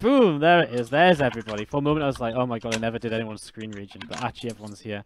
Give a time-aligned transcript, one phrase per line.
[0.00, 0.38] Boom!
[0.38, 0.90] There it is.
[0.90, 1.64] There's everybody.
[1.64, 4.00] For a moment, I was like, oh my god, I never did anyone's screen region,
[4.06, 5.02] but actually, everyone's here.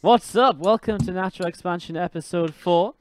[0.00, 0.58] What's up?
[0.58, 2.94] Welcome to Natural Expansion Episode 4.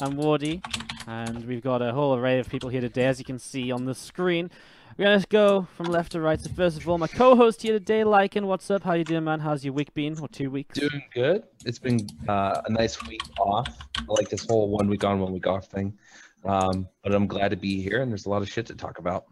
[0.00, 0.62] I'm Wardy,
[1.08, 3.86] and we've got a whole array of people here today, as you can see on
[3.86, 4.52] the screen.
[4.96, 6.40] We're gonna go from left to right.
[6.40, 8.44] So first of all, my co-host here today, Lycan.
[8.44, 8.84] What's up?
[8.84, 9.40] How you doing, man?
[9.40, 10.78] How's your week been, or two weeks?
[10.78, 11.42] Doing good.
[11.64, 13.66] It's been uh, a nice week off.
[13.98, 15.98] I like this whole one week on, one week off thing.
[16.44, 18.98] Um, but I'm glad to be here, and there's a lot of shit to talk
[18.98, 19.24] about.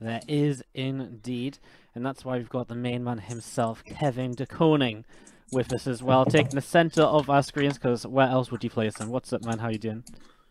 [0.00, 1.58] There is indeed,
[1.94, 5.04] and that's why we've got the main man himself, Kevin de Koning,
[5.50, 7.74] with us as well, taking the center of our screens.
[7.74, 9.10] Because where else would you place him?
[9.10, 9.58] What's up, man?
[9.58, 10.04] How you doing?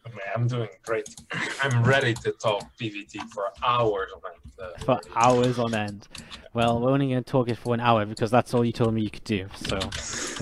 [0.06, 1.08] Man, I'm doing great.
[1.64, 4.52] I'm ready to talk PVT for hours on end.
[4.60, 6.08] Uh, For hours on end.
[6.54, 8.94] Well, we're only going to talk it for an hour because that's all you told
[8.94, 9.48] me you could do.
[9.56, 9.80] So,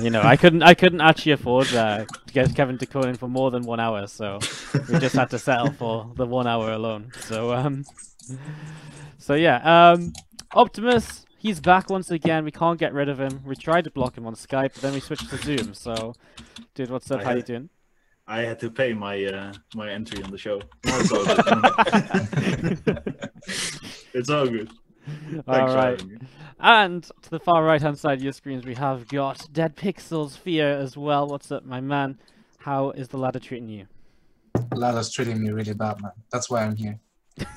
[0.01, 3.27] you know, I couldn't, I couldn't actually afford uh, to get Kevin de Koning for
[3.27, 4.07] more than one hour.
[4.07, 4.39] So
[4.89, 7.11] we just had to settle for the one hour alone.
[7.19, 7.83] So, um,
[9.17, 10.13] so yeah, um,
[10.53, 12.43] Optimus, he's back once again.
[12.45, 13.41] We can't get rid of him.
[13.45, 15.73] We tried to block him on Skype, but then we switched to Zoom.
[15.73, 16.13] So,
[16.75, 17.21] dude, what's up?
[17.21, 17.69] I How you doing?
[18.27, 20.61] I had to pay my uh, my entry on the show.
[24.13, 24.67] It's all good.
[24.67, 24.73] it's.
[25.07, 25.99] Thanks All for right.
[25.99, 26.17] having me.
[26.59, 30.37] And to the far right hand side of your screens, we have got Dead Pixels
[30.37, 31.27] Fear as well.
[31.27, 32.19] What's up, my man?
[32.59, 33.85] How is the ladder treating you?
[34.73, 36.11] Lala's treating me really bad, man.
[36.31, 36.99] That's why I'm here.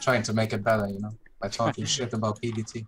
[0.01, 2.87] Trying to make it better, you know, by talking shit about PvT.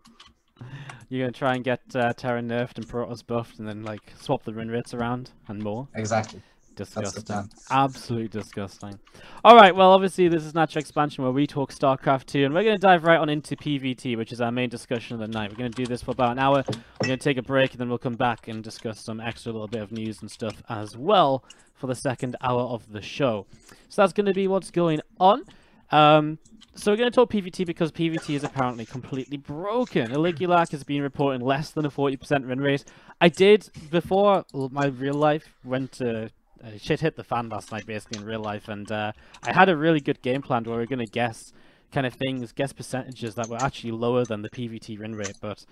[1.08, 4.44] You're gonna try and get uh, Terran nerfed and Protoss buffed, and then like swap
[4.44, 5.88] the run rates around and more.
[5.94, 6.42] Exactly.
[6.76, 7.48] Disgusting.
[7.70, 8.98] Absolutely disgusting.
[9.44, 12.64] All right, well, obviously this is Natural Expansion where we talk StarCraft 2, and we're
[12.64, 15.50] going to dive right on into PvT, which is our main discussion of the night.
[15.50, 16.64] We're going to do this for about an hour.
[16.66, 19.52] We're going to take a break, and then we'll come back and discuss some extra
[19.52, 23.46] little bit of news and stuff as well for the second hour of the show.
[23.88, 25.44] So that's going to be what's going on.
[25.92, 26.38] Um,
[26.74, 30.10] so we're going to talk PvT because PvT is apparently completely broken.
[30.10, 32.84] Aligulac has been reporting less than a 40% win rate.
[33.20, 36.30] I did, before my real life went to
[36.64, 39.12] uh, shit hit the fan last night, basically in real life, and uh,
[39.42, 41.52] I had a really good game plan where we are gonna guess
[41.92, 45.64] kind of things, guess percentages that were actually lower than the PVT win rate, but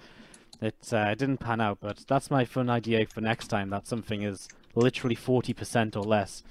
[0.60, 1.78] it uh, didn't pan out.
[1.80, 3.70] But that's my fun idea for next time.
[3.70, 6.42] That something is literally forty percent or less.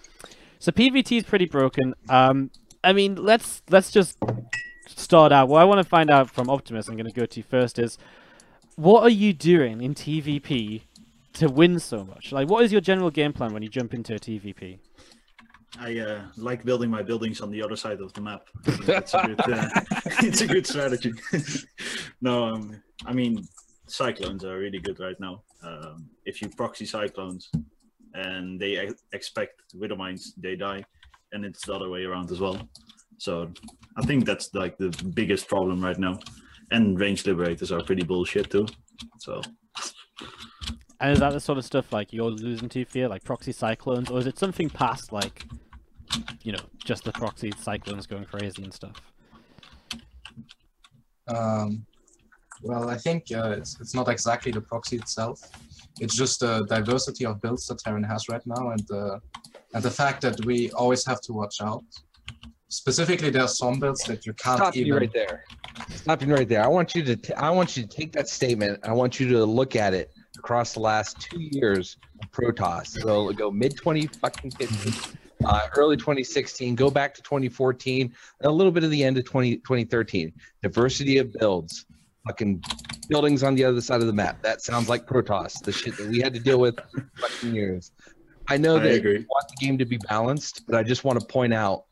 [0.60, 1.94] So PVT is pretty broken.
[2.10, 2.52] Um,
[2.84, 4.18] I mean, let's let's just
[4.88, 5.48] start out.
[5.48, 7.98] What I want to find out from Optimus, I'm gonna go to first is,
[8.76, 10.82] what are you doing in TVP
[11.34, 12.32] to win so much?
[12.32, 14.80] Like, what is your general game plan when you jump into a TVP?
[15.80, 18.48] I uh, like building my buildings on the other side of the map.
[18.68, 19.70] I It's a good, uh,
[20.22, 21.14] it's a good strategy.
[22.22, 23.48] no, um, I mean
[23.88, 25.44] cyclones are really good right now.
[25.64, 27.50] Um, if you proxy cyclones
[28.14, 30.84] and they expect widow mines, they die,
[31.32, 32.58] and it's the other way around as well.
[33.18, 33.52] So
[33.98, 36.20] I think that's like the biggest problem right now.
[36.72, 38.66] And range liberators are pretty bullshit too.
[39.20, 39.42] So
[41.00, 44.10] And is that the sort of stuff like you're losing to fear, like proxy cyclones,
[44.12, 45.46] or is it something past like,
[46.44, 49.02] you know, just the proxy cyclones going crazy and stuff?
[51.28, 51.86] Um,
[52.62, 55.42] well, I think uh, it's, it's not exactly the proxy itself.
[56.00, 59.20] It's just the diversity of builds that Terran has right now, and the
[59.74, 61.84] and the fact that we always have to watch out.
[62.70, 65.00] Specifically, there are some builds that you can't Stop you even.
[65.00, 65.44] right there.
[65.90, 66.64] Stop you right there.
[66.64, 67.16] I want you to.
[67.18, 68.80] T- I want you to take that statement.
[68.84, 72.88] I want you to look at it across the last two years of Protoss.
[73.02, 76.76] So go mid twenty fucking fifteen, uh, early twenty sixteen.
[76.76, 80.32] Go back to twenty fourteen, and a little bit of the end of 20, 2013.
[80.64, 81.86] Diversity of builds.
[82.26, 82.64] Fucking
[83.12, 84.42] buildings on the other side of the map.
[84.42, 85.62] That sounds like Protoss.
[85.62, 87.92] The shit that we had to deal with for fucking years.
[88.48, 89.20] I know I that agree.
[89.20, 91.84] you want the game to be balanced, but I just want to point out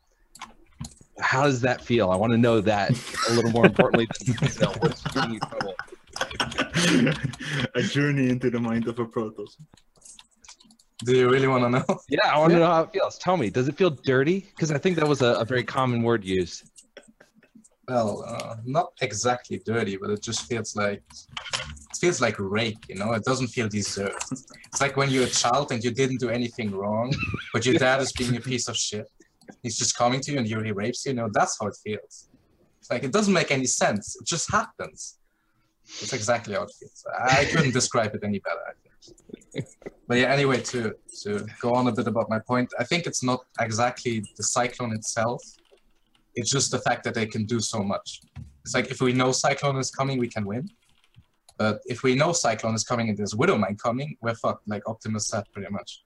[1.20, 2.10] how does that feel?
[2.10, 2.90] I want to know that
[3.28, 5.74] a little more importantly than you know, what's getting you trouble.
[7.74, 9.56] a journey into the mind of a Protoss.
[11.04, 12.00] Do you really want to know?
[12.08, 13.18] Yeah, I want to know how it feels.
[13.18, 14.40] Tell me, does it feel dirty?
[14.40, 16.69] Because I think that was a, a very common word used.
[17.90, 21.02] Well, uh, not exactly dirty, but it just feels like
[21.90, 22.82] it feels like rape.
[22.88, 24.26] You know, it doesn't feel deserved.
[24.68, 27.12] It's like when you're a child and you didn't do anything wrong,
[27.52, 29.08] but your dad is being a piece of shit.
[29.64, 31.10] He's just coming to you and he rapes you.
[31.10, 32.28] You know, that's how it feels.
[32.78, 34.16] It's like it doesn't make any sense.
[34.20, 35.18] It just happens.
[35.98, 37.04] That's exactly how it feels.
[37.18, 38.64] I couldn't describe it any better.
[38.70, 39.66] I think.
[40.06, 43.24] But yeah, anyway, to to go on a bit about my point, I think it's
[43.24, 45.42] not exactly the cyclone itself.
[46.34, 48.22] It's just the fact that they can do so much.
[48.64, 50.68] It's like if we know Cyclone is coming, we can win.
[51.58, 55.26] But if we know Cyclone is coming and there's Widowmine coming, we're fucked, like Optimus
[55.28, 56.04] said, pretty much.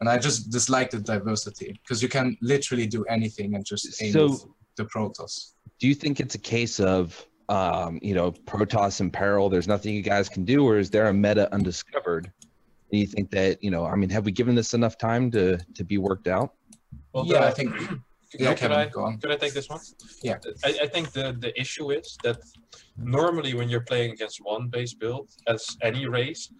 [0.00, 4.12] And I just dislike the diversity because you can literally do anything and just aim
[4.12, 5.52] So- the Protoss.
[5.78, 9.48] Do you think it's a case of um, you know, Protoss in peril.
[9.48, 12.32] There's nothing you guys can do, or is there a meta undiscovered?
[12.90, 15.58] And you think that you know, I mean, have we given this enough time to
[15.58, 16.54] to be worked out?
[17.12, 17.72] Well, yeah, the- I think.
[18.40, 19.18] Yeah, can Kevin, I go on.
[19.18, 19.80] Could I take this one?
[20.22, 20.38] Yeah.
[20.64, 22.38] I, I think the, the issue is that
[22.96, 26.50] normally when you're playing against one base build as any race,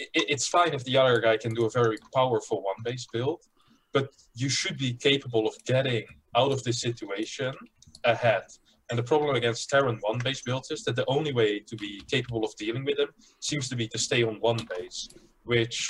[0.00, 3.06] i i- it's fine if the other guy can do a very powerful one base
[3.12, 3.40] build,
[3.92, 6.04] but you should be capable of getting
[6.36, 7.52] out of this situation
[8.04, 8.44] ahead.
[8.88, 11.92] And the problem against Terran one base builds is that the only way to be
[12.10, 13.08] capable of dealing with them
[13.40, 15.08] seems to be to stay on one base,
[15.44, 15.88] which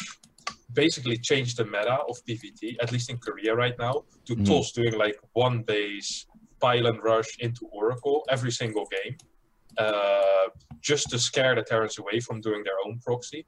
[0.75, 4.37] basically changed the meta of PvT, at least in Korea right now, to.
[4.37, 6.27] TOS doing like one base
[6.61, 9.17] pile and rush into Oracle every single game,
[9.79, 10.47] uh,
[10.81, 13.45] just to scare the Terrans away from doing their own proxy.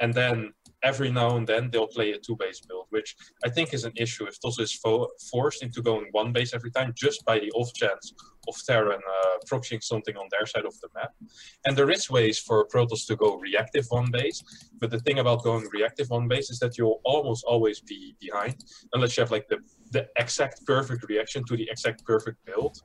[0.00, 0.52] And then
[0.82, 3.92] every now and then they'll play a two base build, which I think is an
[3.96, 7.50] issue if TOS is fo- forced into going one base every time just by the
[7.52, 8.12] off chance
[8.48, 11.12] of Terran uh, proxying something on their side of the map.
[11.64, 14.42] And there is ways for Protoss to go reactive one base,
[14.80, 18.56] but the thing about going reactive one base is that you'll almost always be behind
[18.94, 19.58] unless you have like the
[19.92, 22.76] the exact perfect reaction to the exact perfect build.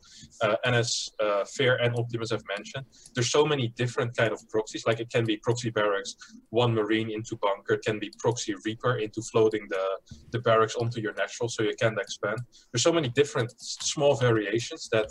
[0.42, 4.40] Uh, and as uh, Fair and Optimus have mentioned, there's so many different kind of
[4.50, 4.86] proxies.
[4.86, 6.16] Like it can be proxy barracks,
[6.50, 9.86] one marine into bunker, it can be proxy reaper into floating the
[10.32, 12.40] the barracks onto your natural so you can expand.
[12.72, 15.08] There's so many different small variations that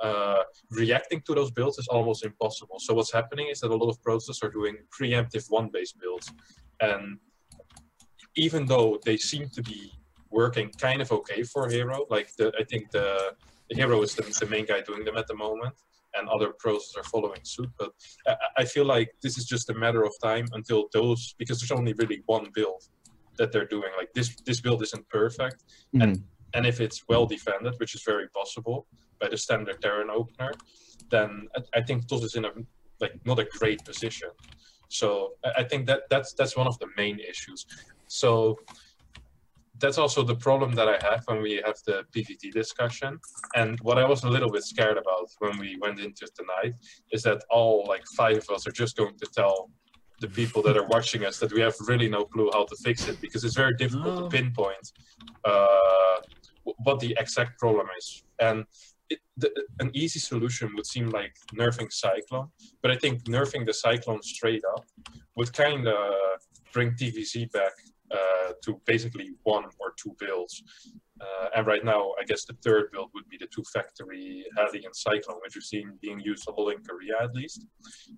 [0.00, 2.78] uh, reacting to those builds is almost impossible.
[2.78, 6.30] So what's happening is that a lot of Protosses are doing preemptive one-base builds,
[6.80, 7.18] and
[8.36, 9.92] even though they seem to be
[10.30, 13.34] working kind of okay for Hero, like the I think the,
[13.70, 15.74] the Hero is the, the main guy doing them at the moment,
[16.14, 17.70] and other Protosses are following suit.
[17.78, 17.92] But
[18.26, 21.72] I, I feel like this is just a matter of time until those because there's
[21.72, 22.82] only really one build
[23.38, 23.90] that they're doing.
[23.96, 25.64] Like this this build isn't perfect,
[26.02, 26.22] and
[26.56, 28.86] and if it's well defended, which is very possible
[29.20, 30.52] by the standard Terran opener,
[31.10, 32.52] then I, I think TOS is in a
[32.98, 34.30] like not a great position.
[34.88, 37.66] So I, I think that that's that's one of the main issues.
[38.08, 38.58] So
[39.78, 43.20] that's also the problem that I have when we have the PVT discussion.
[43.54, 46.74] And what I was a little bit scared about when we went into tonight
[47.12, 49.70] is that all like five of us are just going to tell
[50.20, 53.06] the people that are watching us that we have really no clue how to fix
[53.06, 54.92] it because it's very difficult to pinpoint
[55.44, 56.16] uh,
[56.78, 58.22] what the exact problem is.
[58.40, 58.64] And
[59.08, 62.48] it, the, an easy solution would seem like nerfing Cyclone,
[62.82, 64.84] but I think nerfing the Cyclone straight up
[65.36, 66.14] would kind of
[66.72, 67.72] bring TVZ back
[68.64, 70.62] to basically one or two builds.
[71.18, 74.84] Uh, and right now, I guess the third build would be the two factory Heli
[74.84, 77.66] and Cyclone, which we've seen being used a lot in Korea at least.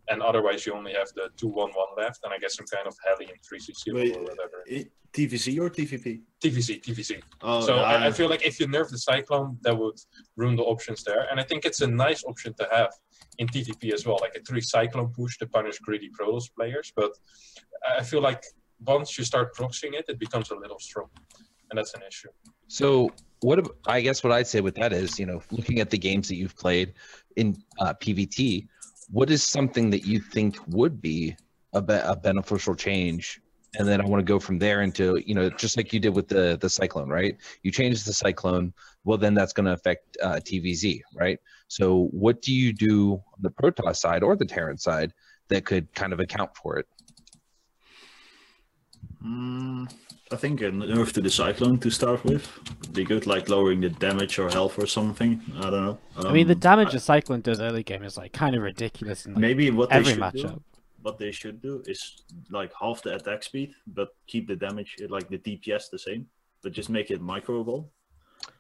[0.09, 2.87] And otherwise, you only have the 2 1 1 left, and I guess some kind
[2.89, 4.65] of Heli and 3CC Wait, or whatever.
[5.13, 6.21] TVZ or TVP?
[6.43, 7.23] TVZ, TVZ.
[7.43, 9.99] Oh, So I, I I- feel like if you nerf the Cyclone, that would
[10.37, 11.27] ruin the options there.
[11.31, 12.91] And I think it's a nice option to have
[13.39, 16.93] in TVP as well, like a three Cyclone push to punish greedy Protoss players.
[16.95, 17.13] But
[17.99, 18.43] I feel like
[18.85, 21.09] once you start proxying it, it becomes a little strong.
[21.71, 22.29] And that's an issue.
[22.69, 23.11] So
[23.41, 26.29] what I guess what I'd say with that is, you know, looking at the games
[26.29, 26.95] that you've played
[27.37, 28.67] in uh, PVT,
[29.11, 31.37] what is something that you think would be
[31.73, 33.41] a, be- a beneficial change?
[33.79, 36.15] And then I want to go from there into, you know, just like you did
[36.15, 37.37] with the the cyclone, right?
[37.63, 38.73] You change the cyclone,
[39.05, 41.39] well, then that's going to affect uh, TVZ, right?
[41.69, 45.13] So what do you do on the Protoss side or the Terran side
[45.49, 46.87] that could kind of account for it?
[49.25, 49.91] Mm,
[50.31, 52.49] I think a nerf to the Cyclone to start with
[52.83, 55.41] would be good, like lowering the damage or health or something.
[55.57, 55.99] I don't know.
[56.17, 59.27] I mean, the Um, damage a Cyclone does early game is like kind of ridiculous
[59.27, 60.55] in like, maybe what they every should matchup.
[60.55, 60.63] do,
[61.03, 65.29] what they should do is like half the attack speed, but keep the damage like
[65.29, 66.27] the DPS the same,
[66.63, 67.89] but just make it microable.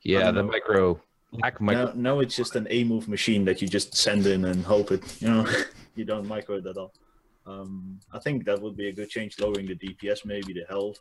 [0.02, 0.50] Yeah, the know.
[0.50, 1.00] micro
[1.32, 1.86] lack micro.
[1.86, 4.90] Now, now it's just an A move machine that you just send in and hope
[4.90, 5.46] it, you know,
[5.94, 6.92] you don't micro it at all.
[7.48, 10.98] Um, I think that would be a good change, lowering the DPS, maybe the health.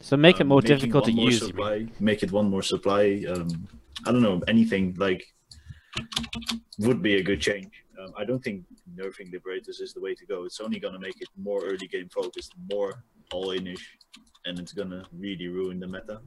[0.00, 1.46] So make it um, more making difficult to more use.
[1.46, 3.24] Supply, make it one more supply.
[3.28, 3.68] Um,
[4.06, 5.24] I don't know anything like
[6.78, 7.72] would be a good change.
[8.00, 8.64] Um, I don't think
[8.96, 10.44] nerfing liberators is the way to go.
[10.44, 13.80] It's only gonna make it more early game focused, more all inish,
[14.44, 16.20] and it's gonna really ruin the meta.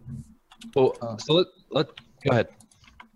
[0.76, 1.88] Well, Uh, so let, let
[2.24, 2.48] go ahead.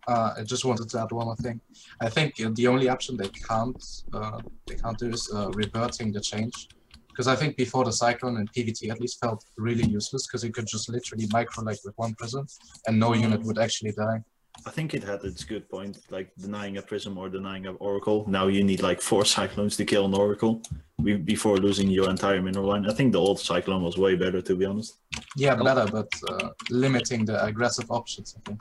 [0.08, 1.62] Uh, I just wanted to add one more thing.
[2.00, 6.12] I think uh, the only option they can't uh, they can't do is uh, reverting
[6.12, 6.70] the change,
[7.10, 10.52] because I think before the cyclone and PVT at least felt really useless because you
[10.52, 12.48] could just literally micro like with one prism
[12.88, 14.24] and no unit would actually die.
[14.66, 18.26] I think it had its good point, like denying a prism or denying an oracle.
[18.28, 20.62] Now you need like four cyclones to kill an oracle
[21.02, 22.86] before losing your entire mineral line.
[22.88, 24.98] I think the old cyclone was way better, to be honest.
[25.36, 28.36] Yeah, better, but uh, limiting the aggressive options.
[28.38, 28.60] I think.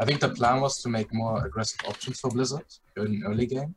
[0.00, 2.64] I think the plan was to make more aggressive options for Blizzard
[2.96, 3.74] in early game,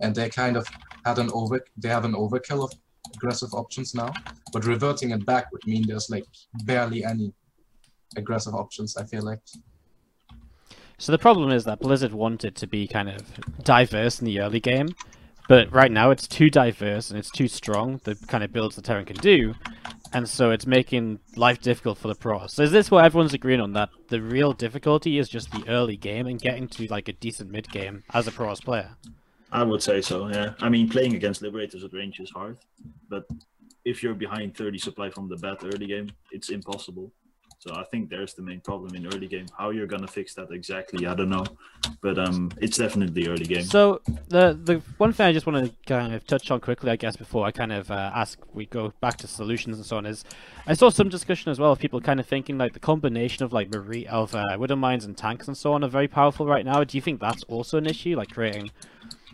[0.00, 0.66] and they kind of
[1.04, 2.72] had an over they have an overkill of
[3.14, 4.12] aggressive options now.
[4.52, 6.26] But reverting it back would mean there's like
[6.64, 7.32] barely any
[8.16, 8.96] aggressive options.
[8.96, 9.40] I feel like.
[11.00, 13.22] So the problem is that Blizzard wanted to be kind of
[13.62, 14.88] diverse in the early game,
[15.48, 18.82] but right now it's too diverse and it's too strong, the kind of builds the
[18.82, 19.54] Terran can do,
[20.12, 22.54] and so it's making life difficult for the pros.
[22.54, 25.96] So is this what everyone's agreeing on, that the real difficulty is just the early
[25.96, 28.96] game and getting to like a decent mid game as a pros player?
[29.50, 30.28] I would say so.
[30.28, 30.54] Yeah.
[30.60, 32.58] I mean, playing against liberators at range is hard,
[33.08, 33.24] but
[33.84, 37.12] if you're behind 30 supply from the bat early game, it's impossible.
[37.60, 39.46] So I think there's the main problem in early game.
[39.58, 41.44] How you're gonna fix that exactly, I don't know,
[42.00, 43.64] but um, it's definitely early game.
[43.64, 46.94] So the the one thing I just want to kind of touch on quickly, I
[46.96, 50.06] guess, before I kind of uh, ask, we go back to solutions and so on.
[50.06, 50.24] Is
[50.68, 53.52] I saw some discussion as well of people kind of thinking like the combination of
[53.52, 56.64] like Marie of uh, Widow Mines and tanks and so on are very powerful right
[56.64, 56.84] now.
[56.84, 58.70] Do you think that's also an issue, like creating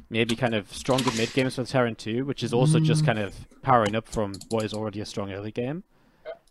[0.08, 3.34] maybe kind of stronger mid games for Terran 2, which is also just kind of
[3.60, 5.84] powering up from what is already a strong early game?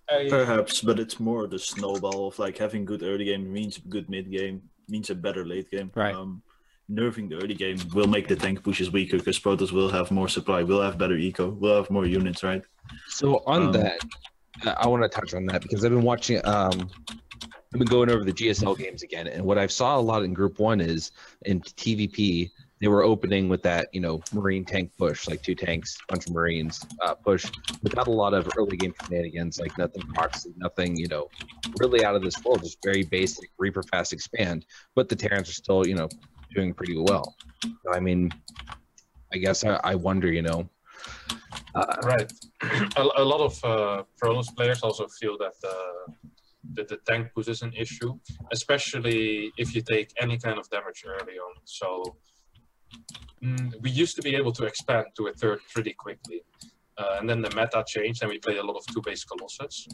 [0.09, 4.09] I, Perhaps, but it's more the snowball of like having good early game means good
[4.09, 5.91] mid game, means a better late game.
[5.95, 6.13] Right.
[6.13, 6.41] Um,
[6.91, 10.27] nerfing the early game will make the tank pushes weaker because Protoss will have more
[10.27, 12.61] supply, will have better eco, will have more units, right?
[13.07, 13.99] So on Um, that,
[14.65, 16.41] I- I want to touch on that because I've been watching.
[16.45, 16.89] Um,
[17.73, 20.33] I've been going over the GSL games again, and what I've saw a lot in
[20.33, 21.11] Group One is
[21.45, 22.51] in TVP
[22.83, 26.33] they were opening with that you know Marine tank push, like two tanks, bunch of
[26.33, 27.49] Marines uh, push,
[27.81, 31.29] without a lot of early game shenanigans, like nothing proxy, nothing you know
[31.79, 34.65] really out of this world, just very basic Reaper fast expand.
[34.95, 36.09] But the Terrans are still you know
[36.53, 37.33] doing pretty well.
[37.89, 38.29] I mean,
[39.33, 40.69] I guess I, I wonder, you know.
[41.73, 42.31] Uh, Right.
[42.97, 44.03] a, a lot of uh,
[44.57, 45.77] players also feel that the,
[46.73, 48.19] that the tank push is an issue,
[48.51, 51.53] especially if you take any kind of damage early on.
[51.63, 52.17] So
[53.43, 56.41] mm, we used to be able to expand to a third pretty quickly.
[56.97, 59.87] Uh, and then the meta changed and we played a lot of two base colossus.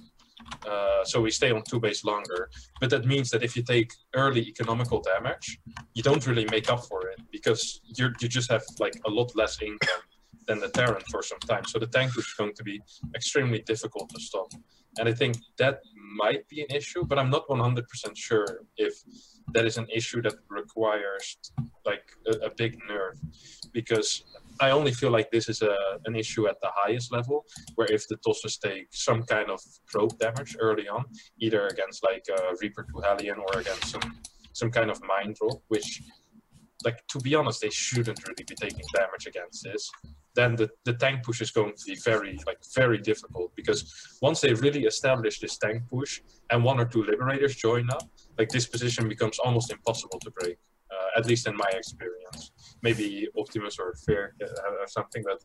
[0.67, 2.49] Uh, so we stay on two base longer.
[2.81, 5.59] But that means that if you take early economical damage,
[5.93, 9.35] you don't really make up for it because you you just have like a lot
[9.35, 10.03] less income
[10.47, 11.63] than the Terran for some time.
[11.65, 12.81] So the tank is going to be
[13.15, 14.51] extremely difficult to stop.
[14.97, 15.79] And I think that
[16.23, 17.83] might be an issue, but I'm not 100%
[18.15, 18.93] sure if
[19.53, 21.37] that is an issue that requires
[21.85, 23.15] like a, a big nerve
[23.73, 24.23] because
[24.61, 25.75] I only feel like this is a,
[26.05, 30.17] an issue at the highest level, where if the tossers take some kind of probe
[30.19, 31.05] damage early on,
[31.39, 34.19] either against like uh, Reaper to Hellion or against some
[34.53, 36.01] some kind of mine drop, which,
[36.83, 39.89] like to be honest, they shouldn't really be taking damage against this.
[40.35, 43.79] Then the, the tank push is going to be very like very difficult because
[44.21, 48.03] once they really establish this tank push and one or two liberators join up,
[48.39, 50.57] like this position becomes almost impossible to break.
[50.91, 52.51] Uh, at least in my experience.
[52.81, 54.47] Maybe Optimus or Fair uh,
[54.81, 55.39] have something, but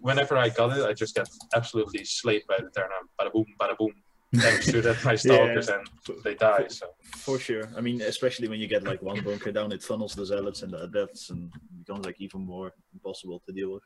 [0.00, 3.04] whenever I got it, I just get absolutely slayed by the Terran.
[3.20, 3.92] Bada boom, bada boom.
[4.36, 5.86] Thanks to that my stalkers and
[6.24, 6.66] they die.
[6.68, 7.64] So For sure.
[7.76, 10.72] I mean, especially when you get like one bunker down, it funnels the zealots and
[10.72, 13.82] the adepts and becomes like even more impossible to deal with.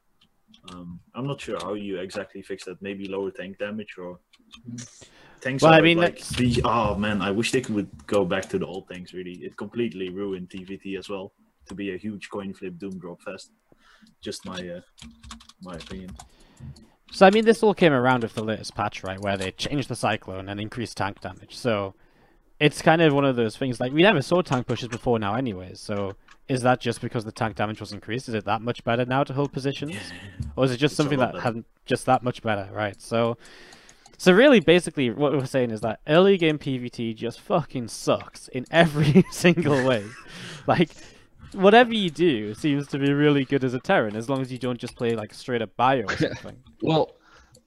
[0.70, 2.80] Um, I'm not sure how you exactly fix that.
[2.80, 4.20] Maybe lower tank damage or
[5.42, 5.62] tanks.
[5.62, 8.58] Well, I mean, like that's- the oh man, I wish they could go back to
[8.58, 9.12] the old things.
[9.12, 11.32] Really, it completely ruined TVT as well
[11.66, 13.50] to be a huge coin flip doom drop fest.
[14.20, 14.80] Just my uh,
[15.62, 16.10] my opinion.
[17.10, 19.88] So I mean, this all came around with the latest patch, right, where they changed
[19.88, 21.56] the cyclone and increased tank damage.
[21.56, 21.94] So
[22.58, 25.34] it's kind of one of those things like we never saw tank pushes before now,
[25.34, 25.78] anyways.
[25.80, 26.16] So
[26.48, 28.28] is that just because the tank damage was increased?
[28.28, 29.96] Is it that much better now to hold positions,
[30.56, 31.42] or is it just It's something that better.
[31.42, 33.00] had just that much better, right?
[33.00, 33.36] So.
[34.18, 38.64] So really, basically, what we're saying is that early game PVT just fucking sucks in
[38.70, 40.04] every single way.
[40.66, 40.90] Like,
[41.54, 44.58] whatever you do seems to be really good as a Terran, as long as you
[44.58, 46.56] don't just play like straight up bio or something.
[46.82, 47.16] Well,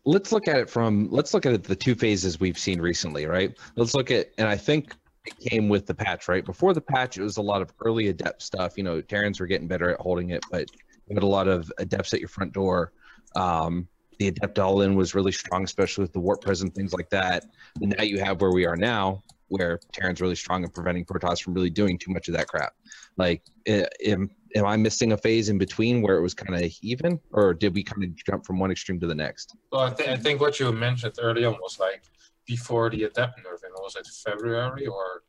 [0.06, 3.58] let's look at it from let's look at the two phases we've seen recently, right?
[3.76, 4.94] Let's look at and I think
[5.26, 6.46] it came with the patch, right?
[6.46, 8.78] Before the patch, it was a lot of early adept stuff.
[8.78, 10.70] You know, Terrans were getting better at holding it, but
[11.08, 12.92] you had a lot of adepts at your front door.
[13.36, 13.88] Um,
[14.20, 17.46] the adept all in was really strong, especially with the warp present things like that.
[17.82, 21.42] And now you have where we are now, where Terran's really strong at preventing Protoss
[21.42, 22.74] from really doing too much of that crap.
[23.18, 27.20] Like, am, am I missing a phase in between where it was kind of even,
[27.32, 29.56] or did we kind of jump from one extreme to the next?
[29.72, 32.04] Well, I, th- I think what you mentioned early on was like
[32.46, 33.72] before the adept nerfing.
[33.82, 35.24] Was it February or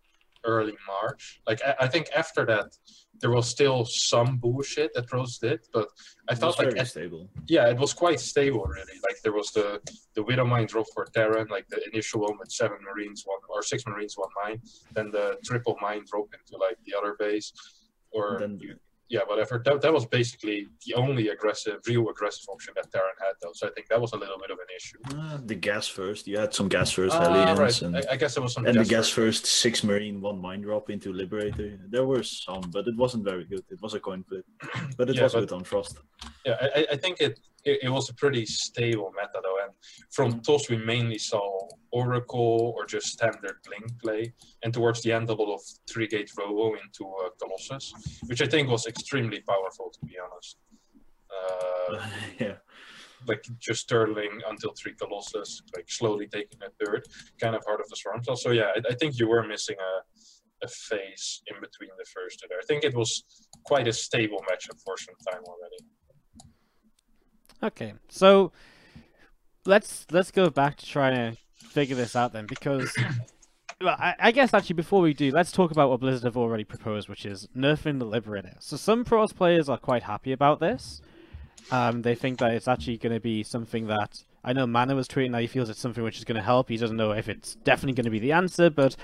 [0.44, 1.40] early March?
[1.46, 2.76] Like I, I think after that,
[3.20, 5.88] there was still some bullshit that Rose did, but
[6.28, 7.28] I It felt like at- stable.
[7.48, 8.96] yeah, it was quite stable really.
[9.08, 9.80] Like there was the
[10.14, 13.62] the Widow Mine drop for Terran, like the initial one with seven Marines, one or
[13.62, 14.60] six Marines, one mine.
[14.94, 17.52] Then the triple mine drop into like the other base,
[18.10, 18.58] or Then
[19.08, 19.62] yeah, whatever.
[19.64, 23.52] That, that was basically the only aggressive, real aggressive option that Terran had, though.
[23.54, 24.98] So I think that was a little bit of an issue.
[25.16, 26.26] Uh, the gas first.
[26.26, 27.82] You had some gas first Ah, aliens right.
[27.82, 28.66] and, I, I guess there was some.
[28.66, 29.42] and the gas gas first.
[29.42, 31.78] first six marine, one mine drop into Liberator.
[31.88, 33.64] There were some, but it wasn't very good.
[33.70, 34.44] It was a coin flip,
[34.96, 35.98] but it Yeah, was but- good on Frost.
[36.44, 39.72] Yeah, I- I think it, it it was a pretty stable meta though, and
[40.10, 44.32] from TOS we mainly saw Oracle or just standard Blink play,
[44.62, 47.92] and towards the end a lot of three gate Robo into uh, Colossus,
[48.26, 50.56] which I think was extremely powerful to be honest.
[51.36, 52.06] Uh,
[52.40, 52.56] yeah.
[53.26, 57.02] like just turtling until three Colossus, like slowly taking a third,
[57.40, 58.36] kind of part of the swarm cell.
[58.36, 59.92] So yeah, I, I think you were missing a
[60.62, 62.58] a phase in between the first and there.
[62.58, 63.24] I think it was
[63.64, 65.76] quite a stable matchup for some time already.
[67.62, 68.52] Okay, so
[69.64, 72.94] let's let's go back to trying to figure this out then, because
[73.80, 76.64] well, I, I guess actually before we do, let's talk about what Blizzard have already
[76.64, 78.54] proposed, which is nerfing the Liberator.
[78.60, 81.00] So some pros players are quite happy about this.
[81.70, 85.08] Um, they think that it's actually going to be something that I know Mana was
[85.08, 86.68] tweeting that he feels it's something which is going to help.
[86.68, 88.94] He doesn't know if it's definitely going to be the answer, but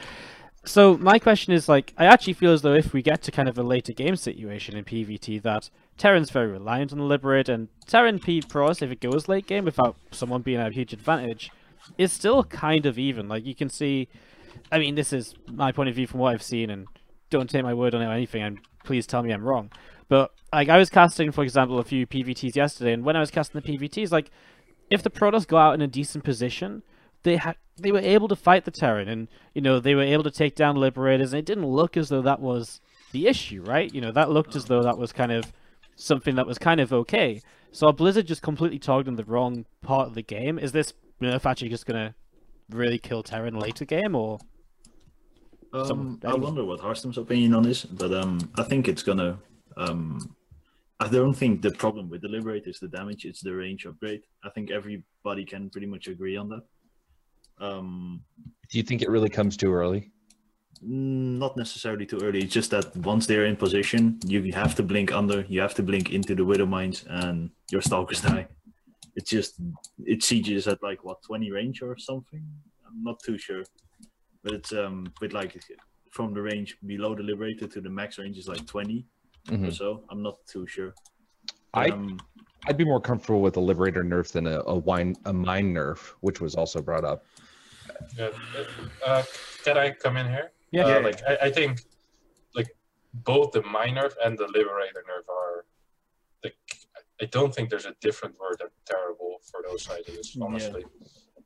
[0.64, 3.48] so my question is like I actually feel as though if we get to kind
[3.48, 7.68] of a later game situation in PvT that Terran's very reliant on the Liberator and
[7.86, 11.50] Terran P Pros if it goes late game without someone being at a huge advantage
[11.98, 13.28] is still kind of even.
[13.28, 14.08] Like you can see
[14.70, 16.86] I mean this is my point of view from what I've seen and
[17.30, 19.70] don't take my word on it or anything and please tell me I'm wrong.
[20.08, 23.32] But like I was casting for example a few PvTs yesterday and when I was
[23.32, 24.30] casting the PvTs like
[24.90, 26.84] if the Protoss go out in a decent position
[27.22, 30.24] they had they were able to fight the Terran and you know they were able
[30.24, 32.80] to take down liberators and it didn't look as though that was
[33.12, 35.52] the issue right you know that looked as though that was kind of
[35.96, 40.06] something that was kind of okay so are blizzard just completely targeting the wrong part
[40.08, 42.14] of the game is this nerf actually just gonna
[42.70, 44.38] really kill Terran later game or
[45.72, 49.38] Some- Um, I wonder what Harstem's opinion on this, but um, I think it's gonna.
[49.76, 50.34] Um,
[51.00, 54.22] I don't think the problem with the Liberator is the damage; it's the range upgrade.
[54.44, 56.62] I think everybody can pretty much agree on that.
[57.58, 58.22] Um,
[58.70, 60.10] Do you think it really comes too early?
[60.80, 62.40] Not necessarily too early.
[62.40, 65.82] It's just that once they're in position, you have to blink under, you have to
[65.82, 68.48] blink into the Widow Mines, and your Stalkers die.
[69.14, 69.60] It's just
[70.04, 72.42] it sieges at like what 20 range or something.
[72.86, 73.62] I'm not too sure,
[74.42, 75.62] but it's um with like
[76.10, 79.06] from the range below the Liberator to the max range is like 20
[79.50, 79.72] or Mhm.
[79.72, 80.04] so.
[80.10, 80.94] I'm not too sure.
[81.74, 82.18] I um,
[82.66, 86.12] I'd be more comfortable with a liberator nerf than a, a wine a mine nerf,
[86.20, 87.24] which was also brought up.
[88.16, 88.30] Yeah,
[89.04, 89.22] uh,
[89.64, 90.52] can I come in here?
[90.70, 90.84] Yeah.
[90.84, 90.98] Uh, Yeah.
[90.98, 91.80] Like I, I think,
[92.54, 92.68] like
[93.14, 95.64] both the mine nerf and the liberator nerf are,
[96.44, 96.56] like
[97.20, 100.36] I don't think there's a different word than terrible for those ideas.
[100.36, 100.44] Yeah.
[100.44, 100.84] Honestly,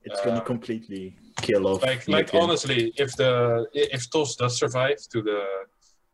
[0.05, 1.83] it's gonna um, completely kill off.
[1.83, 5.41] like like honestly, if the if TOS does survive to the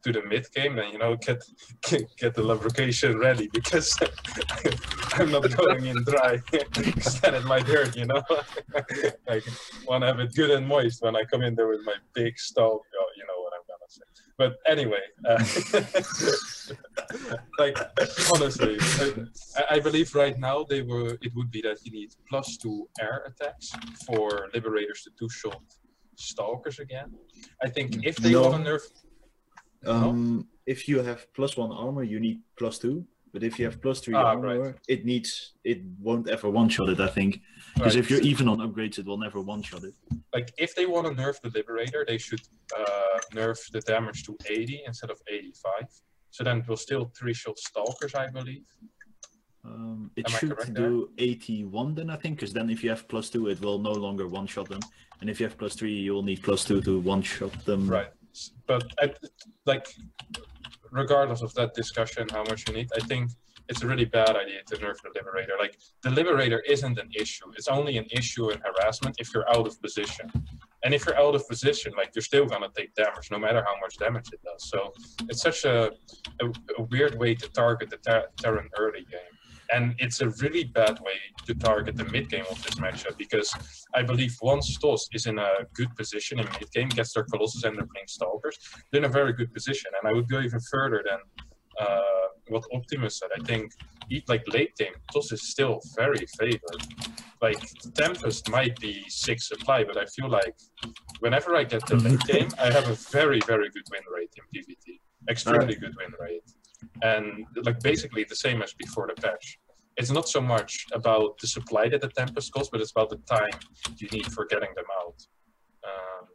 [0.03, 1.43] to the mid game, and you know get
[1.89, 3.97] get, get the lubrication ready because
[5.15, 8.23] I'm not going in dry because then it might hurt, you know.
[9.29, 9.45] like
[9.87, 12.39] want to have it good and moist when I come in there with my big
[12.39, 12.81] stove.
[13.01, 14.03] Oh, you know what I'm gonna say.
[14.39, 15.39] But anyway, uh,
[17.59, 17.77] like
[18.35, 18.79] honestly,
[19.57, 21.17] I, I believe right now they were.
[21.23, 23.71] It would be that you need plus two air attacks
[24.07, 25.63] for liberators to two shot
[26.17, 27.11] stalkers again.
[27.63, 28.49] I think if they No.
[28.49, 28.83] want to nerf
[29.87, 33.05] Um, if you have plus one armor, you need plus two.
[33.33, 34.75] But if you have plus three Ah, armor, right.
[34.89, 37.01] it needs it won't ever one shot it.
[37.01, 37.41] I think
[37.75, 38.05] because Right.
[38.05, 39.95] if you're even on upgrades, it will never one shot it.
[40.35, 42.43] like if they want to nerf the liberator they should
[42.79, 45.89] uh, nerf the damage to 80 instead of 85
[46.31, 48.67] so then it will still three shot stalkers i believe
[49.65, 53.27] Um, it Am should do 81 then I think, because then if you have plus
[53.31, 54.83] two, it will no longer one shot them,
[55.21, 57.83] and if you have plus three, you will need plus two to one shot them.
[57.97, 58.11] right
[58.67, 59.07] but I,
[59.67, 59.87] like
[60.91, 63.31] regardless of that discussion how much you need i think
[63.69, 65.55] it's a really bad idea to nerf the liberator.
[65.59, 67.47] Like the liberator isn't an issue.
[67.57, 70.31] It's only an issue in harassment if you're out of position.
[70.85, 73.75] And if you're out of position like you're still to take damage no matter how
[73.81, 74.69] much damage it does.
[74.69, 74.93] So
[75.29, 75.91] it's such a,
[76.41, 76.47] a,
[76.79, 79.32] a weird way to target the ter- terran early game
[79.73, 83.53] and it's a really bad way to target the mid game of this matchup because
[83.95, 87.65] I believe once TOS is in a good position in mid game, gets their Colossus
[87.65, 88.59] and their playing Stalkers,
[88.91, 89.91] they're in a very good position.
[90.01, 91.19] And I would go even further than
[91.81, 92.01] uh,
[92.49, 93.31] what Optimus said.
[93.39, 93.73] I think
[94.29, 96.83] like late game, TOS is still very favored.
[97.41, 97.59] Like
[97.95, 100.55] Tempest might be six supply, but I feel like
[101.21, 104.45] whenever I get to late game, I have a very, very good win rate in
[104.61, 105.01] PvT.
[105.29, 106.43] Extremely good win rate.
[107.03, 109.59] And like basically the same as before the patch
[109.97, 113.21] it's not so much about the supply that the Tempest costs, but it's about the
[113.37, 113.57] time
[113.99, 115.19] you need for getting them out.
[115.89, 116.27] Um,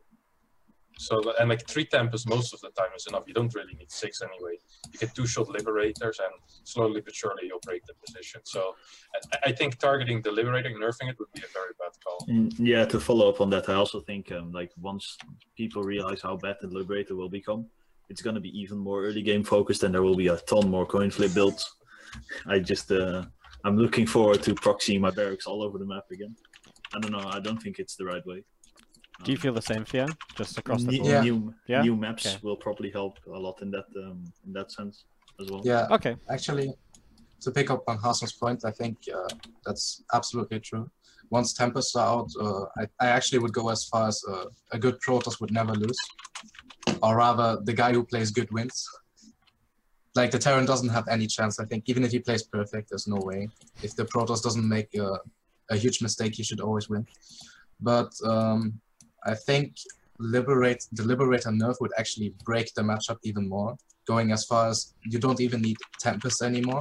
[1.00, 3.26] So and like three tempest most of the time is enough.
[3.30, 4.56] You don't really need six anyway.
[4.92, 6.34] You get two shot liberators and
[6.74, 8.42] slowly but surely you'll break the position.
[8.44, 8.62] So
[9.16, 12.20] I, I think targeting the liberator, nerfing it would be a very bad call.
[12.28, 15.06] And yeah, to follow up on that, I also think um, like once
[15.56, 17.62] people realize how bad the liberator will become,
[18.10, 20.88] it's gonna be even more early game focused, and there will be a ton more
[20.96, 21.64] coin flip builds.
[22.54, 23.26] I just uh,
[23.68, 26.34] I'm looking forward to proxying my barracks all over the map again.
[26.96, 27.28] I don't know.
[27.28, 28.46] I don't think it's the right way.
[29.26, 30.08] Do you feel the same, Fian?
[30.38, 31.12] Just across the board?
[31.12, 31.22] Yeah.
[31.22, 31.82] New, Yeah?
[31.82, 32.38] new maps Okay.
[32.44, 35.04] will probably help a lot in that um, in that sense
[35.42, 35.62] as well.
[35.66, 36.16] Yeah, Okay.
[36.30, 36.72] actually,
[37.42, 39.28] to pick up on Harstem's point, I think uh,
[39.66, 40.90] that's absolutely true.
[41.30, 44.80] Once Tempests are out, uh, I, I actually would go as far as uh, a
[44.80, 46.00] good Protoss would never lose.
[47.04, 48.88] Or rather, the guy who plays good wins.
[50.18, 51.84] Like, the Terran doesn't have any chance, I think.
[51.88, 53.50] Even if he plays perfect, there's no way.
[53.84, 55.20] If the Protoss doesn't make a,
[55.70, 57.06] a huge mistake, he should always win.
[57.80, 58.82] But um,
[59.24, 59.76] I think
[60.20, 63.78] liberate the Liberator nerf would actually break the matchup even more
[64.08, 66.80] going as far as you don't even need Tempest anymore.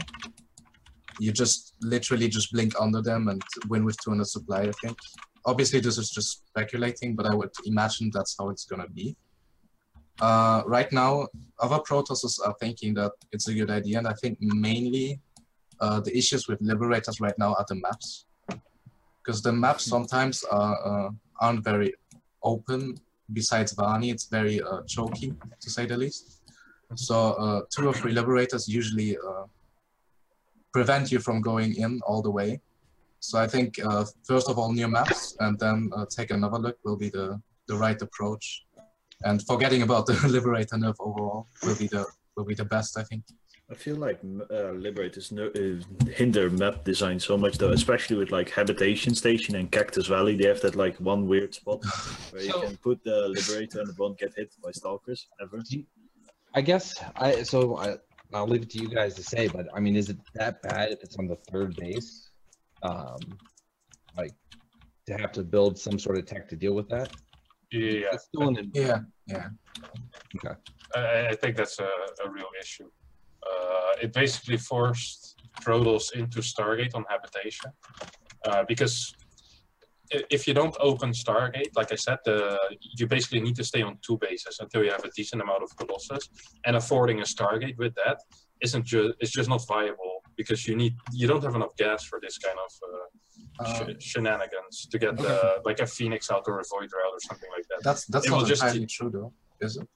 [1.18, 4.96] You just literally just blink under them and win with 200 supply, I think.
[5.44, 9.16] Obviously, this is just speculating, but I would imagine that's how it's gonna be.
[10.20, 11.26] Uh, right now,
[11.58, 15.20] other Protosses are thinking that it's a good idea, and I think mainly
[15.80, 18.26] uh, the issues with Liberators right now are the maps.
[19.22, 21.94] Because the maps sometimes are, uh, aren't very
[22.42, 22.96] open.
[23.32, 26.42] Besides Vaani, it's very uh, choky, to say the least.
[26.94, 29.44] So uh, two or three liberators usually uh,
[30.72, 32.60] prevent you from going in all the way.
[33.20, 36.78] So I think uh, first of all new maps and then uh, take another look
[36.84, 38.65] will be the, the right approach.
[39.24, 43.02] And forgetting about the liberator nerf overall will be the will be the best I
[43.02, 43.24] think.
[43.68, 48.16] I feel like m- uh, Liberators no, uh, hinder map design so much though, especially
[48.16, 50.36] with like Habitation Station and Cactus Valley.
[50.36, 51.84] They have that like one weird spot
[52.30, 55.62] where you can put the Liberator and it won't get hit by Stalkers ever.
[56.54, 57.96] I guess I so I
[58.32, 60.90] I'll leave it to you guys to say, but I mean, is it that bad
[60.90, 62.30] if it's on the third base?
[62.82, 63.18] Um,
[64.16, 64.32] like
[65.06, 67.10] to have to build some sort of tech to deal with that.
[67.72, 69.48] Yeah, It's still an, Yeah, yeah.
[70.94, 71.90] I, I think that's a,
[72.24, 72.88] a real issue.
[73.42, 77.70] Uh, it basically forced Protoss into Stargate on habitation
[78.46, 79.14] uh, because
[80.10, 82.58] if you don't open Stargate, like I said, the,
[82.96, 85.76] you basically need to stay on two bases until you have a decent amount of
[85.76, 86.28] Colossus,
[86.64, 88.18] and affording a Stargate with that
[88.62, 92.18] isn't just it's just not viable because you need you don't have enough gas for
[92.24, 93.06] this kind of uh,
[93.58, 97.14] Uh, sh- shenanigans to get uh, like a Phoenix out or a Void Ray out
[97.18, 97.78] or something like that.
[97.88, 99.30] that's that's It not just- entirely true though,
[99.66, 99.86] is it?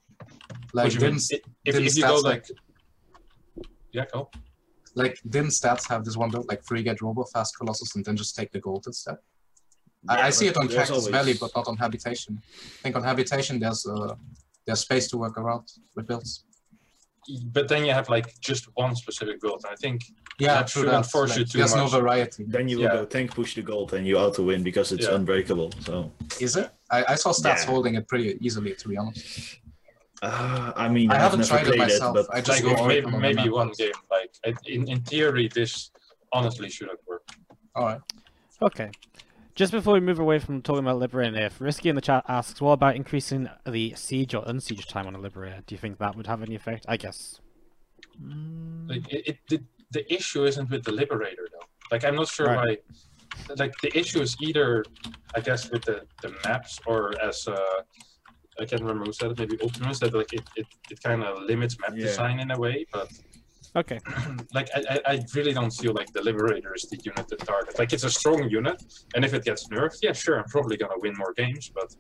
[0.78, 1.16] Like you mean?
[1.16, 2.44] didn't I- if, didn't if you go stats like
[3.96, 4.20] yeah, go.
[5.02, 8.16] like didn't stats have this one build like free get robo fast colossus and then
[8.22, 9.18] just take the gold instead?
[10.08, 12.32] I, I see it on there's Cactus always- Valley, but not on Habitation.
[12.78, 14.14] I think on Habitation there's uh
[14.66, 16.32] there's space to work around with builds.
[17.46, 19.62] But then you have like just one specific build.
[19.64, 20.02] And I think
[20.38, 20.82] Yeah, That true.
[20.84, 21.10] shouldn't That.
[21.10, 21.92] force you Like, too there's no much.
[21.92, 22.44] variety.
[22.48, 22.92] Then you will Yeah.
[23.00, 25.14] go tank push the gold and you auto win because it's Yeah.
[25.16, 25.70] unbreakable.
[25.84, 26.70] So Is it?
[26.90, 27.66] I, I saw stats Yeah.
[27.66, 29.58] holding it pretty easily, to be honest.
[30.22, 32.14] uh, I mean, I I've haven't tried it played myself.
[32.14, 33.92] but I just like go maybe, on maybe one game.
[34.10, 34.32] Like
[34.66, 35.90] in in theory, this
[36.32, 37.22] honestly shouldn't work.
[37.74, 38.00] All right.
[38.62, 38.90] Okay.
[39.54, 42.60] Just before we move away from talking about Liberator, if Risky in the chat asks,
[42.60, 45.60] what about increasing the siege or unsiege time on a Liberator?
[45.66, 46.86] Do you think that would have any effect?
[46.88, 47.40] I guess.
[48.22, 51.66] Mm, Like it, it the, the issue isn't with the Liberator though.
[51.90, 52.78] Like I'm not sure Right.
[53.48, 53.54] why.
[53.56, 54.84] Like the issue is either,
[55.34, 57.58] I guess, with the, the maps or as uh,
[58.60, 59.38] I can't remember who said it.
[59.38, 62.06] Maybe Optimus that like it, it, it kind of limits map Yeah.
[62.06, 63.10] design in a way, but
[63.76, 64.00] Okay.
[64.54, 67.78] like I, I I really don't feel like the Liberator is the unit to target.
[67.78, 68.82] Like it's a strong unit,
[69.14, 71.94] and if it gets nerfed, yeah, sure, I'm probably gonna win more games, but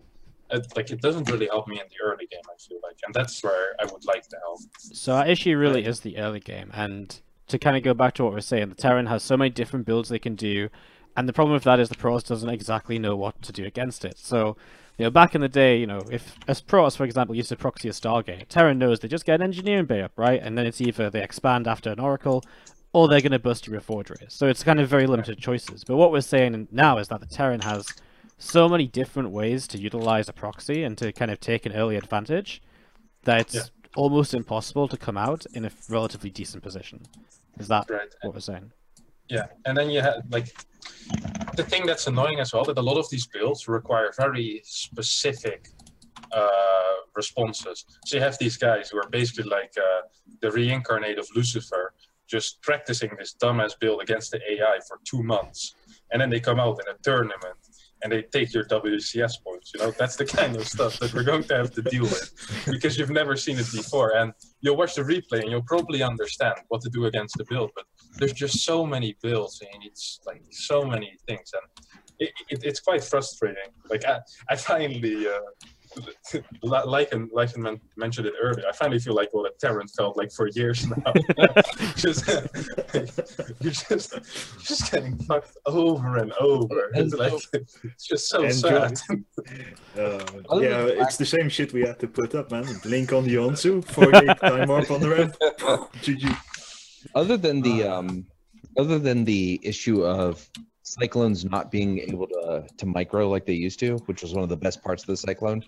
[0.50, 2.42] it, like it doesn't really help me in the early game.
[2.44, 4.60] I feel like, and that's where I would like to help.
[4.78, 8.24] So our issue really is the early game, and to kind of go back to
[8.24, 10.70] what we are saying, the Terran has so many different builds they can do,
[11.16, 14.04] and the problem with that is the pros doesn't exactly know what to do against
[14.04, 14.18] it.
[14.18, 14.56] So,
[15.00, 17.56] you know, back in the day, you know, if as pros, for example, used to
[17.56, 20.66] proxy a Stargate, Terran knows they just get an engineering bay up, right, and then
[20.66, 22.44] it's either they expand after an Oracle,
[22.92, 24.30] or they're going to bust your Reforger.
[24.30, 25.84] So it's kind of very limited choices.
[25.84, 27.94] But what we're saying now is that the Terran has
[28.36, 31.96] so many different ways to utilize a proxy and to kind of take an early
[31.96, 32.60] advantage
[33.24, 33.62] that it's Yeah.
[33.96, 37.06] almost impossible to come out in a relatively decent position.
[37.58, 38.14] Is that Right.
[38.20, 38.72] what we're saying?
[39.30, 40.48] Yeah, and then you have like
[41.56, 45.68] the thing that's annoying as well that a lot of these builds require very specific
[46.32, 47.84] uh, responses.
[48.06, 50.02] So you have these guys who are basically like uh,
[50.40, 51.94] the reincarnate of Lucifer,
[52.28, 55.74] just practicing this dumbass build against the AI for two months,
[56.12, 57.56] and then they come out in a tournament
[58.02, 59.72] and they take your WCS points.
[59.74, 62.64] You know, that's the kind of stuff that we're going to have to deal with
[62.66, 64.16] because you've never seen it before.
[64.16, 67.70] And you'll watch the replay and you'll probably understand what to do against the build.
[67.74, 67.84] But
[68.18, 71.86] there's just so many bills and it's like so many things, and
[72.18, 73.70] it, it, it's quite frustrating.
[73.88, 75.28] Like I, I finally.
[75.28, 75.40] Uh,
[76.62, 80.16] like and like and mentioned it earlier, I finally feel like what a Terran felt
[80.16, 81.12] like for years now.
[81.96, 82.26] just
[83.60, 86.90] you're just you're just getting fucked over and over.
[86.94, 87.32] It's like
[87.82, 88.98] it's just so sad.
[89.98, 90.24] Uh,
[90.60, 92.66] yeah, it's the same shit we had to put up, man.
[92.82, 95.36] Blink on the Onsu, 48 time warp on the ramp.
[96.02, 96.36] GG.
[97.14, 98.26] Other than the um,
[98.78, 100.48] other than the issue of
[100.82, 104.48] cyclones not being able to to micro like they used to, which was one of
[104.48, 105.62] the best parts of the cyclone,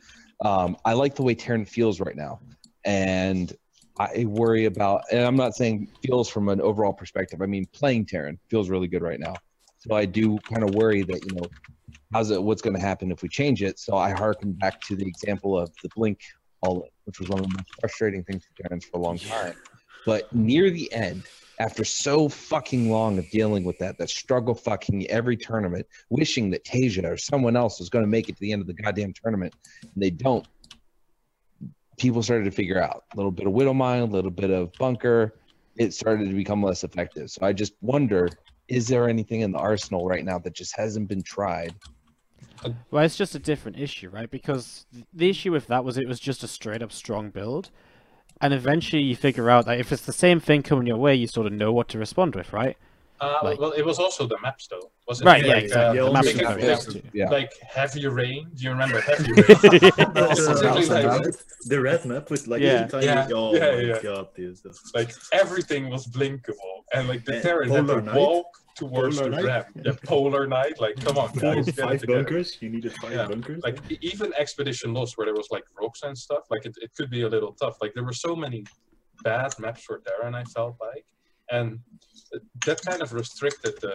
[0.45, 2.41] um, I like the way Terran feels right now,
[2.85, 3.53] and
[3.99, 5.03] I worry about.
[5.11, 7.43] And I'm not saying feels from an overall perspective.
[7.43, 9.37] I mean playing Terran feels really good right now.
[9.79, 11.51] So I do kind of worry that you know,
[12.13, 12.43] how's it?
[12.43, 13.79] What's going to happen if we change it?
[13.79, 16.21] So I harken back to the example of the blink
[16.63, 19.55] all, which was one of the most frustrating things for Terrans for a long time.
[20.05, 21.25] But near the end,
[21.59, 26.65] after so fucking long of dealing with that, that struggle fucking every tournament, wishing that
[26.65, 29.13] TaeJa or someone else was going to make it to the end of the goddamn
[29.13, 30.47] tournament, and they don't.
[31.99, 35.35] People started to figure out a little bit of Widowmine, a little bit of Bunker.
[35.77, 37.31] It started to become less effective.
[37.31, 38.29] So I just wonder:
[38.69, 41.75] is there anything in the arsenal right now that just hasn't been tried?
[42.91, 44.31] Well, it's just a different issue, right?
[44.31, 47.71] Because the issue with that was it was just a straight up strong build.
[48.43, 51.27] And eventually you figure out that if it's the same thing coming your way, you
[51.29, 52.77] sort of know what to respond with, right?
[53.21, 54.91] Uh, Like- well, it was also the maps though.
[55.07, 55.99] wasn't it Right, yeah, like, exactly.
[56.01, 57.03] uh, The maps big are very effects, nice too.
[57.13, 57.29] Yeah.
[57.31, 58.49] Like heavy rain.
[58.57, 59.45] Do you remember heavy rain?
[59.47, 62.89] That's the, like- the red map with like Yeah.
[62.89, 63.07] tiny.
[63.07, 64.03] Yeah, Oh yeah, my yeah.
[64.03, 64.57] god, dude.
[64.57, 69.31] that's- like everything was blinkable, and like the And Terran had to walk towards Polar
[69.31, 69.45] the Night?
[69.45, 69.67] ramp.
[69.85, 70.81] Yeah, polar night.
[70.81, 72.23] Like, come on, guys, get it five together.
[72.25, 72.57] bunkers.
[72.61, 73.63] You needed five Yeah, bunkers.
[73.63, 77.11] Like even Expedition Lost, where there was like rocks and stuff, like it, it could
[77.11, 77.77] be a little tough.
[77.81, 78.65] Like there were so many
[79.23, 81.05] bad maps for Terran, I felt like,
[81.51, 81.79] and
[82.67, 83.95] that kind of restricted the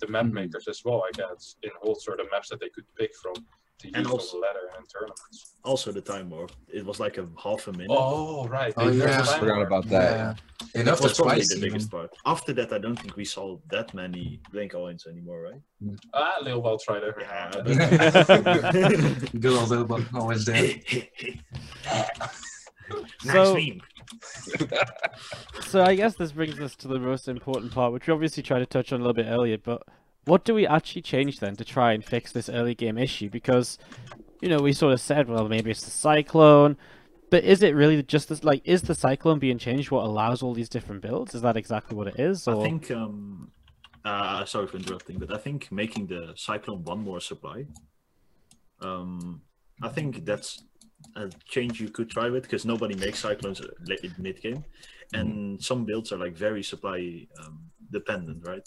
[0.00, 0.32] the map Mhm.
[0.32, 3.34] makers as well, I guess, in whole sort of maps that they could pick from
[3.34, 5.54] to use And on also- the ladder and tournaments.
[5.64, 6.52] also the time warp.
[6.68, 7.88] It was like a half a minute.
[7.90, 9.06] Oh right, Oh, they- yeah.
[9.16, 10.16] there's time Forgot about that.
[10.18, 10.34] Yeah.
[10.74, 11.48] Enough that was to probably twice.
[11.48, 11.68] the even.
[11.70, 12.10] biggest part.
[12.26, 15.60] After that, I don't think we saw that many blink coins anymore, right?
[16.14, 18.42] Ah, Lilbow tried every Yeah, and then.
[18.44, 20.74] but- Good old little always there.
[23.24, 23.80] nice So- meme.
[25.62, 28.60] So I guess this brings us to the most important part, which we obviously tried
[28.60, 29.58] to touch on a little bit earlier.
[29.58, 29.82] But
[30.24, 33.28] what do we actually change then to try and fix this early game issue?
[33.28, 33.76] Because
[34.40, 36.76] you know we sort of said, well, maybe it's the cyclone,
[37.30, 38.44] but is it really just this?
[38.44, 41.34] Like, is the cyclone being changed what allows all these different builds?
[41.34, 42.46] Is that exactly what it is?
[42.48, 42.90] Or I think.
[42.90, 43.50] Um,
[44.04, 47.66] uh, sorry for interrupting, but I think making the cyclone one more supply.
[48.80, 49.42] Um,
[49.82, 50.62] I think that's
[51.16, 54.64] a change you could try with because nobody makes cyclones in mid game,
[55.12, 57.60] and some builds are like very supply um,
[57.90, 58.66] dependent, right?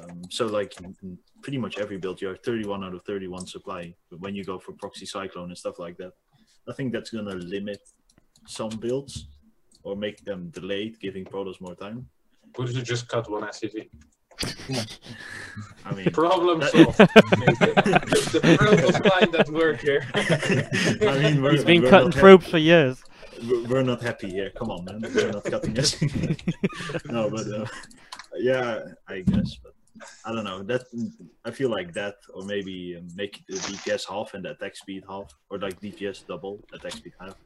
[0.00, 0.74] Um, so like
[1.42, 3.94] pretty much every build, you have 31 out of 31 supply.
[4.10, 6.12] But when you go for proxy cyclone and stuff like that,
[6.68, 7.80] I think that's gonna limit
[8.46, 9.26] some builds
[9.82, 12.08] or make them delayed, giving Protoss more time.
[12.58, 13.88] Would you just cut one SCV?
[15.84, 16.98] I mean, Problem solved.
[16.98, 20.04] the the purpose line that work here.
[20.14, 23.02] I mean, we're, he's been we're cutting not probes for years.
[23.48, 24.50] we're- we're not happy here.
[24.50, 25.00] Come on, man.
[25.14, 26.00] We're not cutting this.
[27.06, 27.66] no, but uh,
[28.36, 29.56] yeah, I guess.
[29.62, 29.74] But
[30.24, 30.62] I don't know.
[30.62, 30.82] That
[31.44, 35.32] I feel like that, or maybe make the DPS half and the attack speed half,
[35.50, 37.36] or like DPS double, attack speed half.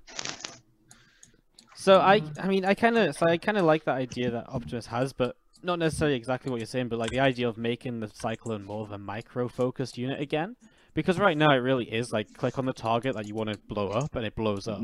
[1.74, 4.48] So I, I mean, I kind of, so I kind of like that idea that
[4.48, 8.00] Optimus has, but not necessarily exactly what you're saying, but like the idea of making
[8.00, 10.56] the Cyclone more of a micro-focused unit again,
[10.92, 13.58] because right now it really is like click on the target that you want to
[13.66, 14.82] blow up and it blows up.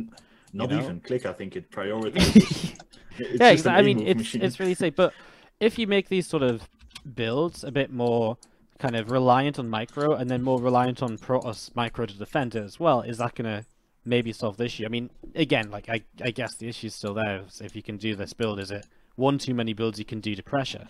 [0.53, 0.79] Not know?
[0.79, 1.27] even click.
[1.27, 2.79] I think it prioritizes.
[3.19, 3.79] It's yeah, exactly.
[3.79, 4.43] I mean, it's machine.
[4.43, 5.13] it's really safe, but
[5.61, 6.69] if you make these sort of
[7.15, 8.37] builds a bit more
[8.79, 12.63] kind of reliant on micro and then more reliant on Protoss micro to defend it
[12.63, 13.65] as well, is that gonna
[14.05, 14.85] maybe solve the issue?
[14.85, 17.43] I mean, again, like I I guess the issue's still there.
[17.47, 20.21] is If you can do this build, is it one too many builds you can
[20.21, 20.89] do to pressure?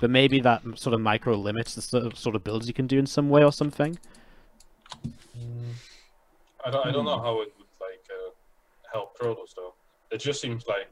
[0.00, 2.86] But maybe that sort of micro limits the sort of, sort of builds you can
[2.86, 3.98] do in some way or something.
[6.64, 8.30] I don't, I don't know how it would like uh,
[8.92, 9.74] help Protoss though.
[10.10, 10.88] It just seems like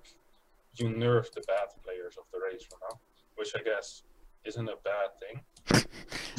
[0.77, 2.99] you nerf the bad players of the race for now,
[3.37, 4.03] which I guess
[4.47, 5.85] isn't a bad thing.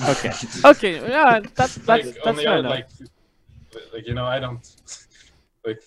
[0.10, 0.32] Okay,
[0.72, 2.72] okay, yeah, that's that's like, that's fair other, enough.
[2.72, 2.88] like,
[3.94, 4.64] like you know, I don't
[5.66, 5.80] like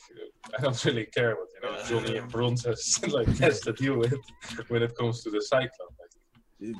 [0.58, 2.80] I don't really care what you know Johnny and Bronze has
[3.12, 4.14] like has to deal with
[4.68, 5.92] when it comes to the cyclone.
[6.00, 6.12] Like,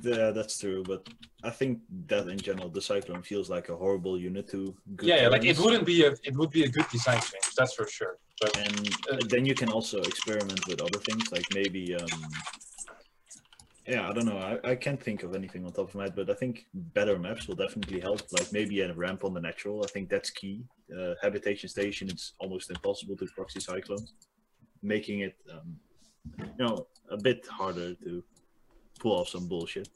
[0.03, 1.07] Yeah, that's true, but
[1.45, 4.75] I think that in general, the Cyclone feels like a horrible unit to.
[4.97, 7.49] Good Yeah, yeah, like it wouldn't be a it would be a good design change,
[7.57, 8.15] that's for sure.
[8.41, 8.77] But and
[9.11, 12.21] Uh, then you can also experiment with other things like maybe um
[13.89, 14.37] yeah i don't know.
[14.37, 17.19] I, I can't think of anything on top of my head but i think better
[17.19, 18.21] maps will definitely help.
[18.33, 19.83] Like maybe a ramp on the natural.
[19.83, 20.65] I think that's key.
[20.97, 24.15] Uh, habitation station it's almost impossible to proxy cyclones
[24.83, 25.77] making it um,
[26.39, 28.23] you know a bit harder to
[29.01, 29.89] pull off some bullshit.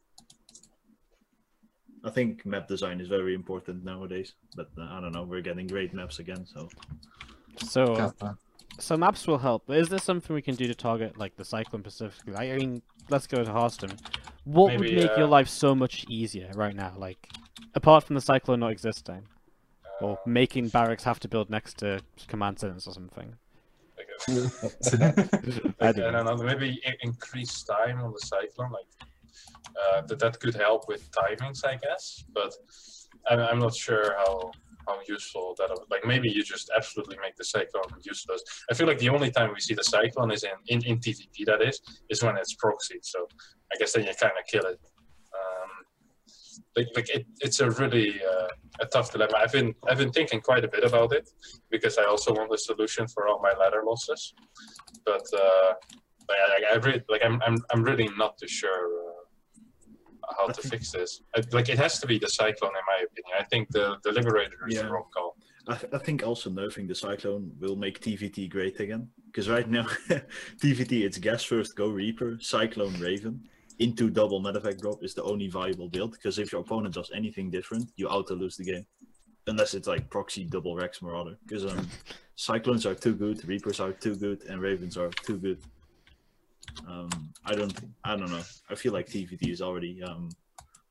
[2.05, 5.24] I think map design is very important nowadays but uh, i don't know.
[5.24, 6.68] We're getting great maps again so.
[7.59, 8.38] So, Kappa.
[8.78, 9.64] so maps will help.
[9.66, 12.35] But is there something we can do to target like the cyclone specifically?
[12.35, 13.98] I mean, let's go to Harstem.
[14.44, 16.92] What would Maybe, make your uh, life so much easier right now?
[16.96, 17.28] Like,
[17.74, 19.22] apart from the cyclone not existing,
[19.84, 23.34] uh, or making barracks have to build next to command centers or something.
[23.98, 28.86] I like, don't I don't know, maybe increase time on the cyclone, like
[29.80, 32.24] uh, that that could help with timings, I guess.
[32.32, 32.54] But
[33.28, 34.52] I'm, I'm not sure how
[34.87, 38.42] how useful that would, like maybe you just absolutely make the cyclone useless.
[38.71, 41.45] I feel like the only time we see the cyclone is in in, in TVP
[41.47, 43.05] that is is when it's proxied.
[43.05, 43.27] So
[43.73, 44.81] I guess then you kind of kill it.
[45.38, 45.71] Um,
[46.77, 48.49] like, like it, it's a really uh,
[48.81, 49.35] a tough dilemma.
[49.38, 51.29] I've been I've been thinking quite a bit about it
[51.71, 54.35] because I also want a solution for all my ladder losses.
[55.05, 55.73] But uh,
[56.29, 59.21] like, I, I really, like I'm, I'm I'm really not too sure uh,
[60.38, 61.23] how to fix this.
[61.53, 63.35] Like it has to be the cyclone in my opinion.
[63.38, 64.83] I think the the liberator is Yeah.
[64.83, 65.37] the wrong call.
[65.68, 69.09] I, th- I think also nerfing the Cyclone will make TVT great again.
[69.27, 69.87] Because right now,
[70.61, 73.40] TVT, it's Gas First, Go Reaper, Cyclone Raven,
[73.79, 76.12] into double medevac drop is the only viable build.
[76.12, 78.85] Because if your opponent does anything different, you auto lose the game.
[79.47, 81.38] Unless it's like proxy double Rax Marauder.
[81.47, 81.88] Because um,
[82.35, 85.61] Cyclones are too good, Reapers are too good, and Ravens are too good.
[86.87, 87.11] Um,
[87.44, 87.72] I don't,
[88.05, 88.42] I don't know.
[88.70, 90.29] I feel like TVT is already, um,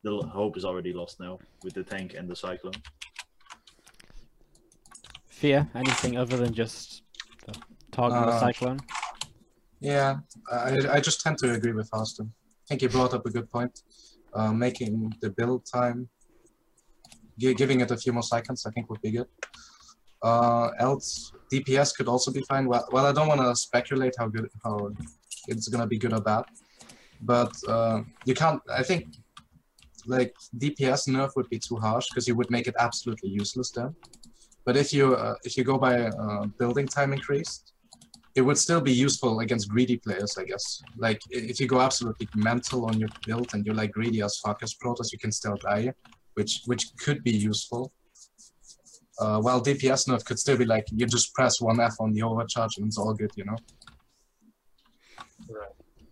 [0.04, 2.74] the hope is already lost now with the tank and the Cyclone.
[5.28, 5.70] Fear?
[5.76, 7.04] Anything other than just
[7.46, 7.54] the
[7.92, 8.80] targeting the Uh, cyclone?
[9.80, 10.18] Yeah,
[10.52, 12.32] I, I just tend to agree with Austin.
[12.48, 13.80] I think he brought up a good point.
[14.34, 16.08] Uh, making the build time,
[17.38, 19.28] gi- giving it a few more seconds, I think would be good.
[20.24, 22.68] Uh, else, DPS could also be fine.
[22.68, 24.92] Well, well, I don't want to speculate how good, how
[25.48, 26.46] it's gonna be good or bad,
[27.22, 28.62] but uh, you can't.
[28.70, 29.06] I think
[30.08, 33.96] like DPS nerf would be too harsh because you would make it absolutely useless then.
[34.66, 37.74] But if you uh, if you go by uh, building time increased,
[38.36, 40.82] it would still be useful against greedy players, I guess.
[40.98, 44.64] Like if you go absolutely mental on your build and you're like greedy as fuck
[44.64, 45.94] as Protoss, you can still die,
[46.36, 47.92] which which could be useful.
[49.20, 52.24] Uh, while DPS nerf could still be like you just press one F on the
[52.24, 53.58] overcharge and it's all good, you know.
[55.50, 55.70] Right.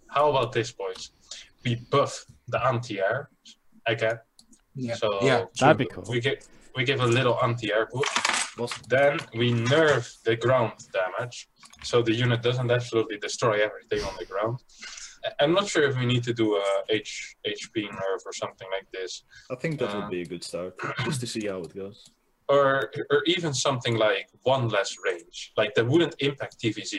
[0.08, 1.12] How about this, boys?
[1.63, 3.30] We buff the anti-air
[3.86, 4.20] again.
[4.76, 4.96] Yeah.
[4.96, 5.46] So yeah.
[5.60, 6.06] That'd be cool.
[6.10, 8.58] we get we give a little anti-air boost.
[8.58, 11.48] Was Then we nerf the ground damage,
[11.84, 14.60] so the unit doesn't absolutely destroy everything on the ground.
[15.26, 18.68] I- I'm not sure if we need to do a H HP nerf or something
[18.72, 20.74] like this, I think that Uh, would be a good start,
[21.06, 22.10] just to see how it goes.
[22.50, 25.38] or or even something like one less range.
[25.62, 26.94] Like that wouldn't impact TVZ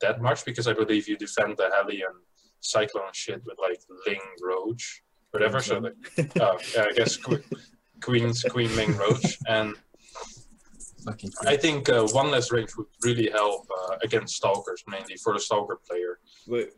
[0.00, 2.16] that much because I believe you defend the heli and
[2.60, 5.60] cyclone shit with like Ling Roach, whatever.
[5.60, 5.92] So the,
[6.40, 7.42] oh, yeah, I guess que-
[8.00, 9.74] Queen's Queen Ling Roach and.
[11.46, 15.40] I think uh, one less range would really help uh, against stalkers, mainly for the
[15.40, 16.18] stalker player.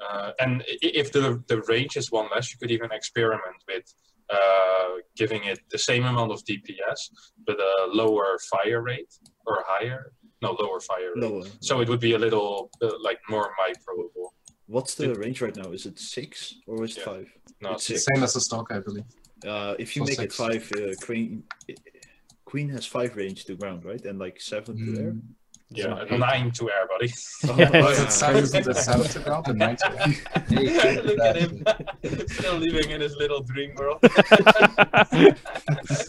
[0.09, 3.93] Uh, and if the the range is one less, you could even experiment with
[4.31, 7.11] uh, giving it the same amount of DPS,
[7.47, 9.13] but a lower fire rate
[9.47, 10.13] or higher.
[10.43, 11.23] No, lower fire rate.
[11.23, 11.45] no.
[11.61, 14.31] So it would be a little uh, like more microable.
[14.67, 15.71] What's the range right now?
[15.73, 17.05] Is it six or is it Yeah.
[17.13, 17.29] five?
[17.61, 18.07] No, It's six.
[18.13, 19.05] Same as the stock, I believe.
[19.47, 21.45] Uh, if you So make it five, uh, Queen,
[22.45, 24.05] Queen has five range to ground, right?
[24.05, 25.13] And like seven to air.
[25.13, 25.23] Mm.
[25.71, 27.13] yeah, not a nine to air, buddy.
[27.49, 27.83] Oh, Yeah.
[27.83, 31.03] Was it seven to seven to ground and nine to air?
[31.09, 31.65] Look at him,
[32.29, 33.99] still living in his little dream world.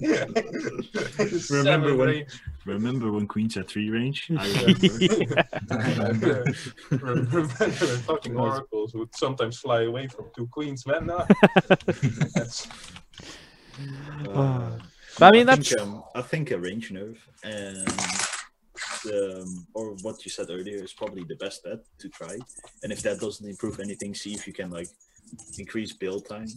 [0.04, 2.30] Remember Seven when- range.
[2.66, 4.32] Remember when Queen's had three range?
[4.38, 4.76] I
[5.70, 6.46] Remember
[6.90, 7.26] when
[8.08, 11.08] fucking oracles would sometimes fly away from two queens, man?
[11.08, 11.26] No.
[14.30, 14.78] Uh,
[15.18, 17.88] But I mean, I that's think, um, I think a range nerve and
[19.12, 22.38] um, or what you said earlier is probably the best bet to try.
[22.84, 24.90] And if that doesn't improve anything, see if you can like
[25.58, 26.48] increase build time,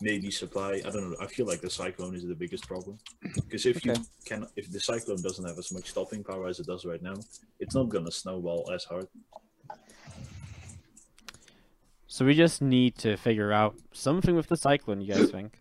[0.00, 0.72] maybe supply.
[0.86, 1.16] I don't know.
[1.20, 2.98] I feel like the cyclone is the biggest problem
[3.34, 6.66] because if you can, if the cyclone doesn't have as much stopping power as it
[6.66, 7.14] does right now,
[7.60, 9.08] it's not gonna snowball as hard.
[12.06, 15.00] So we just need to figure out something with the Cyclone.
[15.00, 15.60] You guys think?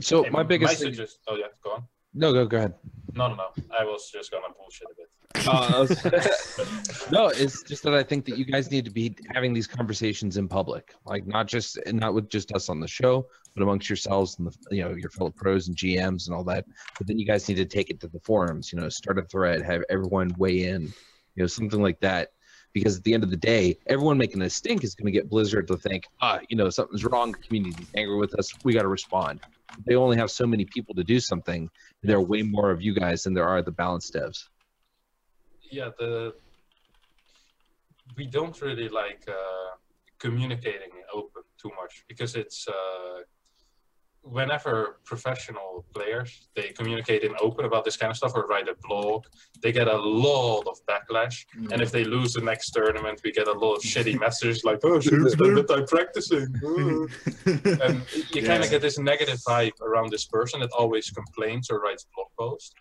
[0.00, 1.84] So my biggest thing, suggest- Oh yeah, go on.
[2.16, 2.74] No, go go ahead.
[3.14, 3.48] No, no, no.
[3.78, 5.10] I was just gonna bullshit a bit.
[5.46, 5.86] Uh,
[7.10, 10.36] no, it's just that I think that you guys need to be having these conversations
[10.36, 14.38] in public, like not just not with just us on the show, but amongst yourselves
[14.38, 16.64] and the you know your fellow pros and GMs and all that.
[16.98, 18.72] But then you guys need to take it to the forums.
[18.72, 20.82] You know, start a thread, have everyone weigh in,
[21.34, 22.30] you know, something like that.
[22.72, 25.30] Because at the end of the day, everyone making a stink is going to get
[25.30, 27.32] Blizzard to think, ah, you know, something's wrong.
[27.32, 28.52] The community's angry with us.
[28.64, 29.40] We got to respond.
[29.86, 31.68] They only have so many people to do something.
[32.02, 34.38] There are way more of you guys than there are the balance devs.
[35.70, 36.32] yeah the
[38.16, 39.70] we don't really like uh,
[40.18, 43.18] communicating open too much because it's uh,
[44.30, 48.74] whenever professional players they communicate in open about this kind of stuff or write a
[48.82, 49.24] blog
[49.62, 53.46] they get a lot of backlash and if they lose the next tournament we get
[53.46, 57.06] a lot of shitty messages like oh should have spent the time practicing Oh.
[57.84, 58.02] and
[58.34, 62.06] you kind of get this negative vibe around this person that always complains or writes
[62.14, 62.72] blog posts.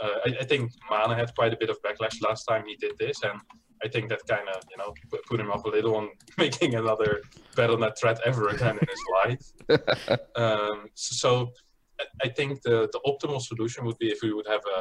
[0.00, 2.92] Uh, I, I think Mana had quite a bit of backlash last time he did
[2.98, 3.40] this, and
[3.84, 4.94] I think that kind of you know
[5.28, 7.22] put, him up a little on making another
[7.56, 10.18] BattleNet threat ever again in his life.
[10.36, 11.52] um, so
[12.24, 14.80] I- think the the optimal solution would be if we would have a,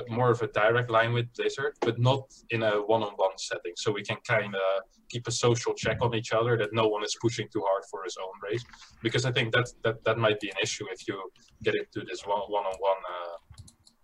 [0.00, 3.90] a more of a direct line with Blizzard, but not in a one-on-one setting, so
[3.92, 7.14] we can kind of keep a social check on each other that no one is
[7.20, 8.64] pushing too hard for his own race.
[9.02, 11.16] Because I think that that that might be an issue if you
[11.62, 13.36] get into this one one-on-one uh,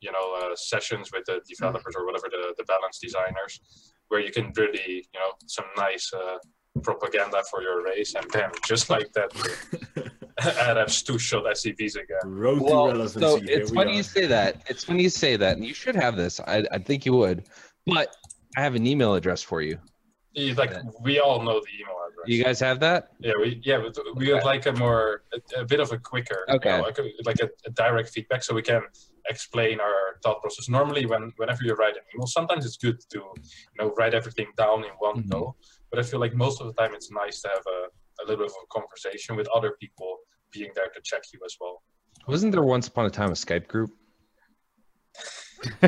[0.02, 3.60] you know uh, sessions with the developers or whatever the the balance designers
[4.08, 6.38] where you can really you know some nice uh,
[6.82, 9.30] propaganda for your race and bam just like that
[10.68, 13.20] Arabs two shot SCVs again Road to well, relevancy.
[13.20, 13.96] so it's we funny are.
[13.96, 14.62] you say that.
[14.68, 16.40] It's funny you say that, and you should have this.
[16.40, 17.44] I, I think you would,
[17.86, 18.08] but
[18.56, 19.78] I have an email address for you.
[20.34, 23.10] Yeah, like we all know the email address You guys have that?
[23.20, 26.44] Yeah, we yeah, but we would like a more a, a bit of a quicker,
[26.48, 26.70] you Okay.
[26.78, 28.82] know, like a, like a, a direct feedback, so we can
[29.28, 30.68] explain our thought process.
[30.68, 34.48] Normally, when whenever you write an email, sometimes it's good to you know write everything
[34.56, 35.30] down in one Mhm.
[35.30, 35.56] go.
[35.90, 38.44] But I feel like most of the time, it's nice to have a, a little
[38.44, 40.18] bit of a conversation with other people
[40.52, 41.82] being there to check you as well.
[42.26, 43.90] Wasn't there once upon a time a Skype group?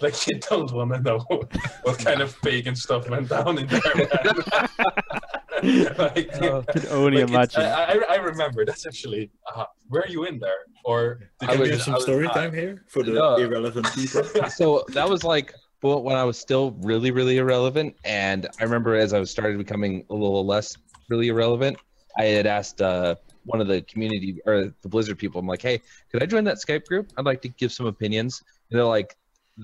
[0.00, 1.18] like you don't want to know
[1.82, 3.80] what kind of pagan stuff went down in there.
[5.62, 5.94] Man.
[5.98, 7.62] like, Can only like, imagine.
[7.62, 10.52] I, I, I remember that's actually uh, were you in there
[10.84, 13.36] or did I you was- Give just- some was story time here for the No.
[13.36, 14.24] irrelevant people.
[14.50, 18.96] so that was like well, when I was still really, really irrelevant, and I remember
[18.96, 20.76] as I was started becoming a little less
[21.08, 21.76] really irrelevant,
[22.16, 25.80] I had asked uh, one of the community or the Blizzard people, I'm like, hey,
[26.10, 27.12] could I join that Skype group?
[27.16, 28.42] I'd like to give some opinions.
[28.72, 29.16] And they're like,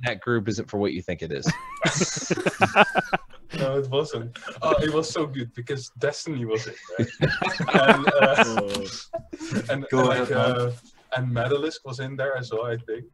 [0.04, 1.52] that group isn't for what you think it is.
[3.58, 4.36] No, it wasn't.
[4.62, 7.08] Oh, it was so good because Destiny was in there,
[7.74, 8.44] and uh,
[9.44, 10.70] Oh, and, and, like, uh,
[11.16, 13.04] and Medalisk was in there as well, I think.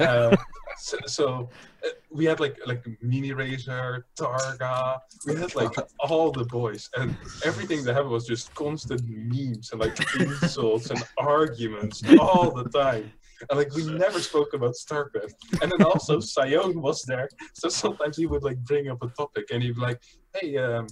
[0.00, 0.36] Uh,
[0.78, 1.48] so, so
[1.84, 7.16] uh, we had like like Mini Razor, Targa, we had like all the boys, and
[7.44, 13.12] everything that happened was just constant memes and like insults and arguments all the time.
[13.48, 15.34] And like we never spoke about StarCraft.
[15.62, 19.50] And then also Sion was there, so sometimes he would like bring up a topic
[19.52, 20.00] and he'd be like,
[20.34, 20.86] "Hey, um,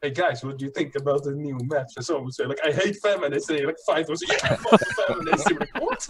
[0.00, 2.60] hey guys, what do you think about the new maps?" And someone would say like,
[2.64, 5.50] "I hate feminists," and like fight was yeah, fuck feminists.
[5.50, 6.08] Would like, what?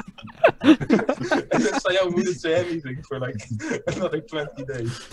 [0.63, 3.43] and then Sion wouldn't say anything for like
[3.89, 5.09] another twenty days.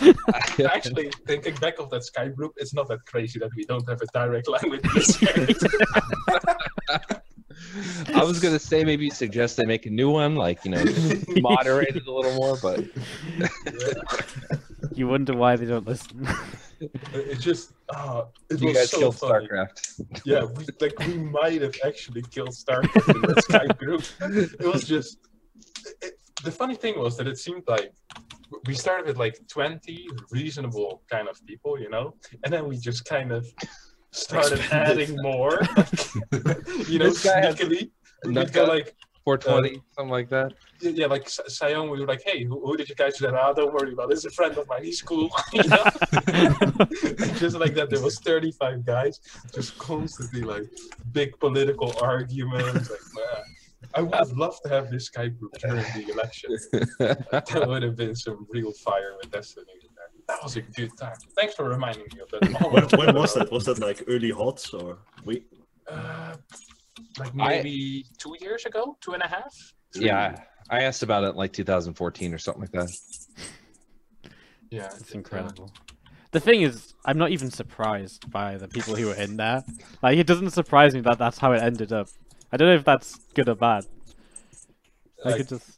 [0.64, 4.00] Actually, thinking back of that Skype group, it's not that crazy that we don't have
[4.00, 5.56] a direct line with Blizzard.
[8.14, 10.84] I was gonna say maybe suggest they make a new one, like you know,
[11.40, 12.84] moderate it a little more, but
[14.94, 16.26] You wonder why they don't listen.
[16.80, 19.46] It just, uh, it you was guys so killed funny.
[19.46, 20.02] StarCraft.
[20.24, 24.02] Yeah, we, like we might have actually killed StarCraft in that Skype group.
[24.60, 25.18] It was just.
[26.02, 27.92] It, the funny thing was that it seemed like
[28.66, 33.04] we started with like 20 reasonable kind of people, you know, and then we just
[33.04, 33.46] kind of
[34.10, 35.60] started adding more.
[36.88, 37.90] you know, guy sneakily.
[38.24, 38.96] We'd go like,
[39.36, 40.54] 420, something like that.
[40.80, 43.34] yeah, like Sion, we were like, hey, who, who did you guys do that?
[43.34, 44.14] Ah, don't worry about it.
[44.14, 44.84] It's a friend of mine.
[44.84, 45.28] He's cool.
[47.36, 49.20] just like that, there was 35 guys,
[49.54, 50.64] just constantly like
[51.12, 52.90] big political arguments.
[52.90, 53.44] Like, man,
[53.94, 56.56] I would have loved to have this Skype group during the election.
[56.98, 59.66] That would have been some real fire with Destiny.
[60.28, 60.36] In there.
[60.36, 61.16] That was a good time.
[61.36, 62.72] Thanks for reminding me of that.
[62.96, 63.50] when, when was that?
[63.50, 65.44] Was that like early hots or we?
[65.90, 66.34] Uh,
[67.18, 69.54] like I- maybe two years ago, two and a half.
[69.94, 72.90] yeah, I asked about it in like 2014 or something like that.
[74.70, 75.72] yeah, It's incredible.
[76.30, 79.64] The thing is, I'm not even surprised by the people who were in there.
[80.02, 82.08] Like, it doesn't surprise me that that's how it ended up.
[82.52, 83.86] I don't know if that's good or bad.
[85.24, 85.77] I Like, could just.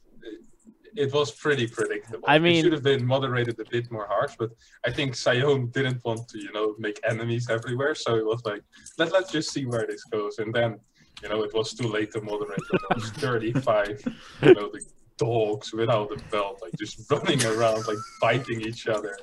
[0.97, 2.25] It was pretty predictable.
[2.27, 4.51] I it mean- should have been moderated a bit more harsh, but
[4.85, 8.63] I think Sion didn't want to, you know, make enemies everywhere, so it was like,
[8.99, 10.79] let let's just see where this goes, and then,
[11.23, 12.61] you know, it was too late to moderate.
[12.71, 14.03] There was 35,
[14.43, 14.81] you know, the
[15.19, 19.17] dogs without a belt, like just running around, like biting each other,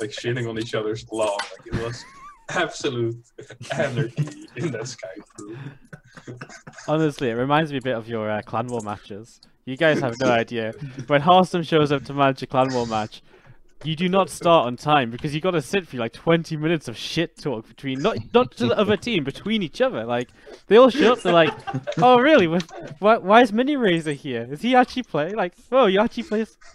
[0.00, 1.36] like shitting on each other's lawn.
[1.58, 2.04] Like it was
[2.48, 3.16] absolute
[3.72, 5.68] anarchy in that Skype.
[6.88, 9.40] Honestly, it reminds me a bit of your uh, Clan War matches.
[9.64, 10.72] You guys have no idea.
[11.06, 13.22] When Hearthstone shows up to manage a Clan War match,
[13.84, 16.88] you do not start on time because you got to sit for like 20 minutes
[16.88, 20.04] of shit talk between not not to the other team, between each other.
[20.04, 20.30] Like
[20.66, 21.52] they all show up, they're like,
[21.98, 22.46] "Oh, really?
[22.98, 24.46] Why, why is Mini Razor here?
[24.50, 25.36] Is he actually playing?
[25.36, 26.56] Like, oh, he actually plays."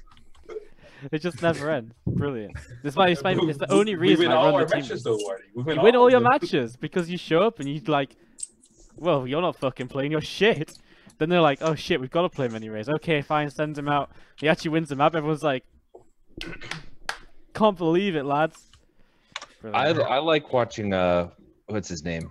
[1.11, 1.93] It just never ends.
[2.07, 2.57] Brilliant.
[2.81, 4.79] This might, this might, it's the only we reason win I all run our team.
[4.79, 5.19] matches, though.
[5.53, 8.15] We win, You win all your matches because you show up and you like,
[8.95, 10.75] well, you're not fucking playing your shit.
[11.17, 12.89] Then they're like, oh shit, we've got to play mini race.
[12.89, 14.11] Okay, fine, sends him out.
[14.37, 15.15] He actually wins the map.
[15.15, 15.63] Everyone's like,
[17.53, 18.69] can't believe it, lads.
[19.73, 19.99] I Brilliant.
[20.01, 21.29] I like watching uh
[21.65, 22.29] what's his name?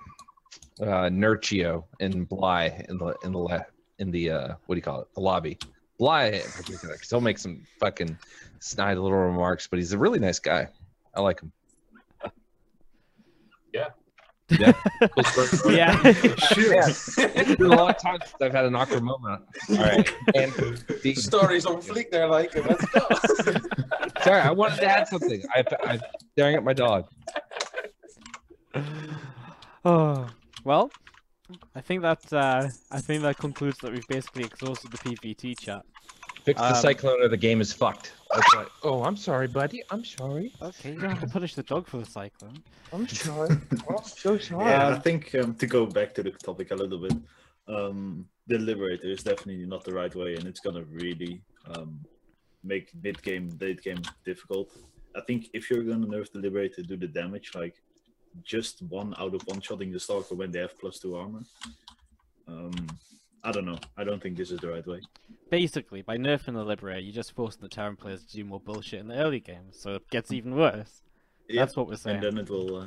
[0.80, 3.66] Uh Nerchio and Bly in the in the le-
[3.98, 5.08] in the uh what do you call it?
[5.14, 5.58] The lobby.
[5.98, 8.16] Bly in particular, he'll make some fucking
[8.60, 10.68] snide little remarks, but he's a really nice guy.
[11.14, 11.52] I like him.
[13.72, 13.88] Yeah.
[14.48, 14.72] Yeah.
[15.68, 16.00] yeah.
[16.04, 17.16] it's
[17.56, 19.42] been a long time since I've had an awkward moment.
[19.70, 20.08] All right.
[20.34, 20.52] And
[21.02, 23.08] the, Stories on fleek there, like, let's go.
[24.22, 25.42] sorry, I wanted to add something.
[25.54, 26.00] I, I'm
[26.32, 27.06] staring at my dog.
[29.84, 30.28] oh,
[30.64, 30.90] well,
[31.74, 35.82] I think that uh, I think that concludes that we've basically exhausted the PVT chat.
[36.44, 38.12] Fix the Um, cyclone or the game is fucked.
[38.36, 38.68] That's right.
[38.82, 39.82] Oh, I'm sorry, buddy.
[39.90, 40.52] I'm sorry.
[40.60, 42.62] Okay, you don't have to punish the dog for the cyclone.
[42.92, 43.56] I'm sorry.
[43.88, 44.66] I'm so sorry.
[44.66, 47.16] Yeah, I think um, to go back to the topic a little bit,
[47.66, 51.42] um, the Liberator is definitely not the right way, and it's gonna really
[51.74, 51.98] um,
[52.62, 54.70] make mid game, late game difficult.
[55.16, 57.76] I think if you're gonna nerf the Liberator, do the damage like
[58.42, 61.42] just one out of one shotting the Stalker when they have plus two armor.
[62.46, 62.86] Um,
[63.46, 63.78] I don't know.
[63.96, 65.00] I don't think this is the right way.
[65.50, 68.98] Basically, by nerfing the Liberator, you're just forcing the Terran players to do more bullshit
[68.98, 71.02] in the early game, so it gets even worse.
[71.48, 72.16] Yeah, That's what we're saying.
[72.16, 72.76] and then it will.
[72.76, 72.86] Uh,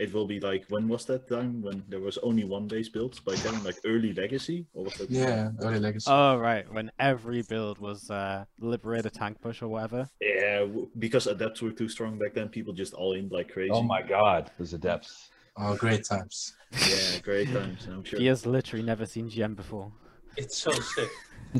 [0.00, 3.22] it will be like when was that time when there was only one base built
[3.22, 6.10] by then like early legacy or was that Yeah, early legacy.
[6.10, 10.08] Oh right, when every build was uh, Liberator tank push or whatever.
[10.20, 10.66] Yeah,
[10.98, 12.48] because adepts were too strong back then.
[12.48, 13.72] People just all in like crazy.
[13.72, 15.28] Oh my god, those adepts.
[15.60, 16.54] Oh, great times.
[16.72, 17.86] Yeah, great times.
[17.86, 18.18] I'm sure.
[18.18, 19.92] He has literally never seen GM before.
[20.36, 21.10] It's so sick.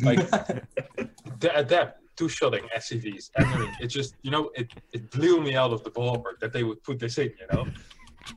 [0.03, 0.30] Like
[1.40, 3.72] the adept two shotting SCVs entering.
[3.80, 6.82] It just you know it, it blew me out of the ballpark that they would
[6.82, 7.32] put this in.
[7.40, 7.66] You know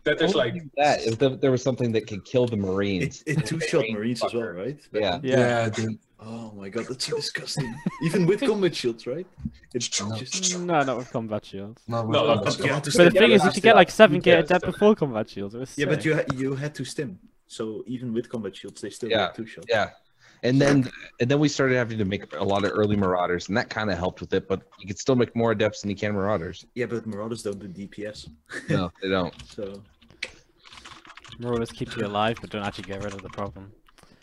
[0.04, 3.24] that there's like that if there, there was something that could kill the Marines.
[3.26, 4.80] it two shot marines as well, right?
[4.92, 5.20] Back Yeah.
[5.24, 5.70] Yeah.
[5.70, 6.00] dude.
[6.26, 7.74] Oh my god, that's so disgusting.
[8.04, 9.28] Even with combat shields, right?
[9.74, 10.16] It's No.
[10.16, 10.58] just.
[10.60, 11.82] No, not with combat shields.
[11.88, 12.34] No, No.
[12.36, 14.66] You But the thing yeah, is, you but could get like seven Yeah, gate adept
[14.66, 15.54] before combat shields.
[15.56, 17.20] It was Yeah, but you ha- you had to stim.
[17.48, 19.68] So even with combat shields, they still Yeah, had two shots.
[19.70, 19.90] Yeah.
[20.44, 23.56] And then and then we started having to make a lot of early marauders, and
[23.58, 24.48] that kind of helped with it.
[24.48, 26.66] But you could still make more adepts than you can marauders.
[26.76, 28.30] Yeah, but Marauders don't do DPS.
[28.70, 29.34] No, they don't.
[29.56, 29.82] So
[31.40, 33.72] Marauders keep you alive, but don't actually get rid of the problem.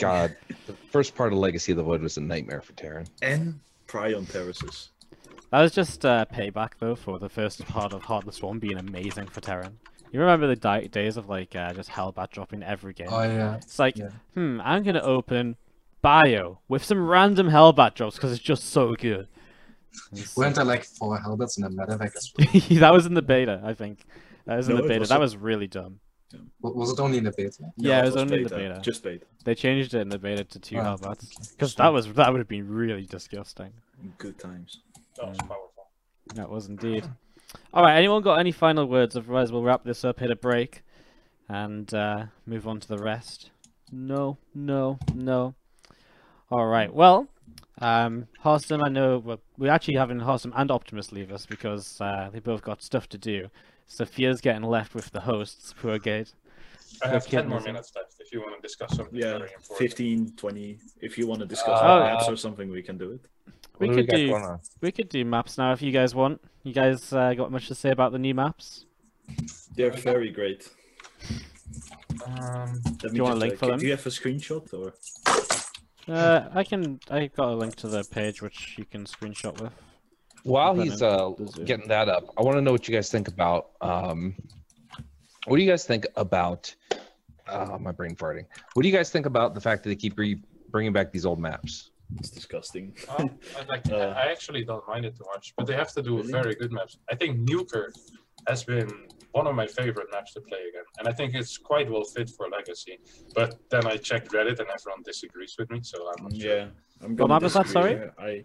[0.01, 0.36] God,
[0.66, 3.07] the first part of Legacy of the Void was a nightmare for Terran.
[3.22, 4.90] and Prion terraces.
[5.51, 9.26] That was just uh, payback though for the first part of Heartless One being amazing
[9.26, 9.78] for Terran.
[10.12, 13.09] You remember the di- days of like uh, just Hellbat dropping every game?
[13.11, 13.57] Oh yeah.
[13.57, 14.11] It's like, Yeah.
[14.34, 15.57] hmm, I'm gonna open
[16.03, 19.26] Bio with some random Hellbat drops because it's just so good.
[20.12, 22.78] It's- Weren't there like four Hellbats in the medevac as well?
[22.80, 24.05] that was in the beta, I think.
[24.46, 25.01] That was in No, the beta.
[25.01, 25.98] was That was really dumb.
[26.62, 27.64] W- Was it only in the beta?
[27.76, 28.81] Yeah, No, it was only in the beta.
[28.83, 29.24] Just beta.
[29.45, 32.49] They changed it in the beta to two Hellbats because that was that would have
[32.49, 33.72] been really disgusting.
[34.18, 34.81] Good times.
[35.16, 35.89] that was powerful.
[36.35, 37.09] That was indeed.
[37.74, 37.97] All right.
[37.97, 39.16] Anyone got any final words?
[39.16, 40.83] Otherwise, we'll wrap this up, hit a break,
[41.49, 43.51] and uh, move on to the rest.
[43.93, 45.55] No, no, no.
[46.51, 46.93] All right.
[46.95, 47.26] Well,
[47.81, 52.31] um, Harstem, I know well, we're actually having Harstem and Optimus leave us because uh,
[52.33, 53.49] they both got stuff to do.
[53.91, 55.74] Sophia's getting left with the hosts.
[55.76, 56.32] Poor Gate.
[57.03, 59.53] I have Let's 10 more minutes left if you want to discuss something Yeah, very
[59.53, 59.78] important.
[59.78, 60.78] 15, 20.
[61.01, 63.20] If you want to discuss Uh, maps or something, we can do it.
[63.80, 64.59] We What do could do.
[64.80, 66.41] We could do maps now if you guys want.
[66.62, 68.86] You guys uh, got much to say about the new maps?
[69.74, 70.68] They're very great.
[72.26, 73.80] Um, Let me you want a link uh, for them?
[73.80, 74.95] Do you have a screenshot or?
[76.07, 77.01] Uh, I can.
[77.11, 79.72] I got a link to the page which you can screenshot with.
[80.45, 81.30] While he's uh,
[81.64, 83.70] getting that up, I want to know what you guys think about.
[83.80, 84.34] Um,
[85.47, 86.74] what do you guys think about?
[87.49, 88.45] Uh, my brain farting.
[88.74, 91.26] What do you guys think about the fact that they keep re- bringing back these
[91.26, 91.91] old maps?
[92.18, 92.95] It's disgusting.
[93.09, 93.26] Uh,
[93.59, 96.18] I, like, Uh, I actually don't mind it too much, but they have to do
[96.18, 96.30] Really?
[96.30, 96.97] very good maps.
[97.11, 97.95] I think Newkirk
[98.47, 98.88] has been
[99.32, 102.30] one of my favorite maps to play again, and I think it's quite well fit
[102.30, 102.99] for Legacy.
[103.34, 106.57] But then I checked Reddit, and everyone disagrees with me, so I'm not sure.
[106.57, 106.66] Yeah,
[107.03, 107.91] I'm What gonna map was that, sorry?
[107.95, 108.14] here.
[108.18, 108.45] I,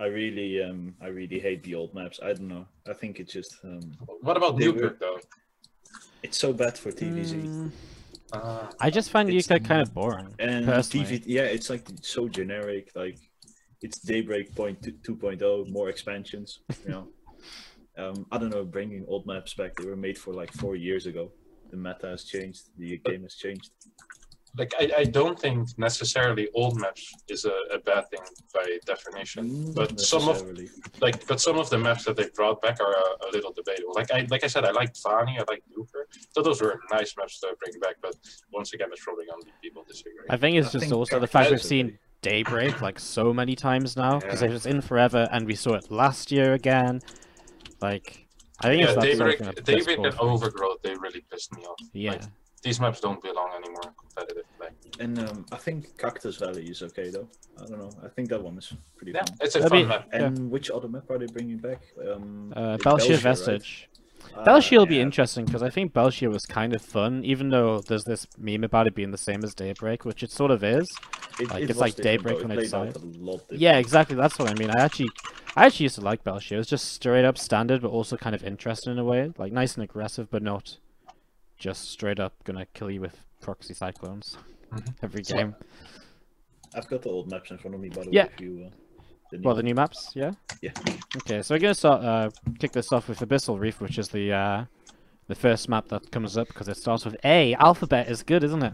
[0.00, 2.20] I really, um, I really hate the old maps.
[2.22, 2.66] I don't know.
[2.88, 3.80] I think it's just, um,
[4.20, 5.18] What about They were- Newkirk though?
[6.22, 7.34] it's so bad for TVZ.
[7.42, 7.70] Mm,
[8.30, 10.34] Uh, I just find It's- Yuka kind of boring.
[10.38, 12.90] And TV, yeah, it's like so generic.
[12.94, 13.18] Like
[13.80, 16.60] it's Daybreak point two- 2.0, more expansions.
[16.84, 17.08] You know,
[18.02, 18.64] um, I don't know.
[18.64, 21.32] Bringing old maps back, they were made for like four years ago.
[21.70, 22.62] The meta has changed.
[22.76, 23.70] The game has changed.
[24.58, 28.20] Like I, I don't think necessarily old maps is a, a bad thing
[28.52, 29.72] by definition.
[29.72, 30.42] But some of
[31.00, 33.92] like but some of the maps that they brought back are a, a little debatable.
[33.94, 36.08] Like I like I said, I like Fani, I like Newkirk.
[36.34, 38.14] So those were nice maps to bring back, but
[38.52, 40.12] once again it's probably gonna be people disagree.
[40.28, 43.54] I think it's I just think also the fact we've seen Daybreak like so many
[43.54, 44.48] times now because Yeah.
[44.48, 47.00] it was in forever, and we saw it last year again.
[47.80, 48.26] Like,
[48.60, 50.18] I think yeah, it's that sort of Daybreak, thing Daybreak and.
[50.18, 51.76] Overgrowth they really pissed me off.
[51.92, 52.22] Yeah, like,
[52.62, 54.68] These maps don't belong anymore in competitive play.
[55.00, 57.28] And um, I think Cactus Valley is okay though.
[57.60, 57.90] I don't know.
[58.04, 59.36] I think that one is pretty Yeah, fun.
[59.40, 60.08] it's a That'd fun be- map.
[60.12, 60.24] Yeah.
[60.24, 61.82] And which other map are they bringing back?
[62.10, 63.20] Um, uh, it's Belshir right?
[63.20, 63.88] Vestige.
[64.34, 65.02] Ah, Belshir will be yeah.
[65.02, 68.86] interesting because I think Belshir was kind of fun, even though there's this meme about
[68.88, 70.86] it being the same as Daybreak, which it sort of is.
[71.40, 72.48] It, like, it it's like Daybreak though.
[72.48, 73.02] when it's played out out.
[73.02, 73.60] a lot different.
[73.62, 74.16] Yeah, exactly.
[74.16, 74.70] That's what I mean.
[74.70, 75.08] I actually,
[75.54, 76.52] I actually used to like Belshir.
[76.52, 79.32] It was just straight up standard, but also kind of interesting in a way.
[79.38, 80.78] Like nice and aggressive, but not
[81.58, 84.36] just straight up gonna kill you with proxy cyclones
[84.72, 84.94] Mhm.
[85.02, 85.54] every So- game.
[86.74, 88.24] I've got the old maps in front of me, by the Yeah.
[88.24, 88.30] way.
[88.34, 88.70] If you, uh,
[89.30, 90.32] the Well, new- the new maps, yeah.
[90.62, 90.72] Yeah.
[91.18, 94.32] Okay, so we're gonna start uh, kick this off with Abyssal Reef, which is the
[94.32, 94.64] uh,
[95.28, 97.54] the first map that comes up because it starts with A.
[97.54, 98.72] Alphabet is good, isn't it?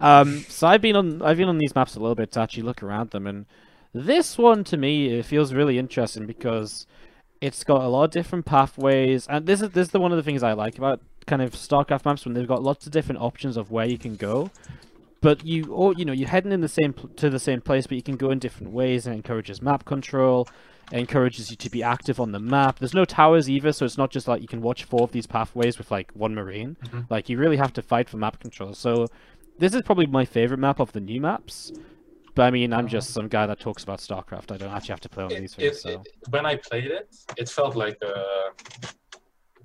[0.00, 2.62] Um, so I've been on I've been on these maps a little bit to actually
[2.64, 3.46] look around them, and
[3.92, 6.86] this one to me it feels really interesting because
[7.40, 10.16] it's got a lot of different pathways, and this is this is the one of
[10.16, 13.20] the things I like about kind of StarCraft maps when they've got lots of different
[13.20, 14.50] options of where you can go.
[15.20, 17.86] But you, or you know, you're heading in the same pl- to the same place,
[17.86, 20.48] but you can go in different ways, and it encourages map control.
[20.92, 22.78] It encourages you to be active on the map.
[22.78, 25.26] There's no towers either, so it's not just like you can watch four of these
[25.26, 26.76] pathways with like one marine.
[26.86, 27.06] Mhm.
[27.10, 28.72] Like you really have to fight for map control.
[28.74, 29.06] So
[29.58, 31.72] this is probably my favorite map of the new maps.
[32.36, 34.52] But I mean, I'm just some guy that talks about StarCraft.
[34.52, 37.08] I don't actually have to play on these it- So it- when I played it,
[37.36, 38.14] it felt like a,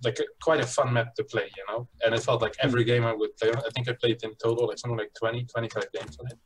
[0.03, 1.87] like a, quite a fun map to play, you know.
[2.05, 2.67] And it felt like Hmm.
[2.67, 5.45] every game I would play, I think I played in total like something like 20,
[5.45, 6.39] 25 games on it.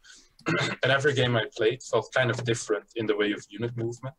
[0.83, 4.15] and every game I played felt kind of different in the way of unit movement.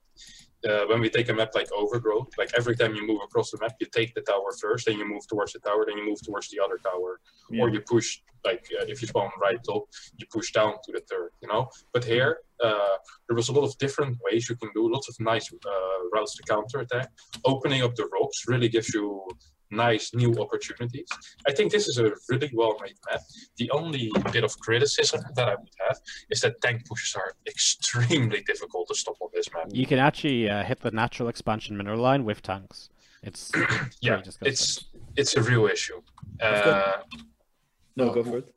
[0.68, 3.58] Uh, when we take a map like Overgrowth, like every time you move across the
[3.62, 6.20] map, you take the tower first, then you move towards the tower, then you move
[6.22, 7.62] towards the other tower, Yeah.
[7.62, 8.08] or you push
[8.44, 9.84] like uh, if you spawn right top,
[10.18, 11.62] you push down to the third, you know.
[11.94, 12.96] But here, uh,
[13.26, 16.36] there was a lot of different ways you can do, lots of nice uh, routes
[16.36, 17.08] to counter attack.
[17.44, 19.04] Opening up the rocks really gives you
[19.70, 21.08] nice new opportunities.
[21.46, 23.20] I think this is a really well made map.
[23.56, 25.98] The only bit of criticism that I would have
[26.30, 29.66] is that tank pushes are extremely difficult to stop on this map.
[29.72, 32.88] you can actually uh, hit the natural expansion mineral line with tanks.
[33.22, 33.50] It's
[34.00, 34.48] Yeah, disgusting.
[34.48, 34.84] it's
[35.16, 36.00] it's a real issue.
[36.40, 36.92] Uh,
[37.96, 38.54] no, go for it.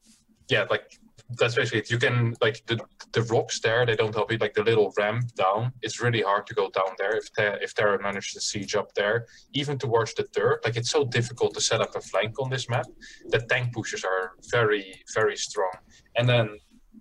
[0.49, 0.99] yeah, like
[1.37, 1.91] that's basically it.
[1.91, 2.79] You can like the
[3.13, 3.85] the rocks there.
[3.85, 4.37] They don't help you.
[4.37, 5.73] Like the little ramp down.
[5.81, 8.93] It's really hard to go down there if Terra, if Terra managed to siege up
[8.93, 10.59] there, even towards the third.
[10.65, 12.87] Like it's so difficult to set up a flank on this map.
[13.29, 15.73] The tank pushers are very very strong,
[16.17, 16.57] and then.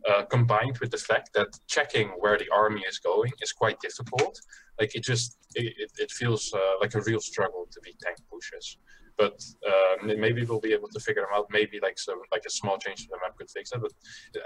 [0.08, 4.40] Uh, combined with the fact that checking where the army is going is quite difficult,
[4.80, 8.16] like it just it, it, it feels uh, like a real struggle to beat tank
[8.30, 8.78] pushes.
[9.16, 9.36] But
[9.66, 11.46] uh, m- maybe we'll be able to figure them out.
[11.50, 13.80] Maybe like some like a small change to the map could fix it.
[13.80, 13.92] But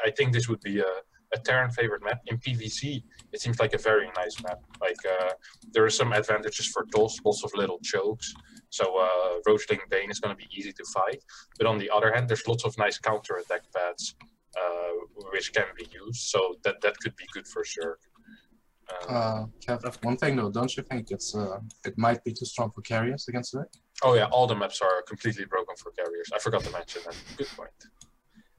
[0.05, 0.93] I think this would be a,
[1.35, 2.21] a Terran favorite map.
[2.27, 3.03] In PVZ,
[3.33, 4.61] it seems like a very nice map.
[4.81, 5.31] Like uh,
[5.73, 8.35] there are some advantages for toss, lots of little chokes.
[8.71, 11.21] So uh, Roachling Bane is going to be easy to fight.
[11.59, 14.17] But on the other hand, there's lots of nice counter attack pads
[14.57, 14.93] uh,
[15.33, 16.23] which can be used.
[16.33, 17.99] So that that could be good for sure.
[18.91, 21.59] Um, Uh, Kev, one thing though, don't you think it's uh,
[21.89, 23.71] it might be too strong for carriers against deck?
[24.03, 26.31] Oh yeah, all the maps are completely broken for carriers.
[26.35, 27.17] I forgot to mention that.
[27.37, 27.71] Good point.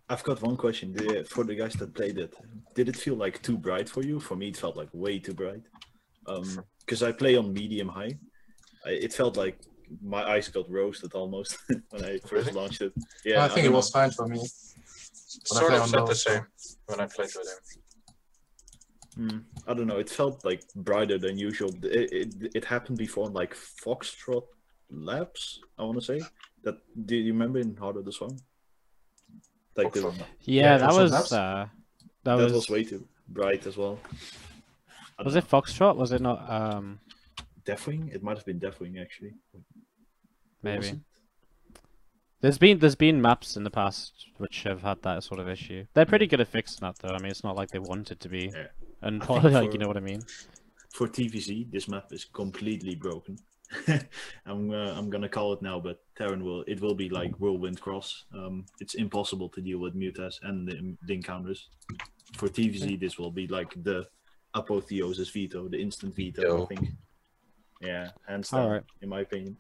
[0.07, 2.33] I've got one question Did- for the guys that played it.
[2.75, 4.19] Did it feel like too bright for you?
[4.19, 5.63] For me, it felt like way too bright.
[6.27, 8.13] Um, because I play on medium high,
[8.86, 9.57] I, it felt like
[10.01, 11.57] my eyes got roasted almost
[11.89, 12.51] when I first Really?
[12.51, 12.93] launched it.
[13.23, 14.38] Yeah, I think it was fine for me.
[14.38, 16.45] But I Sort play of on said the same
[16.86, 19.29] when I played with him.
[19.29, 19.97] Hmm, I don't know.
[19.97, 21.71] It felt like brighter than usual.
[21.83, 24.43] It, it, it happened before, like Foxtrot
[24.89, 25.59] Labs.
[25.77, 26.21] I want to say
[26.63, 26.77] that.
[27.05, 28.38] Do you remember in Heart of the Swarm?
[29.75, 31.69] Like the, Yeah, Yeah, that was uh, that,
[32.23, 33.99] that, was, was way too bright as well.
[35.23, 35.95] Was don't it Foxtrot?
[35.95, 36.49] Was it not?
[36.49, 36.99] Um,
[37.38, 37.45] know.
[37.65, 38.13] Deadwing?
[38.13, 39.33] It might have been Deadwing actually.
[40.61, 40.99] maybe.
[42.41, 45.86] There's been there's been maps in the past which have had that sort of issue.
[45.93, 47.09] They're pretty good at fixing that though.
[47.09, 48.67] I mean, it's not like they wanted to be, Yeah.
[49.01, 50.21] and I think like you know what I mean.
[50.93, 53.38] For TVZ, this map is completely broken.
[54.45, 57.82] I'm uh, I'm gonna call it now, but Terran will it will be like Whirlwind
[57.82, 58.26] Cross.
[58.34, 61.70] Um, it's impossible to deal with Mutas and the, the encounters.
[62.38, 64.07] For TVZ, this will be like the
[64.53, 66.41] apotheosis veto, the instant veto.
[66.41, 66.63] Veto.
[66.63, 66.89] I think.
[67.82, 68.84] Yeah, hands down, Alright.
[69.01, 69.57] in my opinion.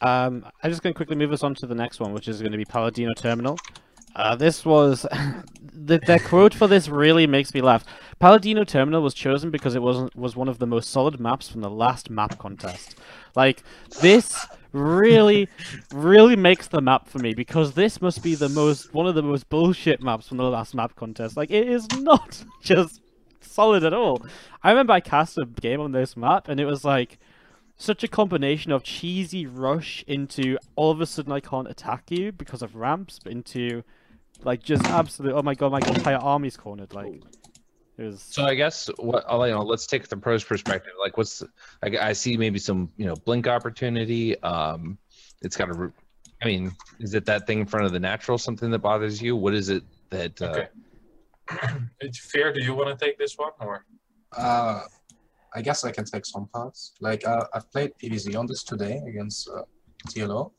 [0.00, 2.40] Um, I'm just going to quickly move us on to the next one, which is
[2.40, 3.58] going to be Paladino Terminal.
[4.18, 5.06] Uh, this was
[5.72, 7.84] the their quote for this really makes me laugh.
[8.18, 11.60] Paladino Terminal was chosen because it wasn't was one of the most solid maps from
[11.60, 12.96] the last map contest.
[13.36, 13.62] Like
[14.00, 15.48] this really,
[15.92, 19.22] really makes the map for me because this must be the most one of the
[19.22, 21.36] most bullshit maps from the last map contest.
[21.36, 23.00] Like it is not just
[23.40, 24.26] solid at all.
[24.64, 27.20] I remember I cast a game on this map and it was like
[27.76, 32.32] such a combination of cheesy rush into all of a sudden I can't attack you
[32.32, 33.84] because of ramps, into
[34.44, 36.94] like just absolute oh my god, my entire army's cornered.
[36.94, 37.22] Like
[37.96, 40.92] it was So I guess what I'll, you know, let's take the pros perspective.
[41.00, 41.42] Like, what's
[41.82, 44.40] I, I see maybe some you know blink opportunity.
[44.42, 44.98] Um,
[45.42, 45.92] it's got a.
[46.40, 46.70] I mean,
[47.00, 49.34] is it that thing in front of the natural something that bothers you?
[49.34, 50.40] What is it that?
[50.40, 50.68] Uh, Okay.
[52.00, 52.52] It's fair.
[52.52, 53.84] do you want to take this one or?
[54.36, 54.82] Uh,
[55.54, 56.92] I guess I can take some parts.
[57.00, 59.62] Like uh, I've played PVZ on this today against uh,
[60.06, 60.52] TLO,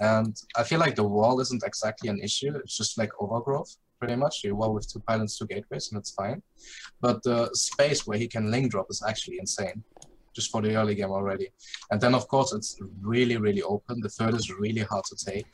[0.00, 2.54] and I feel like the wall isn't exactly an issue.
[2.56, 4.42] It's just like overgrowth, pretty much.
[4.44, 6.42] You wall with two pylons, two gateways, and it's fine.
[7.00, 9.82] But the space where he can ling drop is actually insane,
[10.34, 11.48] just for the early game already.
[11.90, 14.00] And then of course it's really really open.
[14.00, 15.46] The third is really hard to take.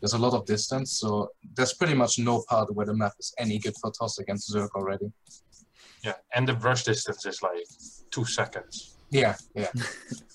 [0.00, 3.32] There's a lot of distance, so there's pretty much no part where the map is
[3.38, 5.12] any good for toss against Zerg already.
[6.04, 7.64] Yeah, and the brush distance is like
[8.10, 8.96] two seconds.
[9.10, 9.70] Yeah, yeah.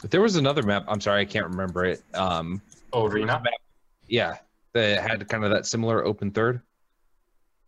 [0.00, 0.84] But there was another map.
[0.88, 2.02] I'm sorry, I can't remember it.
[2.14, 3.26] Um, there was a Arena.
[3.42, 3.52] map-
[4.06, 4.36] yeah,
[4.72, 6.60] that had kind of that similar open third.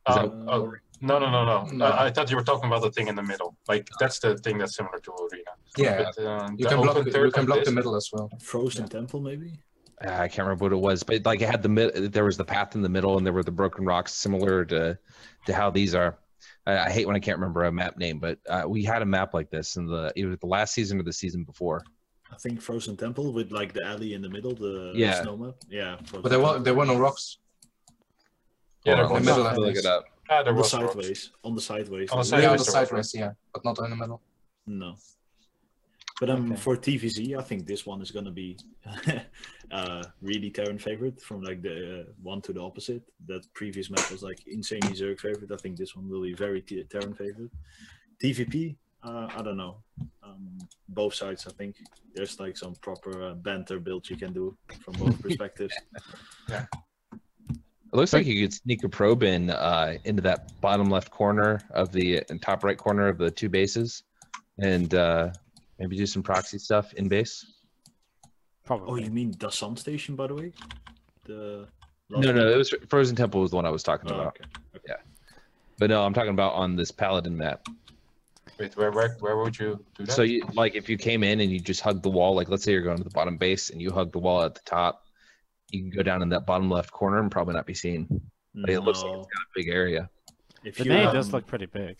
[0.08, 1.64] Is that- Um, oh, no, no, no, no.
[1.72, 1.84] No.
[1.86, 3.56] I, I thought you were talking about the thing in the middle.
[3.68, 5.50] Like that's the thing that's similar to Arena.
[5.76, 7.96] Yeah, But, um, you the can block open the, third you can block the middle
[7.96, 8.30] as well.
[8.40, 9.58] Frozen Temple, maybe.
[10.04, 12.12] Uh, I can't remember what it was, but like it had the mid.
[12.12, 14.98] There was the path in the middle, and there were the broken rocks, similar to
[15.46, 16.18] to how these are.
[16.66, 19.06] I, I hate when I can't remember a map name, but uh, we had a
[19.06, 21.82] map like this in the either the last season or the season before.
[22.32, 25.22] I think Frozen Temple with like the alley in the middle, the Yeah.
[25.22, 25.56] snow map.
[25.68, 25.96] Yeah.
[25.96, 26.62] Frozen But there were Temple.
[26.64, 27.38] there were no rocks.
[28.84, 30.04] Yeah, there Hold on, the middle I'll at look it up.
[30.28, 30.72] Yeah, there on the was.
[30.74, 30.86] rocks.
[30.94, 31.30] sideways.
[31.44, 32.10] On the sideways.
[32.10, 33.96] On the was- Yeah, on the Sideways there was sideways, yeah, but not in the
[33.96, 34.22] middle.
[34.66, 34.96] No.
[36.20, 36.60] But um, Okay.
[36.60, 38.56] for TVZ, I think this one is gonna be
[39.70, 43.02] uh, really Terran favorite from like the uh, one to the opposite.
[43.26, 45.50] That previous map was like insanely Zerg favorite.
[45.50, 47.50] I think this one will be very Terran favorite.
[48.22, 49.82] TVP, uh, I don't know.
[50.40, 51.76] Um, both sides, I think
[52.14, 55.74] there's like some proper uh, banter build you can do from both perspectives.
[56.48, 56.66] Yeah.
[57.92, 61.60] It looks like you could sneak a probe in uh, into that bottom left corner
[61.70, 64.04] of the and top right corner of the two bases,
[64.58, 65.30] and uh,
[65.78, 67.44] maybe do some proxy stuff in base.
[68.68, 70.52] oh, you mean the Sun Station, by the way?
[71.24, 71.66] The
[72.10, 74.38] No, no, it was Frozen Temple was the one I was talking Oh, about.
[74.76, 74.94] okay.
[75.78, 77.66] But no, I'm talking about on this Paladin map.
[78.60, 80.12] Wait, where, where, where would you do that?
[80.12, 82.62] So you like if you came in and you just hugged the wall, like let's
[82.62, 85.02] say you're going to the bottom base and you hug the wall at the top,
[85.70, 88.06] you can go down in that bottom left corner and probably not be seen.
[88.54, 90.10] But it looks like it's got a big area.
[90.62, 91.96] If The you, name um, does look pretty big.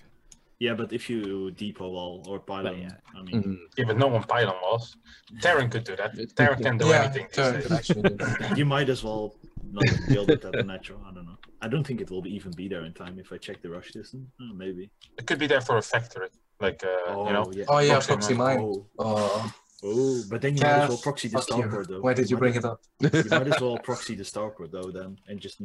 [0.59, 2.91] Yeah, but if you depot wall or pylon, yeah.
[3.19, 3.57] I mean, Mhm.
[3.79, 4.95] yeah, but no one pylon walls.
[5.41, 6.13] Terran could do that.
[6.37, 7.27] Terran can do yeah, anything.
[7.29, 7.63] these Terran days.
[7.63, 8.19] could actually do
[8.57, 9.35] you might as well
[9.73, 11.01] not build it at the natural.
[11.09, 11.39] I don't know.
[11.63, 13.93] I don't think it will even be there in time if I check the rush
[13.93, 14.29] distance.
[14.39, 14.91] Oh, maybe.
[15.17, 16.29] It could be there for a factory,
[16.61, 17.51] like uh, you know.
[17.55, 17.65] yeah.
[17.69, 18.59] Oh yeah, Proxy proxy mine.
[18.59, 18.67] mine.
[18.67, 19.53] Oh, Oh,
[19.85, 21.55] oh, but then you might as well proxy the fuck you.
[21.65, 22.01] starport though.
[22.01, 22.81] Why did you bring might, it up?
[23.01, 25.61] You might as well proxy the starport though then, and just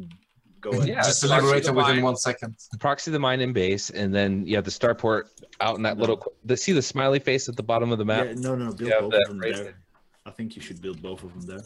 [0.61, 0.87] go ahead.
[0.87, 2.03] Yeah, Just it's elaborate it within mine.
[2.03, 2.55] one second.
[2.79, 5.23] Proxy the mine in base, and then you have the starport
[5.61, 6.01] out in that No.
[6.01, 6.33] little.
[6.45, 8.89] The, see the smiley face at the bottom of the map, Yeah, no, no, build
[8.89, 9.69] Yeah, both that of them raised there.
[9.69, 9.75] it.
[10.25, 11.65] I think you should build both of them there.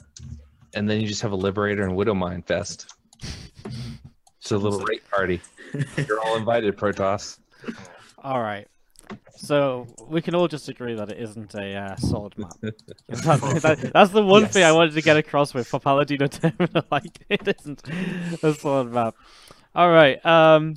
[0.73, 2.91] and then you just have a liberator and widow mine fest.
[4.41, 5.39] It's a little raid party.
[6.07, 7.37] You're all invited, Protoss.
[8.23, 8.67] All right.
[9.41, 12.51] So we can all just agree that it isn't a uh, solid map.
[13.07, 16.83] That- that- that's the one thing I wanted to get across with for Paladino Terminal.
[16.91, 17.81] like it isn't
[18.43, 19.15] a solid map.
[19.73, 20.23] All right.
[20.25, 20.75] Um,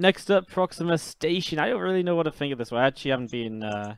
[0.00, 1.58] Next up, Proxima Station.
[1.58, 2.80] I don't really know what to think of this one.
[2.82, 3.96] I actually haven't been uh,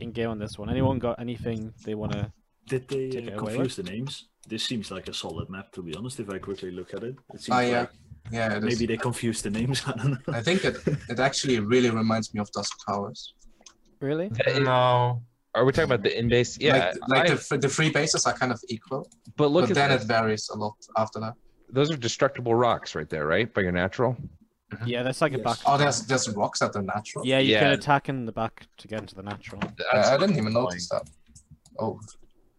[0.00, 0.70] in game on this one.
[0.70, 2.32] Anyone got anything they want to?
[2.66, 4.28] Did they Take uh, away, confuse the names?
[4.48, 6.20] This seems like a solid map, to be honest.
[6.20, 7.80] If I quickly look at it, it seems Oh, yeah.
[7.80, 7.90] like
[8.30, 8.78] Yeah, it is.
[8.78, 9.82] maybe they confuse the names.
[9.86, 10.34] I don't know.
[10.34, 10.76] I think it,
[11.08, 13.34] it actually really reminds me of Dusk Towers.
[14.00, 14.30] Really?
[14.60, 15.22] No.
[15.54, 16.56] Are we talking about the in base?
[16.60, 19.70] Yeah, like, like I- the, the three bases are kind of equal, but look but
[19.70, 20.04] at then this.
[20.04, 21.34] it varies a lot after that.
[21.72, 23.52] those are destructible rocks right there, right?
[23.52, 24.16] By your natural.
[24.86, 25.44] Yeah, that's like a Yes.
[25.44, 25.58] back.
[25.66, 27.26] Oh, there's there's rocks that are natural.
[27.26, 29.60] Yeah, you can attack in the back to get into the natural.
[29.92, 31.10] That's I, I didn't even notice that.
[31.80, 31.98] Oh,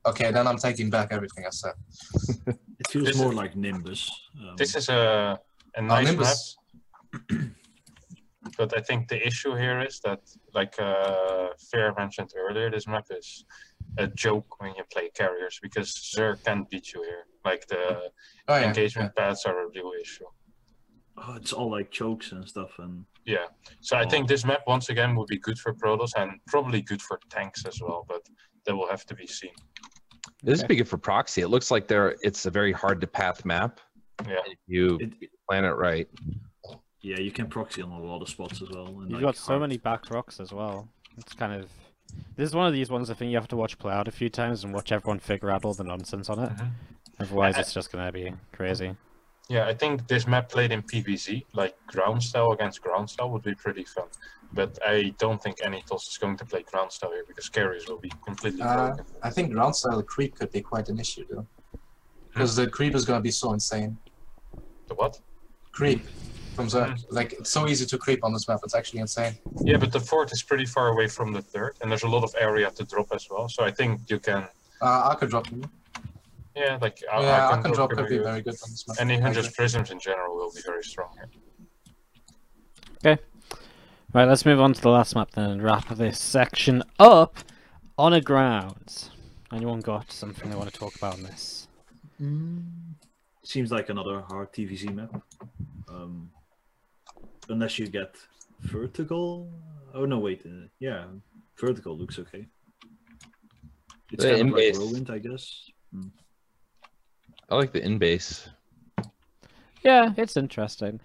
[0.06, 0.30] okay.
[0.32, 1.74] Then I'm taking back everything I said.
[2.82, 4.10] It feels This more is- like Nimbus.
[4.42, 5.40] Um, This is a,
[5.76, 6.38] a Oh, nice map.
[8.58, 10.20] But I think the issue here is that,
[10.54, 13.46] like uh, Fair mentioned earlier, this map is
[13.98, 17.24] a joke when you play carriers because Zerg can beat you here.
[17.46, 18.10] Like the
[18.48, 18.68] Oh yeah.
[18.68, 20.26] engagement paths are a real issue.
[21.18, 23.48] oh, it's all like chokes and stuff, and Yeah.
[23.82, 27.02] So I think this map once again would be good for Protoss and probably good
[27.02, 28.24] for tanks as well, but
[28.66, 29.56] that will have to be seen.
[30.44, 30.76] This is Okay.
[30.78, 31.42] big for proxy.
[31.42, 32.16] It looks like there.
[32.24, 33.80] It's a very hard to path map.
[34.28, 34.38] Yeah.
[34.46, 36.08] If you it, plan it right.
[37.02, 38.88] yeah, you can proxy on a lot of spots as well.
[38.88, 40.88] And You've like got so hard- many back rocks as well.
[41.18, 41.70] It's kind of.
[42.36, 44.12] This is one of these ones I think you have to watch play out a
[44.12, 46.50] few times and watch everyone figure out all the nonsense on it.
[46.50, 46.72] Mhm.
[47.20, 48.96] Otherwise, it's just gonna be crazy.
[49.50, 53.44] Yeah, I think this map played in PvZ, like ground style against ground style, would
[53.44, 54.06] be pretty fun.
[54.54, 57.88] But I don't think any TOS is going to play ground style here because carriers
[57.88, 59.06] will be completely Uh, broken.
[59.24, 61.48] I think ground style creep could be quite an issue though,
[62.34, 63.98] because the creep is gonna be so insane.
[64.92, 65.22] The what?
[65.72, 66.02] Creep
[66.56, 68.60] from Zerg, like it's so easy to creep on this map.
[68.66, 69.34] It's actually insane.
[69.64, 72.26] Yeah, but the fort is pretty far away from the third, and there's a lot
[72.26, 73.48] of area to drop as well.
[73.48, 74.46] So I think you can,
[74.82, 75.64] Uh, I could drop him.
[76.58, 78.24] yeah, like I, yeah, I I can drop could could be you.
[78.24, 78.98] very good on this map.
[79.00, 79.54] And I 800 agree.
[79.56, 81.30] prisms in general will be very strong here.
[84.14, 87.38] Right, let's move on to the last map then and wrap this section up.
[87.98, 89.10] Honorgrove.
[89.54, 91.70] Anyone got something they want to talk about on this?
[92.22, 92.64] Mm,
[93.44, 95.22] seems like another hard TVZ map.
[95.90, 96.30] Um,
[97.50, 98.16] unless you get
[98.62, 99.50] vertical.
[99.94, 100.42] Oh no, wait.
[100.46, 101.06] Uh, yeah,
[101.58, 102.46] vertical looks okay.
[104.12, 104.78] It's The kind of like in-base.
[104.78, 105.70] whirlwind, I guess.
[105.96, 106.12] Mm.
[107.50, 108.50] I like the in base.
[109.84, 111.00] Yeah, it's interesting.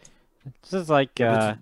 [0.62, 1.54] This is like uh,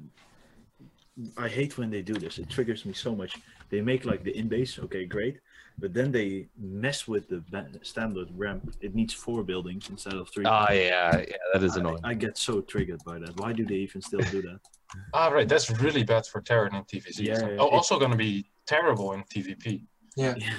[1.39, 2.39] I hate when they do this.
[2.39, 3.37] It triggers me so much.
[3.71, 5.41] They make like the in base, okay, great,
[5.79, 7.43] but then they mess with the
[7.83, 8.75] standard ramp.
[8.81, 10.45] It needs four buildings instead of three.
[10.47, 11.99] Ah, yeah, yeah, that is I- annoying.
[12.05, 13.37] I, get so triggered by that.
[13.41, 14.61] Why do they even still do that?
[15.13, 17.19] Ah, right, that's really bad for Terran in TVZ.
[17.19, 19.83] Yeah, isn't yeah, oh, it- also going to be terrible in TVP.
[20.15, 20.35] Yeah.
[20.39, 20.55] Yeah.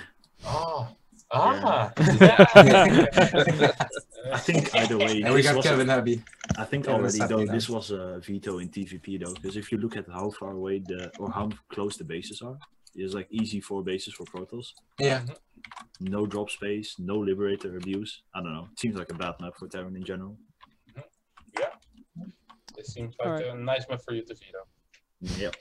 [0.46, 0.90] Ah,
[1.32, 1.94] ah,
[4.34, 6.22] I think either way, And we got was a- Kevin Happy.
[6.58, 9.78] I think Kevin already though this was a veto in TVP though, because if you
[9.78, 12.58] look at how far away the or how close the bases are,
[12.96, 14.74] there's like easy four bases for Protoss.
[15.00, 15.22] Yeah.
[16.00, 18.22] No drop space, no Liberator abuse.
[18.34, 18.68] I don't know.
[18.72, 20.38] It seems like a bad map for Terran in general.
[21.60, 21.70] Yeah.
[22.78, 23.48] It seems like Alright.
[23.48, 25.40] a nice map for you to veto.
[25.42, 25.56] Yep.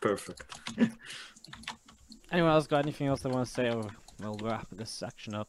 [0.00, 0.42] Perfect.
[2.32, 3.70] anyone else got anything else they want to say?
[3.70, 3.86] Or
[4.20, 5.48] we'll wrap this section up.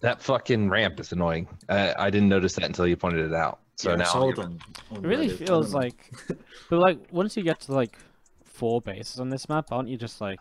[0.00, 1.48] That fucking ramp is annoying.
[1.68, 3.60] Uh, I didn't notice that until you pointed it out.
[3.76, 4.58] So yeah, now saw it on,
[4.90, 6.12] on It really feels like,
[6.68, 7.96] but like once you get to like
[8.58, 10.40] four bases on this map, aren't you just like,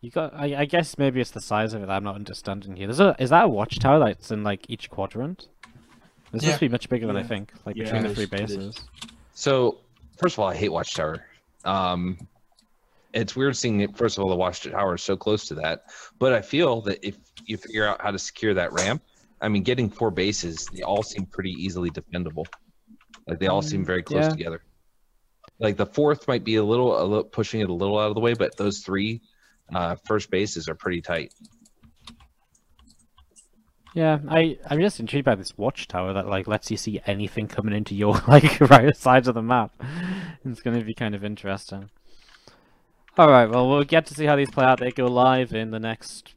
[0.00, 0.34] you got?
[0.34, 1.86] I, I guess maybe it's the size of it.
[1.86, 2.86] that I'm not understanding here.
[2.86, 5.48] There's a is that a watchtower that's in like each quadrant?
[6.32, 6.50] This Yeah.
[6.50, 7.52] must be much bigger than I think.
[7.64, 8.56] Like Yeah, between the three is, it is.
[8.56, 8.84] bases.
[9.34, 9.78] So,
[10.18, 11.24] first of all, I hate Watchtower.
[11.64, 12.18] Um,
[13.12, 13.96] it's weird seeing it.
[13.96, 15.84] First of all, the Watchtower is so close to that,
[16.18, 17.16] but I feel that if
[17.46, 19.02] you figure out how to secure that ramp,
[19.40, 22.46] I mean, getting four bases, they all seem pretty easily defendable.
[23.26, 24.30] Like they all seem very close yeah.
[24.30, 24.62] together.
[25.60, 28.14] Like the fourth might be a little, a little pushing it a little out of
[28.14, 29.20] the way, but those three
[29.74, 31.32] uh, first bases are pretty tight.
[33.94, 37.74] Yeah, I I'm just intrigued by this watchtower that like lets you see anything coming
[37.74, 39.72] into your like right sides of the map.
[40.44, 41.90] It's going to be kind of interesting.
[43.18, 44.78] All right, well we'll get to see how these play out.
[44.78, 46.34] They go live in the next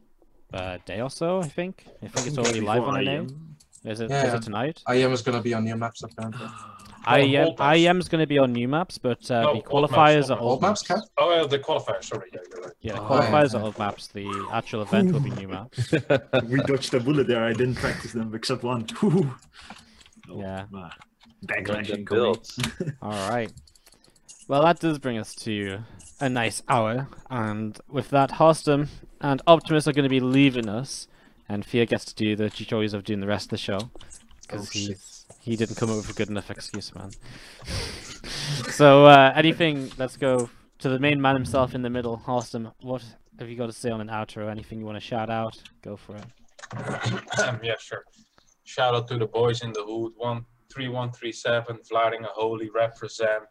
[0.51, 1.86] uh, day or so, I think.
[2.01, 3.55] I think it's already live on a name.
[3.86, 4.05] Is it?
[4.05, 4.36] Is Yeah.
[4.36, 4.82] it tonight?
[4.88, 6.47] I am is gonna be on new maps apparently.
[7.06, 7.78] I Oh, am old maps.
[7.80, 10.32] IEM's going to be on new maps, but uh, No, the old maps, qualifiers old
[10.32, 10.41] are maps.
[10.41, 10.84] old Old maps,
[11.18, 12.74] Oh, yeah, the qualifier, sorry, yeah, you're right.
[12.82, 13.60] Yeah, the Oh, yeah, qualifiers yeah.
[13.60, 14.08] are old maps.
[14.08, 15.91] The actual event will be new maps.
[16.49, 17.43] we dodged a bullet there.
[17.43, 18.86] I didn't practice them except one.
[18.99, 19.34] Whew.
[20.30, 20.66] Oh, Yeah.
[20.74, 20.91] ah.
[21.49, 22.58] Learn Backlash builds.
[23.01, 23.51] All right.
[24.47, 25.80] Well, that does bring us to
[26.22, 28.88] a nice hour, and with that, Harstem
[29.20, 31.08] and Optimus are going to be leaving us,
[31.49, 33.91] and Fear gets to do the choice of doing the rest of the show
[34.41, 34.88] because Oh, shit.
[34.89, 37.11] he's he didn't come up with a good enough excuse, man.
[38.71, 39.91] so uh, anything?
[39.97, 42.21] Let's go to the main man himself in the middle.
[42.25, 42.71] Awesome.
[42.81, 43.03] What
[43.39, 44.49] have you got to say on an outro?
[44.49, 45.61] Anything you want to shout out?
[45.81, 46.25] Go for it.
[47.61, 48.05] yeah, sure.
[48.63, 50.13] Shout out to the boys in the hood.
[50.15, 51.79] One three one three seven.
[51.91, 53.43] Vlaardingen Holy represent.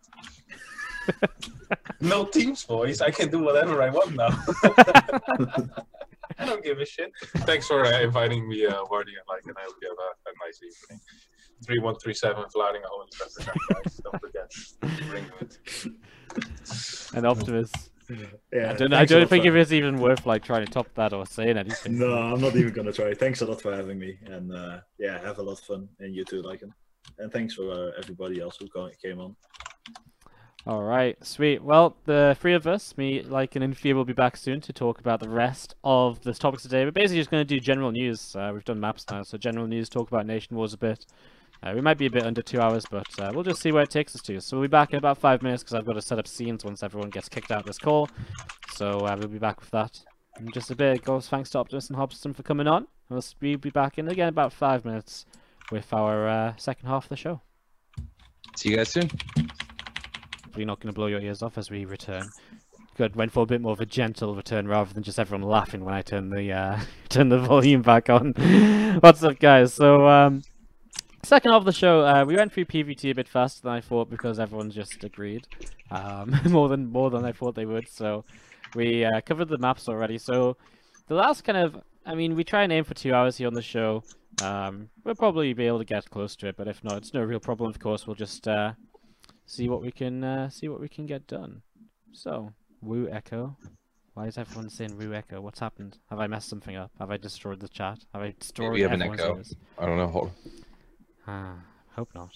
[2.00, 3.02] no teams, boys.
[3.02, 4.28] I can do whatever I want now.
[6.38, 7.12] I don't give a shit.
[7.48, 10.30] Thanks for uh, inviting me, uh, Wardi and like, and I hope you have a,
[10.30, 11.00] a nice evening.
[11.64, 12.44] Three one three seven.
[12.54, 14.00] Vlaardingen Holy represent, guys.
[14.04, 14.50] Don't forget.
[15.08, 15.58] Bring it.
[17.14, 17.70] And Optimus.
[18.52, 18.92] Yeah, I don't.
[18.94, 21.58] I don't think for- it is even worth like trying to top that or saying
[21.58, 21.98] anything.
[21.98, 23.12] No, I'm not even gonna try.
[23.14, 26.14] Thanks a lot for having me, and uh, yeah, have a lot of fun, and
[26.14, 26.70] you too, Lycan.
[27.18, 28.66] And thanks for uh, everybody else who
[29.02, 29.36] came on.
[30.64, 31.62] All right, sweet.
[31.62, 35.00] Well, the three of us, me, like, and Infia, will be back soon to talk
[35.00, 36.84] about the rest of the topics today.
[36.84, 38.36] We're basically just going to do general news.
[38.36, 41.04] Uh, we've done maps now, so general news, talk about Nation Wars a bit.
[41.62, 43.84] Uh, we might be a bit under two hours, but uh, we'll just see where
[43.84, 44.40] it takes us to.
[44.40, 46.64] So we'll be back in about five minutes because I've got to set up scenes
[46.64, 48.08] once everyone gets kicked out of this call.
[48.74, 50.00] So uh, we'll be back with that
[50.40, 51.04] in just a bit.
[51.04, 52.88] Goes thanks to Optimus and Hobson for coming on.
[53.08, 55.26] We'll be back in again about five minutes
[55.70, 57.40] with our uh, second half of the show.
[58.56, 59.10] See you guys soon.
[60.44, 62.28] Hopefully not going to blow your ears off as we return.
[62.96, 65.84] Good, went for a bit more of a gentle return rather than just everyone laughing
[65.84, 68.32] when I turn the uh, turn the volume back on.
[69.00, 69.72] What's up, guys?
[69.72, 70.42] So, um,
[71.24, 73.80] second half of the show, uh, we went through PVT a bit faster than I
[73.80, 75.46] thought because everyone just agreed,
[75.90, 77.88] um, more than more than I thought they would.
[77.88, 78.24] So,
[78.74, 80.18] we uh, covered the maps already.
[80.18, 80.56] So,
[81.08, 83.54] the last kind of, I mean, we try and aim for two hours here on
[83.54, 84.02] the show.
[84.42, 87.22] Um, we'll probably be able to get close to it, but if not, it's no
[87.22, 87.70] real problem.
[87.70, 88.72] Of course, we'll just uh,
[89.46, 91.62] see what we can uh, see what we can get done.
[92.12, 93.56] So, Woo Echo.
[94.14, 95.40] Why is everyone saying Woo Echo?
[95.40, 95.96] What's happened?
[96.10, 96.90] Have I messed something up?
[96.98, 98.00] Have I destroyed the chat?
[98.12, 99.36] Have I destroyed have an echo.
[99.36, 99.54] ears?
[99.78, 100.08] I don't know.
[100.08, 100.32] Hold.
[101.26, 101.54] Ah,
[101.96, 102.30] hope not.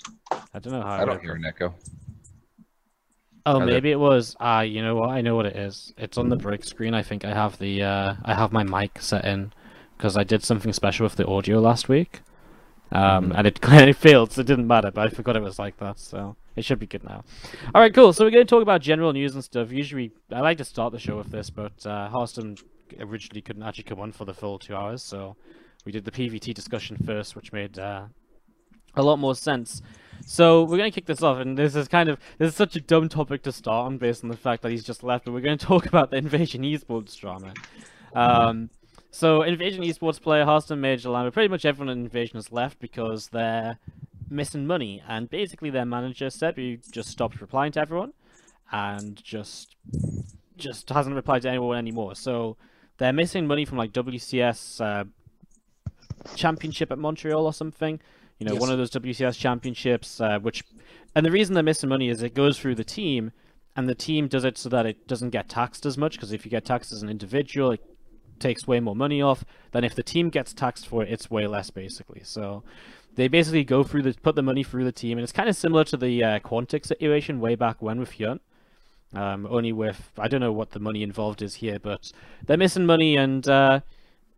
[0.55, 0.97] I don't know how.
[0.97, 1.39] I it don't hear work.
[1.39, 1.74] an echo.
[3.45, 4.37] Oh, Are there- maybe it was.
[4.41, 5.11] Ah, you know what?
[5.11, 5.93] I know what it is.
[5.97, 6.95] It's on the break screen.
[6.95, 9.53] I think I have the uh, I have my mic set in
[9.97, 12.20] because I did something special with the audio last week.
[12.93, 13.39] Um, Mhm.
[13.39, 14.91] and it kind of failed, so it didn't matter.
[14.91, 17.24] But I forgot it was like that, so it should be good now.
[17.74, 18.12] All right, cool.
[18.12, 19.70] So we're going to talk about general news and stuff.
[19.72, 22.61] Usually, I like to start the show with this, but uh, Harstem
[23.01, 25.37] originally couldn't actually come on for the full two hours, so
[25.84, 28.05] we did the PVT discussion first, which made uh,
[28.97, 29.82] a lot more sense.
[30.24, 32.74] So we're going to kick this off, and this is kind of this is such
[32.74, 35.24] a dumb topic to start on based on the fact that he's just left.
[35.24, 37.53] But we're going to talk about the Invasion Esports drama.
[38.14, 38.70] Um,
[39.11, 43.28] so Invasion Esports player Harstem Major Lambert, pretty much everyone in Invasion has left because
[43.28, 43.78] they're
[44.28, 48.12] missing money, and basically their manager Sebu just stopped replying to everyone,
[48.72, 49.76] and just
[50.57, 52.14] just hasn't replied to anyone anymore.
[52.14, 52.57] So
[52.99, 55.05] they're missing money from like WCS uh,
[56.34, 58.01] Championship at Montreal or something.
[58.39, 60.62] You know, one of those WCS championships, uh, which,
[61.14, 63.32] and the reason they're missing money is it goes through the team,
[63.74, 66.12] and the team does it so that it doesn't get taxed as much.
[66.12, 67.80] Because if you get taxed as an individual, it
[68.39, 69.45] takes way more money off.
[69.72, 72.22] Than if the team gets taxed for it, it's way less basically.
[72.24, 72.62] So
[73.14, 75.57] they basically go through the put the money through the team, and it's kind of
[75.57, 78.41] similar to the uh, Quantic situation way back when with Yunt.
[79.14, 82.12] Um, only with I don't know what the money involved is here, but
[82.47, 83.80] they're missing money, and uh,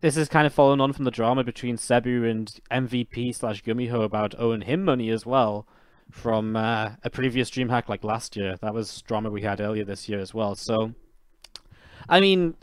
[0.01, 4.03] this is kind of following on from the drama between Sebu and MVP slash Gumiho
[4.03, 5.67] about owing him money as well
[6.09, 8.55] from uh, a previous DreamHack like last year.
[8.61, 10.55] That was drama we had earlier this year as well.
[10.55, 10.93] So,
[12.07, 12.55] I mean,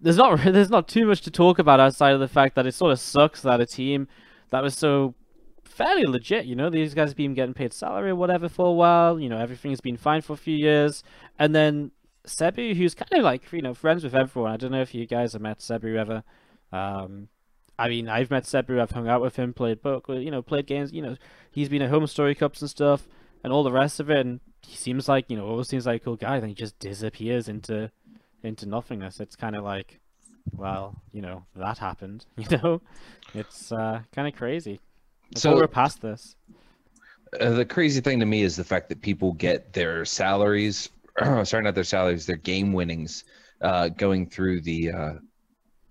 [0.00, 2.72] there's not there's not too much to talk about outside of the fact that it
[2.72, 4.08] sort of sucks that a team
[4.50, 5.14] that was so
[5.64, 8.72] fairly legit, you know, these guys have been getting paid salary or whatever for a
[8.72, 11.04] while, you know, everything's been fine for a few years,
[11.38, 11.90] and then
[12.26, 14.52] Sebu, who's kind of like, you know, friends with everyone.
[14.52, 16.22] I don't know if you guys have met Sebu ever.
[16.72, 17.28] Um,
[17.78, 20.66] I mean, I've met Sebu, I've hung out with him, played book, you know, played
[20.66, 21.16] games, you know,
[21.50, 23.08] he's been at HomeStory Cups and stuff,
[23.42, 26.02] and all the rest of it, and he seems like, you know, always seems like
[26.02, 27.90] a cool guy, then he just disappears into
[28.42, 29.20] into nothingness.
[29.20, 30.00] It's kind of like,
[30.52, 32.80] well, you know, that happened, you know?
[33.34, 34.80] It's uh, kind of crazy.
[35.36, 36.36] So- we're past this.
[37.38, 40.90] Uh, the crazy thing to me is the fact that people get their salaries,
[41.44, 43.22] sorry, not their salaries, their game winnings,
[43.60, 45.12] uh, going through the uh,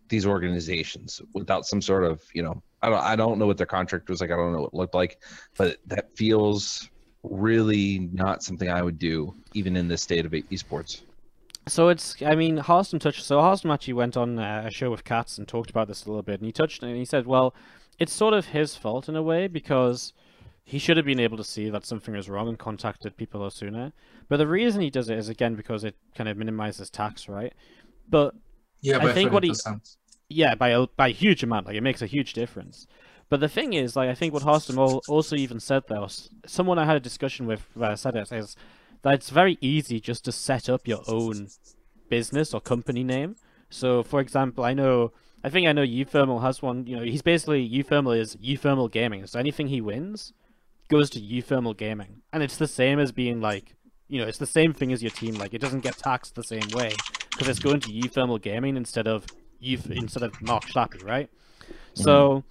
[0.10, 3.66] these organizations without some sort of, you know, I don't, I don't know what their
[3.66, 4.32] contract was like.
[4.32, 5.22] I don't know what it looked like,
[5.58, 6.90] but that feels
[7.24, 11.02] really not something I would do, even in this state of esports.
[11.68, 13.24] So it's, I mean, Harstem touched.
[13.24, 16.24] So Harstem actually went on a show with Katz and talked about this a little
[16.24, 17.54] bit, and he touched and he said, well,
[18.00, 20.14] it's sort of his fault in a way because
[20.64, 23.92] he should have been able to see that something was wrong and contacted people sooner.
[24.30, 27.54] But the reason he does it is again because it kind of minimizes tax, right?
[28.08, 28.36] But
[28.82, 29.50] Yeah, I think what he-
[30.30, 32.88] yeah, by a by a huge amount, like it makes a huge difference.
[33.30, 34.78] But the thing is, like I think what Harstem
[35.08, 36.00] also even said there,
[36.46, 38.56] someone I had a discussion with uh, said it is
[39.02, 41.50] that it's very easy just to set up your own
[42.10, 43.36] business or company name.
[43.70, 45.12] So, for example, I know,
[45.44, 46.88] I think I know Uthermal has one.
[46.88, 49.26] You know, he's basically Uthermal is Uthermal Gaming.
[49.28, 50.34] So anything he wins
[50.90, 53.76] goes to Uthermal Gaming, and it's the same as being like,
[54.08, 55.36] you know, it's the same thing as your team.
[55.36, 56.94] Like, it doesn't get taxed the same way
[57.40, 59.26] because it's going to Uthermal Gaming instead of
[59.62, 61.30] you instead of Marc Schlappi, right?
[61.94, 62.44] So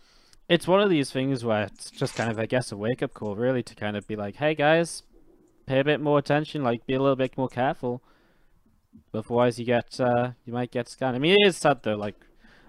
[0.49, 3.12] it's one of these things where it's just kind of, I guess, a wake up
[3.12, 5.03] call, really, to kind of be like, hey guys,
[5.66, 8.03] pay a bit more attention, like be a little bit more careful.
[9.12, 11.14] Otherwise, you get uh, you might get scammed.
[11.14, 11.97] I mean, it is sad though.
[11.97, 12.16] Like,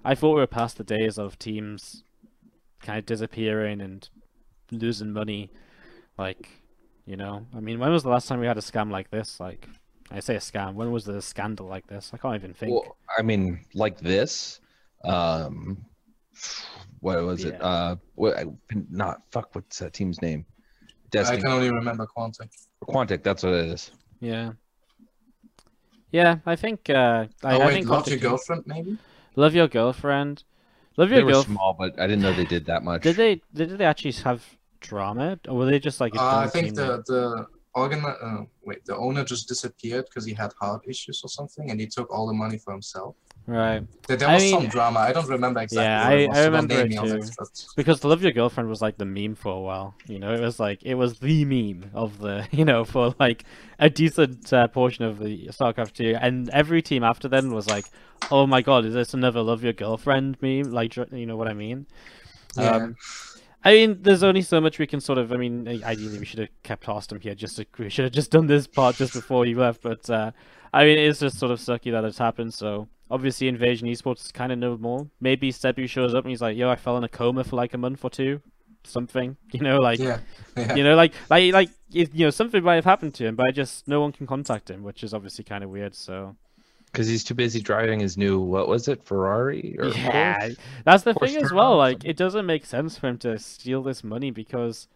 [0.04, 2.04] I thought we were past the days of teams
[2.82, 4.10] kind of disappearing and
[4.72, 5.52] losing money.
[6.18, 6.50] Like,
[7.06, 9.40] you know, I mean, when was the last time we had a scam like this?
[9.40, 9.70] Like,
[10.12, 10.74] I say a scam.
[10.74, 12.12] When was there a scandal like this?
[12.14, 12.72] I can't even think.
[12.72, 14.60] Well, I mean, like this.
[15.04, 15.86] Um,
[17.00, 17.62] what was it?
[17.62, 18.38] Uh, what?
[18.38, 18.46] I-
[18.90, 19.54] Not fuck.
[19.54, 20.46] What's that team's name?
[20.50, 21.42] I Destiny.
[21.42, 22.50] can only remember Quantic.
[22.84, 23.24] Quantic.
[23.24, 23.92] That's what it is.
[24.20, 24.52] Yeah.
[26.12, 26.90] Yeah, I think.
[26.90, 28.98] Uh, I, oh I wait, think love Quantic your Dream- girlfriend maybe?
[29.36, 30.44] Love your girlfriend.
[30.98, 31.56] Love They your were girlfriend.
[31.58, 33.04] small, but I didn't know they did that much.
[33.04, 33.42] Did they?
[33.54, 34.44] Did they actually have
[34.82, 36.16] drama, or were they just like?
[36.16, 40.26] a Uh, I think team the the organ uh, wait the owner just disappeared because
[40.26, 43.16] he had heart issues or something, and he took all the money for himself.
[43.46, 45.00] right There, there I was mean- some drama.
[45.00, 45.84] I don't remember exactly.
[45.84, 47.22] Yeah, I- was, I remember it too.
[47.38, 49.96] but- because love your girlfriend was like the meme for a while.
[50.08, 53.44] You know, it was like it was the meme of the you know for like
[53.80, 57.86] a decent uh, portion of the StarCraft two, and every team after then was like,
[58.32, 60.72] oh my god, is this another love your girlfriend meme?
[60.72, 61.86] Like, you know what I mean?
[62.58, 62.76] Yeah.
[62.78, 62.96] Um,
[63.64, 65.34] I mean, there's only so much we can sort of.
[65.34, 67.36] I mean, ideally, we should have kept Austin here.
[67.36, 69.82] Just to, we should have just done this part just before he left.
[69.82, 70.32] But uh,
[70.74, 72.54] I mean, it's just sort of sucky that it's happened.
[72.54, 75.08] So obviously, Invasion Esports is kind of know more.
[75.20, 77.74] Maybe Sebu shows up and he's like, "Yo, I fell in a coma for like
[77.74, 78.42] a month or two,
[78.84, 80.20] something." You know, like yeah,
[80.56, 80.76] yeah.
[80.76, 83.52] you know, like like like you know, something might have happened to him, but I
[83.52, 85.96] just no one can contact him, which is obviously kind of weird.
[85.96, 86.38] So
[86.92, 90.58] Because he's too busy driving his new what was it Ferrari or yeah, Porsche?
[90.86, 91.78] that's the Porsche thing as well.
[91.78, 94.88] Like, it doesn't make sense for him to steal this money because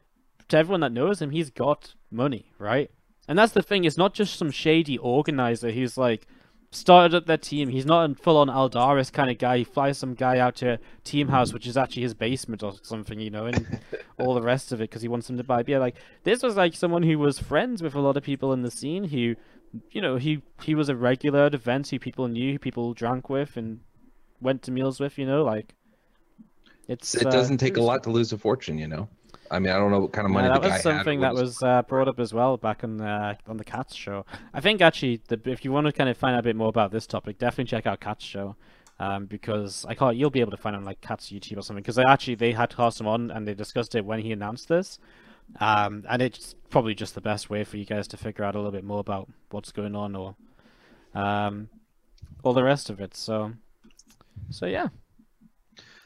[0.50, 2.90] to everyone that knows him, he's got money, right?
[3.28, 3.86] And that's the thing.
[3.86, 6.28] It's not just some shady organizer who's like
[6.76, 7.70] started up their team.
[7.70, 9.60] He's not a full-on Aldaris kind of guy.
[9.60, 13.20] He flies some guy out to team house, which is actually his basement or something,
[13.20, 13.80] you know, and
[14.20, 15.80] all the rest of it because he wants them to buy beer.
[15.80, 18.72] Like this was like someone who was friends with a lot of people in the
[18.72, 19.36] scene who,
[19.92, 23.30] you know, he he was a regular at events who people knew, who people drank
[23.30, 23.80] with, and
[24.42, 25.18] went to meals with.
[25.18, 25.76] You know, like
[26.88, 29.10] it's It uh, doesn't take a lot to lose a fortune, you know.
[29.52, 31.20] I mean, I don't know what kind of yeah, money that the guy was something
[31.22, 34.26] that was uh, brought up as well back on the on the Cats show.
[34.54, 36.70] I think actually, the, if you want to kind of find out a bit more
[36.70, 38.56] about this topic, definitely check out Cats show,
[39.00, 40.18] um, because I can't.
[40.18, 41.84] You'll be able to find on like Cats YouTube or something.
[41.84, 44.98] Because they actually they had Harstem on and they discussed it when he announced this,
[45.60, 48.58] um, and it's probably just the best way for you guys to figure out a
[48.58, 50.36] little bit more about what's going on or,
[51.14, 51.70] um,
[52.44, 53.16] all the rest of it.
[53.16, 53.54] So,
[54.50, 54.90] so yeah.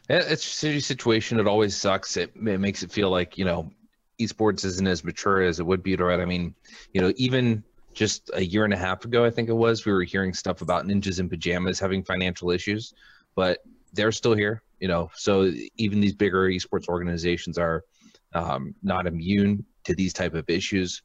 [0.09, 1.39] Yeah, it's a city situation.
[1.39, 2.15] It always sucks.
[2.15, 3.71] It, it makes it feel like you know,
[4.19, 6.19] esports isn't as mature as it would be, to right?
[6.19, 6.55] I mean,
[6.93, 7.63] you know, even
[7.93, 10.61] just a year and a half ago, I think it was, we were hearing stuff
[10.61, 12.93] about ninjas in pajamas having financial issues,
[13.35, 13.59] but
[13.93, 14.61] they're still here.
[14.79, 17.83] You know, so even these bigger esports organizations are
[18.33, 21.01] um, not immune to these type of issues.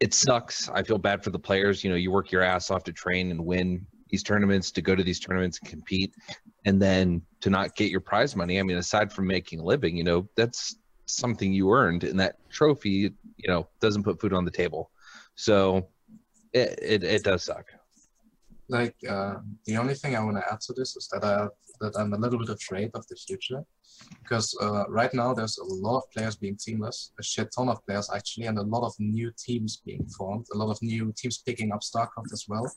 [0.00, 0.68] It sucks.
[0.68, 1.82] I feel bad for the players.
[1.82, 4.94] You know, you work your ass off to train and win these tournaments, to go
[4.94, 6.14] to these tournaments and compete,
[6.64, 8.58] and then to not get your prize money.
[8.58, 10.76] I mean, aside from making a living, you know, that's
[11.06, 14.90] something you earned, and that trophy, you know, doesn't put food on the table.
[15.34, 15.88] So
[16.52, 17.66] it it, it does suck.
[18.68, 21.48] like uh, the only thing I want to add to this is that I
[21.80, 23.64] that I'm a little bit afraid of the future
[24.22, 27.84] because uh, right now there's a lot of players being teamless, a shit ton of
[27.86, 31.38] players actually, and a lot of new teams being formed, a lot of new teams
[31.38, 32.70] picking up StarCraft as well.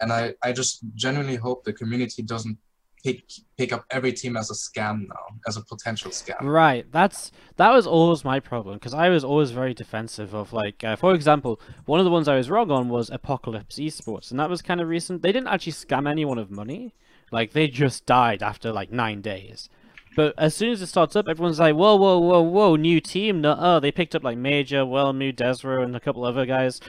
[0.00, 2.56] And I, I just genuinely hope the community doesn't
[3.02, 3.22] pick
[3.56, 6.40] pick up every team as a scam now, as a potential scam.
[6.42, 6.90] Right.
[6.90, 10.96] That's that was always my problem because I was always very defensive of like, uh,
[10.96, 14.50] for example, one of the ones I was wrong on was Apocalypse Esports, and that
[14.50, 15.22] was kind of recent.
[15.22, 16.94] They didn't actually scam anyone of money,
[17.30, 19.68] like they just died after like nine days.
[20.16, 23.40] But as soon as it starts up, everyone's like, whoa, whoa, whoa, whoa, new team.
[23.40, 23.80] No, oh, uh.
[23.80, 26.80] they picked up like Major, Welmu, DeSRoW, and a couple other guys.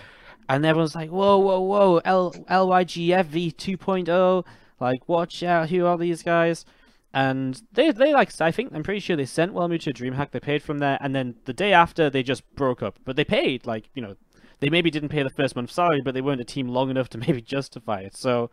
[0.48, 4.46] And everyone's like, whoa, whoa, whoa, L- LYGF 2.0.
[4.80, 6.66] Like, watch out, who are these guys?
[7.14, 10.40] And they, they like, I think, I'm pretty sure they sent Welmu to DreamHack, they
[10.40, 12.98] paid from there, and then the day after, they just broke up.
[13.06, 14.16] But they paid, like, you know,
[14.60, 17.10] they maybe didn't pay the first month's salary, but they weren't a team long enough
[17.10, 18.16] to maybe justify it.
[18.16, 18.50] So,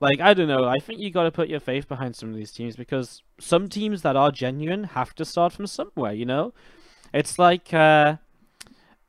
[0.00, 0.64] like, I don't know.
[0.64, 3.68] I think you got to put your faith behind some of these teams because some
[3.68, 6.52] teams that are genuine have to start from somewhere, you know?
[7.14, 8.16] It's like, uh,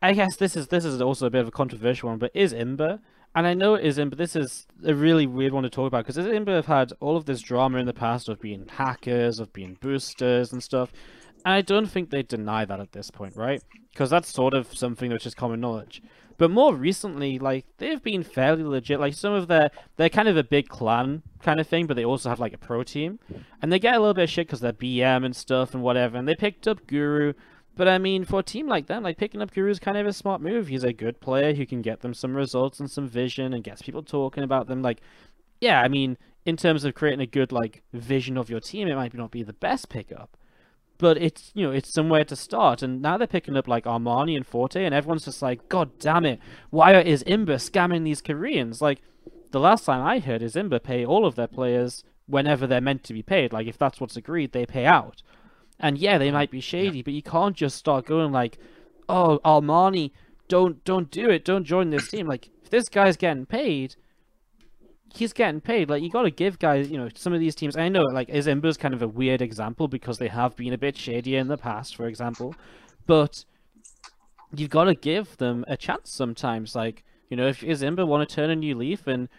[0.01, 2.53] I guess this is this is also a bit of a controversial one, but is
[2.53, 2.99] Imber?
[3.35, 4.15] And I know it is Imber.
[4.15, 7.25] This is a really weird one to talk about because Imber have had all of
[7.25, 10.91] this drama in the past of being hackers, of being boosters and stuff.
[11.45, 13.61] And I don't think they deny that at this point, right?
[13.91, 16.01] Because that's sort of something which is common knowledge.
[16.37, 18.99] But more recently, like they've been fairly legit.
[18.99, 22.05] Like some of their, they're kind of a big clan kind of thing, but they
[22.05, 23.19] also have like a pro team,
[23.61, 26.17] and they get a little bit of shit because they're BM and stuff and whatever.
[26.17, 27.33] And they picked up Guru,
[27.75, 30.05] but I mean, for a team like them, like picking up Guru is kind of
[30.05, 30.67] a smart move.
[30.67, 33.81] He's a good player who can get them some results and some vision and gets
[33.81, 34.81] people talking about them.
[34.83, 35.01] Like,
[35.59, 38.95] yeah, I mean, in terms of creating a good like vision of your team, it
[38.95, 40.37] might not be the best pickup
[40.97, 42.81] but it's you know it's somewhere to start.
[42.81, 46.25] And now they're picking up like armani and forte and everyone's just like god damn
[46.25, 46.39] it.
[46.69, 48.81] Why is imba scamming these koreans?
[48.81, 49.01] Like
[49.51, 53.03] the last time i heard is imba pay all of their players whenever they're meant
[53.05, 53.53] to be paid.
[53.53, 55.21] Like if that's what's agreed they pay out.
[55.79, 57.03] And yeah they might be shady yeah.
[57.03, 58.57] but you can't just start going like
[59.07, 60.11] oh armani
[60.47, 61.45] don't don't do it.
[61.45, 62.27] Don't join this team.
[62.27, 63.95] Like if this guy's getting paid
[65.13, 65.89] he's getting paid.
[65.89, 67.75] Like you got to give guys, you know, some of these teams.
[67.75, 70.97] I know, like Izimba's kind of a weird example because they have been a bit
[70.97, 72.55] shadier in the past, for example.
[73.05, 73.45] But
[74.55, 76.75] you've got to give them a chance sometimes.
[76.75, 79.29] Like you know, if Izimba want to turn a new leaf and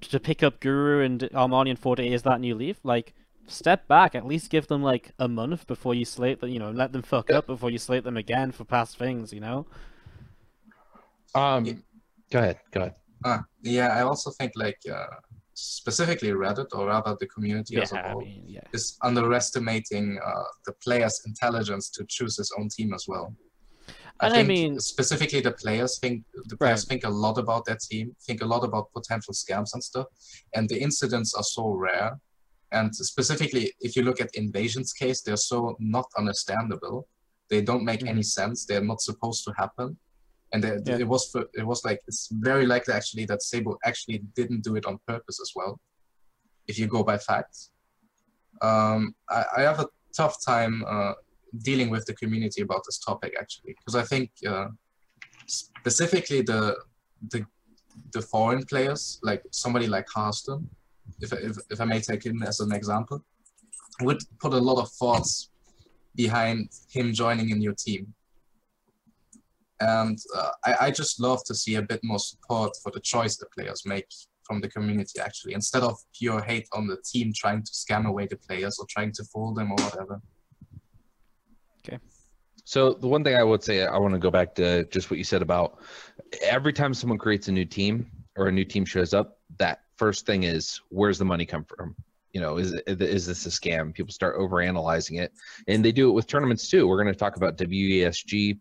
[0.00, 3.14] to pick up Guru and Armani and Forte is that new leaf, like
[3.46, 4.14] step back.
[4.14, 6.50] At least give them like a month before you slate them.
[6.50, 9.32] You know, let them fuck up before you slate them again for past things.
[9.32, 9.66] You know.
[11.34, 11.64] Um,
[12.30, 12.58] go ahead.
[12.70, 12.94] Go ahead.
[13.24, 15.06] Ah, yeah, I also think like uh,
[15.54, 18.60] specifically Reddit or rather the community yeah, as a whole I mean, yeah.
[18.72, 23.34] is underestimating uh, the player's intelligence to choose his own team as well.
[24.20, 26.88] I and think I mean, specifically the players think the players right.
[26.88, 30.06] think a lot about their team, think a lot about potential scams and stuff,
[30.54, 32.18] and the incidents are so rare.
[32.70, 37.06] And specifically, if you look at invasions case, they're so not understandable.
[37.50, 38.08] They don't make mm-hmm.
[38.08, 38.64] any sense.
[38.64, 39.98] They're not supposed to happen
[40.52, 40.98] and it, yeah.
[40.98, 44.76] it was for, it was like it's very likely actually that Sable actually didn't do
[44.76, 45.80] it on purpose as well.
[46.68, 47.70] If you go by facts,
[48.60, 51.14] um, I, I, have a tough time uh,
[51.62, 54.68] dealing with the community about this topic actually because I think uh,
[55.46, 56.76] specifically the
[57.30, 57.44] the
[58.12, 60.66] the foreign players like somebody like Harstem,
[61.20, 63.24] if, if if I may take him as an example,
[64.02, 65.50] would put a lot of thoughts
[66.14, 68.14] behind him joining a new team
[69.82, 73.36] and uh, I, I just love to see a bit more support for the choice
[73.36, 74.06] the players make
[74.44, 78.26] from the community, actually, instead of pure hate on the team trying to scam away
[78.26, 80.20] the players or trying to fool them or whatever.
[81.80, 81.98] Okay.
[82.64, 85.18] So the one thing I would say, I want to go back to just what
[85.18, 85.78] you said about
[86.42, 90.26] every time someone creates a new team or a new team shows up, that first
[90.26, 91.96] thing is where's the money come from?
[92.32, 93.92] You know, is is this a scam?
[93.92, 95.32] People start over analyzing it,
[95.68, 96.88] and they do it with tournaments too.
[96.88, 98.58] We're going to talk about WESG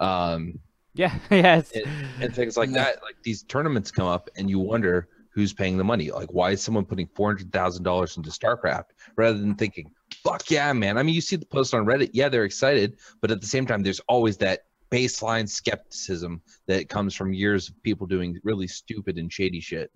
[0.00, 0.58] um,
[0.94, 1.86] yeah, yes, and,
[2.20, 3.02] and things like that.
[3.02, 6.10] Like these tournaments come up, and you wonder who's paying the money.
[6.10, 8.86] Like, why is someone putting four hundred thousand dollars into StarCraft
[9.16, 9.92] rather than thinking,
[10.24, 10.98] "Fuck yeah, man"?
[10.98, 12.10] I mean, you see the post on Reddit.
[12.12, 17.14] Yeah, they're excited, but at the same time, there's always that baseline skepticism that comes
[17.14, 19.90] from years of people doing really stupid and shady shit.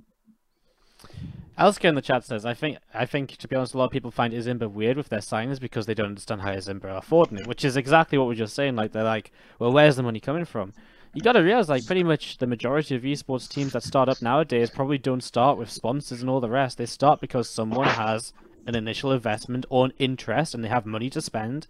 [1.59, 3.91] Elsker in the chat says, I think, I think to be honest, a lot of
[3.93, 7.39] people find Izimba weird with their signings because they don't understand how Izimba are affording
[7.39, 8.75] it, which is exactly what we're just saying.
[8.75, 10.73] Like, they're like, well, where's the money coming from?
[11.13, 14.69] You gotta realize, like, pretty much the majority of esports teams that start up nowadays
[14.69, 16.77] probably don't start with sponsors and all the rest.
[16.77, 18.33] They start because someone has
[18.67, 21.69] an initial investment or an interest and they have money to spend,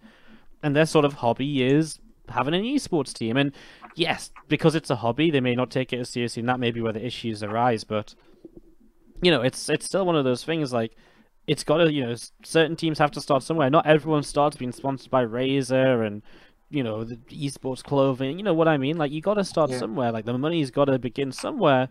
[0.63, 1.99] and their sort of hobby is
[2.29, 3.37] having an esports team.
[3.37, 3.51] And
[3.93, 6.71] yes, because it's a hobby, they may not take it as seriously, and that may
[6.71, 8.15] be where the issues arise, but
[9.21, 10.95] you know, it's it's still one of those things like
[11.47, 13.69] it's got to, you know, certain teams have to start somewhere.
[13.69, 16.21] Not everyone starts being sponsored by Razer and
[16.69, 18.37] you know the esports clothing.
[18.37, 18.97] You know what I mean?
[18.97, 19.79] Like you got to start yeah.
[19.79, 20.11] somewhere.
[20.11, 21.89] Like the money's got to begin somewhere.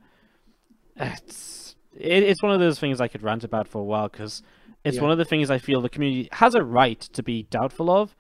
[0.97, 4.43] It's it, it's one of those things I could rant about for a while because
[4.85, 5.03] it's yeah.
[5.03, 8.17] one of the things I feel the community has a right to be doubtful of.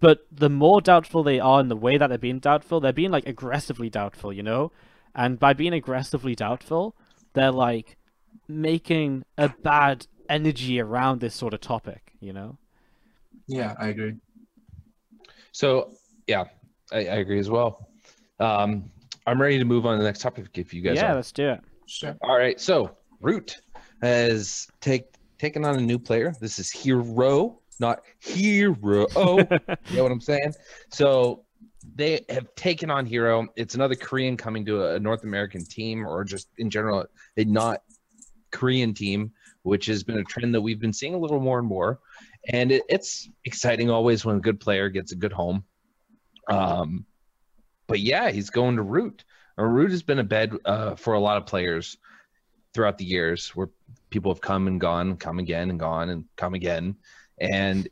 [0.00, 3.10] But the more doubtful they are in the way that they're being doubtful, they're being
[3.10, 4.70] like aggressively doubtful, you know.
[5.14, 6.94] And by being aggressively doubtful,
[7.32, 7.96] they're like
[8.48, 12.58] making a bad energy around this sort of topic, you know?
[13.46, 14.16] Yeah, I agree.
[15.52, 15.92] So,
[16.26, 16.44] yeah,
[16.92, 17.88] I, I agree as well.
[18.40, 18.90] Um,
[19.26, 21.16] I'm ready to move on to the next topic if you guys yeah, are.
[21.16, 21.60] let's do it.
[21.86, 22.16] Sure.
[22.22, 22.60] All right.
[22.60, 23.60] So, Root
[24.02, 25.06] has take,
[25.38, 26.34] taken on a new player.
[26.40, 29.06] This is Hero, not Hero.
[29.16, 30.54] you know what I'm saying?
[30.90, 31.44] So,
[31.94, 33.46] they have taken on Hero.
[33.56, 37.06] It's another Korean coming to a North American team, or just in general,
[37.36, 37.82] a not
[38.50, 41.68] Korean team, which has been a trend that we've been seeing a little more and
[41.68, 42.00] more.
[42.52, 45.64] And it, it's exciting always when a good player gets a good home.
[46.48, 47.04] Um,
[47.86, 49.24] but yeah, he's going to Root.
[49.56, 51.96] Root has been a bed uh, for a lot of players
[52.72, 53.70] throughout the years, where
[54.10, 56.96] people have come and gone, come again and gone and come again,
[57.40, 57.88] and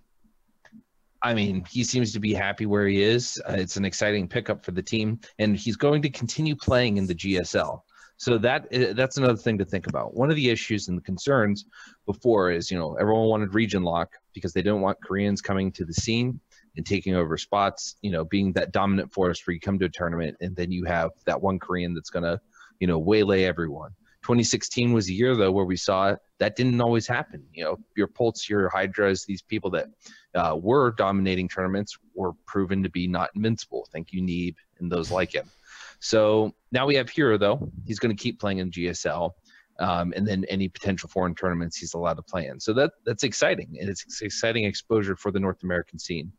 [1.23, 3.41] I mean, he seems to be happy where he is.
[3.49, 7.07] Uh, it's an exciting pickup for the team, and he's going to continue playing in
[7.07, 7.81] the GSL.
[8.19, 10.15] So that uh, that's another thing to think about.
[10.15, 11.67] One of the issues and the concerns
[12.07, 15.85] before is, you know, everyone wanted region lock because they didn't want Koreans coming to
[15.85, 16.41] the scene
[16.77, 17.97] and taking over spots.
[18.01, 20.85] You know, being that dominant force where you come to a tournament and then you
[20.85, 22.41] have that one Korean that's gonna,
[22.81, 23.91] you know, waylay everyone.
[24.23, 27.45] 2016 was a year though where we saw that didn't always happen.
[27.53, 29.87] You know, your Pulse, your Hydras, these people that
[30.35, 33.87] uh, were dominating tournaments were proven to be not invincible.
[33.93, 35.49] Thank you, Neeb, and those like him.
[36.07, 37.69] So now we have Hero though.
[37.85, 39.33] He's going to keep playing in GSL.
[39.79, 42.59] Um, and then any potential foreign tournaments he's allowed to play in.
[42.59, 46.33] So that that's exciting, and it's exciting exposure for the North American scene.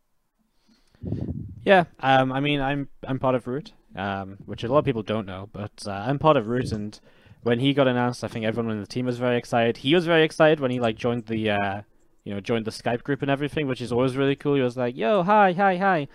[1.63, 5.03] Yeah, um, I mean, I'm I'm part of Root, um, which a lot of people
[5.03, 6.99] don't know, but uh, I'm part of Root, and
[7.43, 9.77] when he got announced, I think everyone in the team was very excited.
[9.77, 11.81] He was very excited when he like joined the uh,
[12.23, 14.55] you know joined the Skype group and everything, which is always really cool.
[14.55, 16.07] He was like, "Yo, hi, hi, hi,"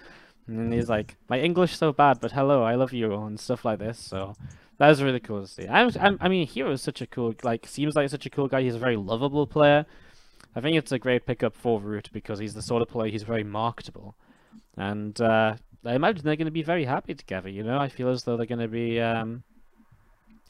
[0.46, 3.64] and then he's like, "My English so bad, but hello, I love you," and stuff
[3.64, 3.98] like this.
[3.98, 4.34] So
[4.78, 5.68] that was really cool to see.
[5.68, 8.48] I'm, I'm I mean, Hero is such a cool like seems like such a cool
[8.48, 8.62] guy.
[8.62, 9.86] He's a very lovable player.
[10.54, 13.22] I think it's a great pickup for Root because he's the sort of player he's
[13.22, 14.16] very marketable,
[14.76, 17.48] and uh, I imagine they're going to be very happy together.
[17.48, 19.00] You know, I feel as though they're going to be.
[19.00, 19.42] Um,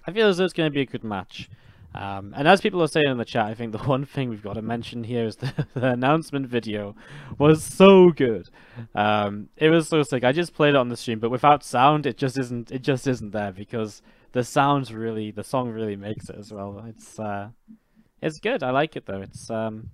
[0.07, 1.49] I feel as though it's going to be a good match.
[1.95, 4.43] Um, and as people are saying in the chat, I think the one thing we've
[4.43, 6.95] got to mention here is the, the announcement video
[7.39, 8.49] was so good.
[8.95, 10.25] Um, it was so sick.
[10.25, 12.71] I just played it on the stream, but without sound, it just isn't.
[12.71, 14.01] It just isn't there because
[14.33, 16.83] the sounds really, the song really makes it as well.
[16.89, 17.49] It's uh,
[18.23, 18.63] it's good.
[18.63, 19.21] I like it though.
[19.21, 19.91] It's um,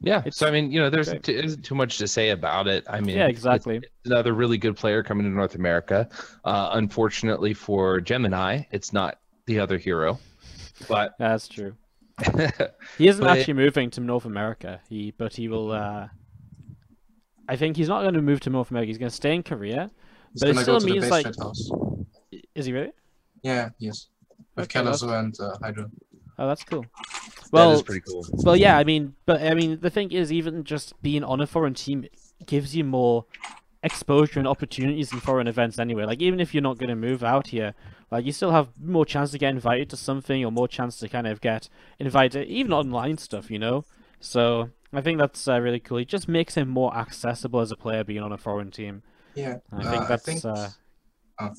[0.00, 0.22] Yeah.
[0.26, 2.84] It's so I mean, you know, there's t- isn't too much to say about it.
[2.88, 3.76] I mean, yeah, it's- exactly.
[3.76, 6.08] it's another really good player coming to North America.
[6.44, 10.18] Uh, unfortunately for Gemini, it's not the other hero,
[10.88, 11.74] but That's true.
[12.98, 14.80] He isn't But- actually moving to North America.
[14.88, 15.72] He, but he will.
[15.72, 16.08] Uh,
[17.48, 18.88] I think he's not going to move to North America.
[18.88, 19.90] He's going to stay in Korea.
[20.32, 21.70] He's But it still go to the means, like- house.
[22.54, 22.92] Is he really?
[23.42, 24.08] Yeah, yes.
[24.56, 25.90] With Okay, Kellezo and uh, Hydra.
[26.38, 26.84] Oh, that's cool.
[27.52, 28.26] Well, is pretty cool.
[28.44, 28.76] well, yeah.
[28.78, 32.06] I mean, but I mean, the thing is, even just being on a foreign team
[32.46, 33.26] gives you more
[33.84, 36.04] exposure and opportunities in foreign events anyway.
[36.04, 37.74] Like, even if you're not going to move out here,
[38.14, 41.08] like you still have more chance to get invited to something, or more chance to
[41.08, 41.68] kind of get
[41.98, 43.84] invited, even online stuff, you know.
[44.20, 45.98] So I think that's uh, really cool.
[45.98, 49.02] It just makes him more accessible as a player being on a foreign team.
[49.34, 49.56] Yeah.
[49.72, 50.28] I uh, think that's.
[50.28, 50.44] I think...
[51.38, 51.50] uh...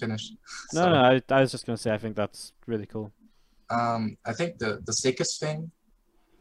[0.00, 0.32] Finished.
[0.72, 3.12] No, no, I, I was just gonna say I think that's really cool.
[3.68, 5.70] Um, I think the the sickest thing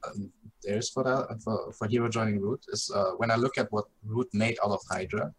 [0.08, 0.32] um,
[0.64, 3.86] there's for that for, for Hero joining Root is uh, when I look at what
[4.06, 5.34] Root made out of Hydra.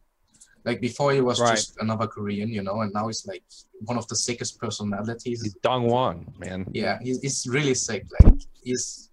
[0.64, 1.56] Like before, he was Right.
[1.56, 3.42] just another Korean, you know, and now he's like
[3.80, 5.42] one of the sickest personalities.
[5.42, 6.66] He's Dong Won, man.
[6.72, 8.04] Yeah, he's, he's really sick.
[8.20, 9.10] Like he's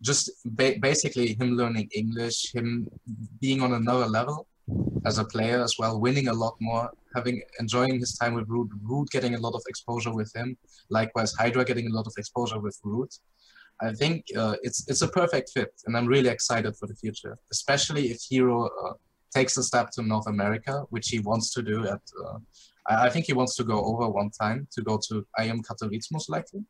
[0.00, 2.88] just ba- basically him learning English, him
[3.40, 4.46] being on another level
[5.06, 8.70] as a player as well, winning a lot more, having enjoying his time with Root,
[8.82, 10.56] Root getting a lot of exposure with him.
[10.90, 13.12] Likewise, Hydra getting a lot of exposure with Root.
[13.80, 17.36] I think uh, it's it's a perfect fit, and I'm really excited for the future,
[17.50, 18.92] especially if Hero uh,
[19.34, 21.76] takes a step to North America, which he wants to do.
[21.86, 22.38] At uh,
[22.90, 26.08] I I think he wants to go over one time to go to IEM Katowice
[26.12, 26.60] most likely.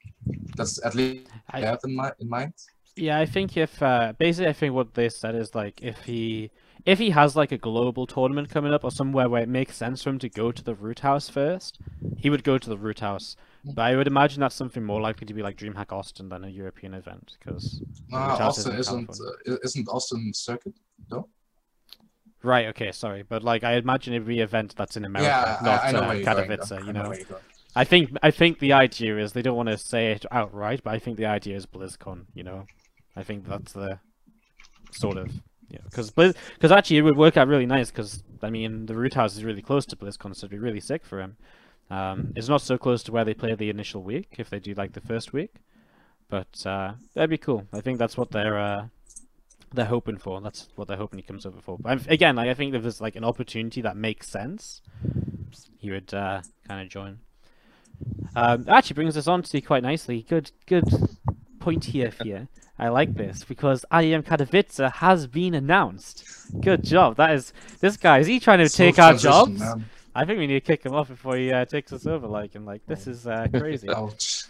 [0.56, 2.54] That's at least I- I have in, mi- in mind.
[2.94, 6.50] Yeah, I think if uh, basically I think what they said is like if he
[6.84, 10.02] if he has like a global tournament coming up or somewhere where it makes sense
[10.02, 11.78] for him to go to the root house first,
[12.18, 13.34] he would go to the root house.
[13.64, 16.48] But I would imagine that's something more likely to be like DreamHack Austin than a
[16.48, 17.80] European event because
[18.12, 19.10] Uh, Austin is in isn't
[19.48, 20.74] uh, isn't Austin circuit
[21.08, 21.26] though?
[22.42, 25.84] Right, okay, sorry, but like I imagine it'd be event that's in America, yeah, not
[25.84, 26.24] I, I know uh, going.
[26.24, 26.78] Katowice, though.
[26.78, 27.02] you know.
[27.04, 27.24] going.
[27.74, 30.92] I think I think the idea is they don't want to say it outright, but
[30.92, 32.26] I think the idea is BlizzCon.
[32.34, 32.66] You know,
[33.16, 33.98] I think that's the
[34.90, 35.30] sort of
[35.70, 39.14] yeah, because because actually it would work out really nice because I mean the root
[39.14, 41.36] house is really close to BlizzCon, so it'd be really sick for him.
[41.90, 44.74] Um, it's not so close to where they play the initial week if they do
[44.74, 45.54] like the first week,
[46.28, 47.66] but uh, that'd be cool.
[47.72, 48.86] I think that's what they're uh,
[49.74, 50.40] they're hoping for.
[50.40, 51.78] That's what they're hoping he comes over for.
[51.78, 54.82] But again, like I think if there's like an opportunity that makes sense,
[55.78, 57.18] he would uh, kind of join.
[58.34, 60.22] Um, actually brings us on to quite nicely.
[60.22, 60.84] Good, good
[61.60, 62.48] point here, Fia.
[62.78, 66.24] I like this because IEM Katowice has been announced.
[66.60, 67.16] Good job.
[67.16, 68.18] That is this guy.
[68.18, 69.60] Is he trying to Smooth take our jobs?
[69.60, 69.84] man.
[70.14, 72.26] I think we need to kick him off before he uh, takes us over.
[72.26, 73.88] Like and like this is uh, crazy.
[73.94, 74.41] Ouch.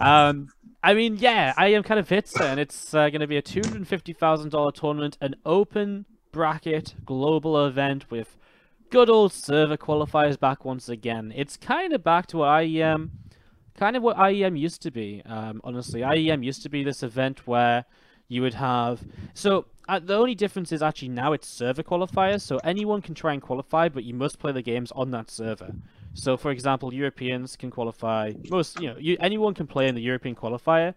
[0.00, 0.48] Um,
[0.82, 3.42] I mean, yeah, I am kind of hits and it's uh, going to be a
[3.42, 8.36] two hundred fifty thousand dollar tournament, an open bracket global event with
[8.90, 11.32] good old server qualifiers back once again.
[11.34, 13.10] It's kind of back to what IEM,
[13.76, 15.22] kind of what IEM used to be.
[15.24, 17.84] Um, honestly, IEM used to be this event where
[18.28, 19.04] you would have
[19.34, 23.32] so uh, the only difference is actually now it's server qualifiers, so anyone can try
[23.32, 25.74] and qualify, but you must play the games on that server.
[26.14, 28.32] So, for example, Europeans can qualify.
[28.48, 30.94] Most, you know, you, anyone can play in the European qualifier,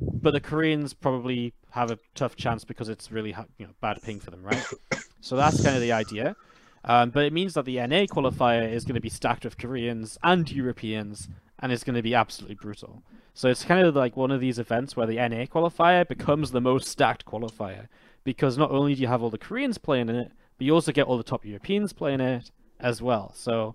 [0.00, 4.20] but the Koreans probably have a tough chance because it's really you know bad ping
[4.20, 4.64] for them, right?
[5.20, 6.36] so that's kind of the idea.
[6.84, 10.16] Um, but it means that the NA qualifier is going to be stacked with Koreans
[10.22, 11.28] and Europeans,
[11.58, 13.02] and it's going to be absolutely brutal.
[13.34, 16.60] So it's kind of like one of these events where the NA qualifier becomes the
[16.60, 17.88] most stacked qualifier
[18.24, 20.92] because not only do you have all the Koreans playing in it, but you also
[20.92, 23.32] get all the top Europeans playing it as well.
[23.34, 23.74] So,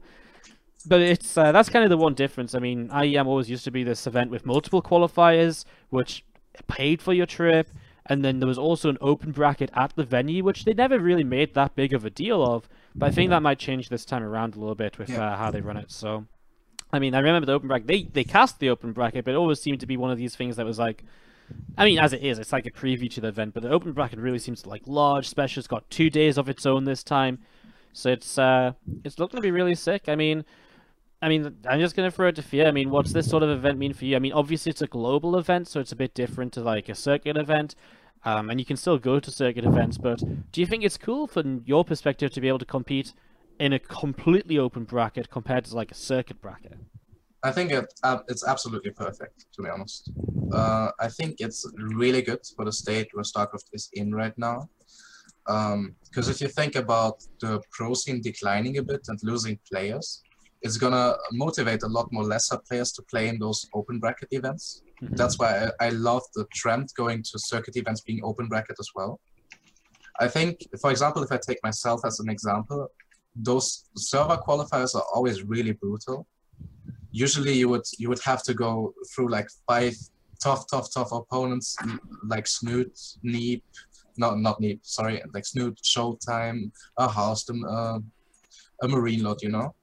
[0.86, 2.56] but it's uh, that's kind of the one difference.
[2.56, 6.24] I mean, IEM always used to be this event with multiple qualifiers, which
[6.68, 7.70] paid for your trip,
[8.06, 11.24] and then there was also an open bracket at the venue, which they never really
[11.24, 12.68] made that big of a deal of.
[12.96, 15.34] But I think that might change this time around a little bit with Yeah.
[15.34, 15.92] uh, how they run it.
[15.92, 16.26] So,
[16.94, 17.88] I mean, I remember the open bracket.
[17.88, 20.36] They they cast the open bracket, but it always seemed to be one of these
[20.36, 21.04] things that was like.
[21.78, 23.92] I mean, as it is, it's like a preview to the event, but the open
[23.92, 25.60] bracket really seems like large special.
[25.60, 27.38] It's got two days of its own this time,
[27.94, 28.72] so it's uh,
[29.04, 30.06] it's looking to be really sick.
[30.08, 30.44] I mean,
[31.22, 32.68] I mean, I'm just gonna throw it to Fia.
[32.68, 34.16] I mean, what's this sort of event mean for you?
[34.16, 36.96] I mean, obviously it's a global event, so it's a bit different to like a
[36.96, 37.76] circuit event,
[38.26, 39.98] um, and you can still go to circuit events.
[39.98, 43.14] But do you think it's cool from your perspective to be able to compete
[43.60, 46.78] in a completely open bracket compared to like a circuit bracket?
[47.44, 50.12] I think it, uh, it's absolutely perfect, to be honest.
[50.52, 54.68] Uh, I think it's really good for the state where StarCraft is in right now.
[55.46, 60.24] Because if you think about the pro scene declining a bit and losing players,
[60.62, 64.82] it's gonna motivate a lot more lesser players to play in those open bracket events.
[65.02, 65.16] Mhm.
[65.18, 68.90] That's why I, I love the trend going to circuit events being open bracket as
[68.96, 69.20] well.
[70.20, 72.88] I think, for example, if I take myself as an example,
[73.36, 76.26] those server qualifiers are always really brutal
[77.16, 79.96] usually you would you would have to go through like five
[80.44, 81.78] tough tough tough opponents
[82.28, 83.62] like Snute Neeb
[84.18, 88.00] not not Neeb sorry like Snute showtime a Harstem, uh,
[88.84, 89.74] a MarineLorD you know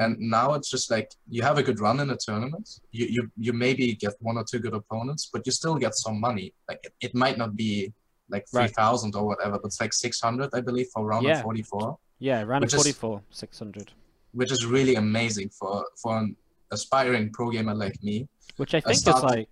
[0.00, 3.30] and now it's just like you have a good run in a tournament you you,
[3.36, 6.80] you maybe get one or two good opponents but you still get some money like
[6.84, 7.92] it, it might not be
[8.30, 8.70] like Right.
[8.70, 11.38] 3000 or whatever but it's like 600 i believe for round Yeah.
[11.38, 13.92] of 44 Yeah, round of 44, 600.
[14.32, 16.36] which is really amazing for for an
[16.70, 19.50] aspiring pro gamer like me Which I think is like.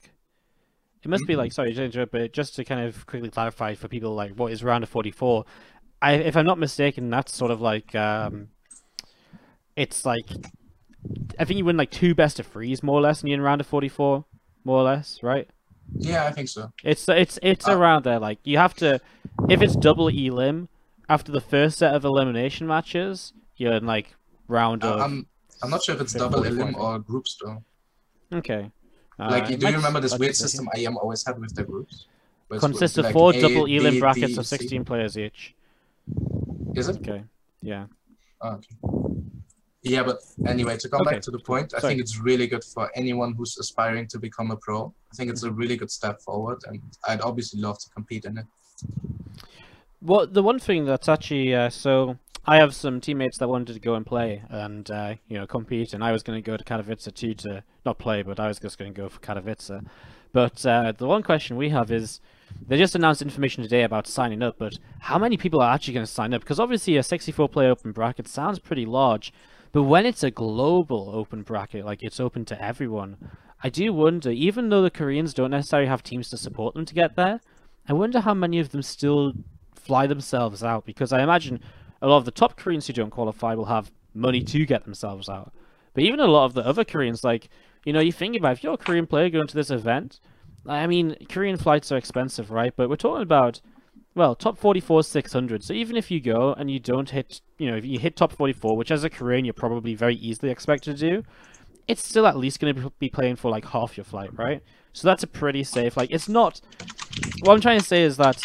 [1.03, 3.89] It must be like sorry to interrupt, but just to kind of quickly clarify for
[3.89, 5.45] people like what is round of forty four.
[6.03, 8.49] I if I'm not mistaken, that's sort of like um,
[9.83, 10.29] it's like
[11.39, 13.43] I think you win like two best of threes more or less, and you're in
[13.51, 14.25] round of forty four,
[14.65, 15.49] more or less, right?
[15.99, 18.21] yeah i think so It's it's it's Uh, around there.
[18.21, 19.01] Like you have to,
[19.49, 20.69] if it's double elim
[21.09, 24.15] after the first set of elimination matches, you're in like
[24.47, 25.27] round Uh, of I'm
[25.63, 27.59] I'm not sure if it's double 44, elim or groups though.
[28.41, 28.71] okay.
[29.19, 30.49] Uh, like, do you remember this weird me see here.
[30.49, 32.07] system IEM always had with the groups?
[32.59, 34.57] Consists of like four A, double elim brackets D, of C?
[34.59, 35.55] 16 players each.
[36.77, 36.97] Is it?
[36.99, 37.25] Okay.
[37.63, 37.87] Yeah.
[38.41, 38.75] Oh, okay.
[39.83, 41.13] Yeah, but anyway, to come Okay.
[41.13, 41.95] back to the point, I Sorry.
[41.95, 44.93] think it's really good for anyone who's aspiring to become a pro.
[45.13, 48.37] I think it's a really good step forward, and I'd obviously love to compete in
[48.39, 48.47] it.
[50.03, 53.81] Well, the one thing that's actually uh, so I have some teammates that wanted to
[53.81, 56.65] go and play and uh, you know compete, and I was going to go to
[56.65, 59.83] Katowice too to not play, but I was just going to go for Katowice.
[60.33, 62.21] But uh, the one question we have is
[62.67, 66.07] they just announced information today about signing up, but how many people are actually going
[66.07, 66.43] to sign up?
[66.43, 69.33] Because obviously a 64 player open bracket sounds pretty large,
[69.73, 73.17] but when it's a global open bracket, like it's open to everyone,
[73.63, 76.95] I do wonder, even though the Koreans don't necessarily have teams to support them to
[76.95, 77.41] get there,
[77.89, 79.33] I wonder how many of them still
[79.75, 81.61] fly themselves out because I imagine
[82.03, 85.29] a lot of the top Koreans who don't qualify will have money to get themselves
[85.29, 85.53] out.
[85.95, 87.49] But even a lot of the other Koreans, like,
[87.85, 90.21] you know, you think about if you're a Korean player going to this event,
[90.67, 92.73] I mean, Korean flights are expensive, right?
[92.75, 93.61] But we're talking about,
[94.15, 95.63] well, top 44 is 600.
[95.63, 98.33] So even if you go and you don't hit, you know, if you hit top
[98.33, 101.23] 44, which as a Korean you're probably very easily expected to do,
[101.87, 104.63] it's still at least going to be playing for like half your flight, right?
[104.93, 105.97] So that's a pretty safe.
[105.97, 106.61] Like, it's not.
[107.43, 108.43] What I'm trying to say is that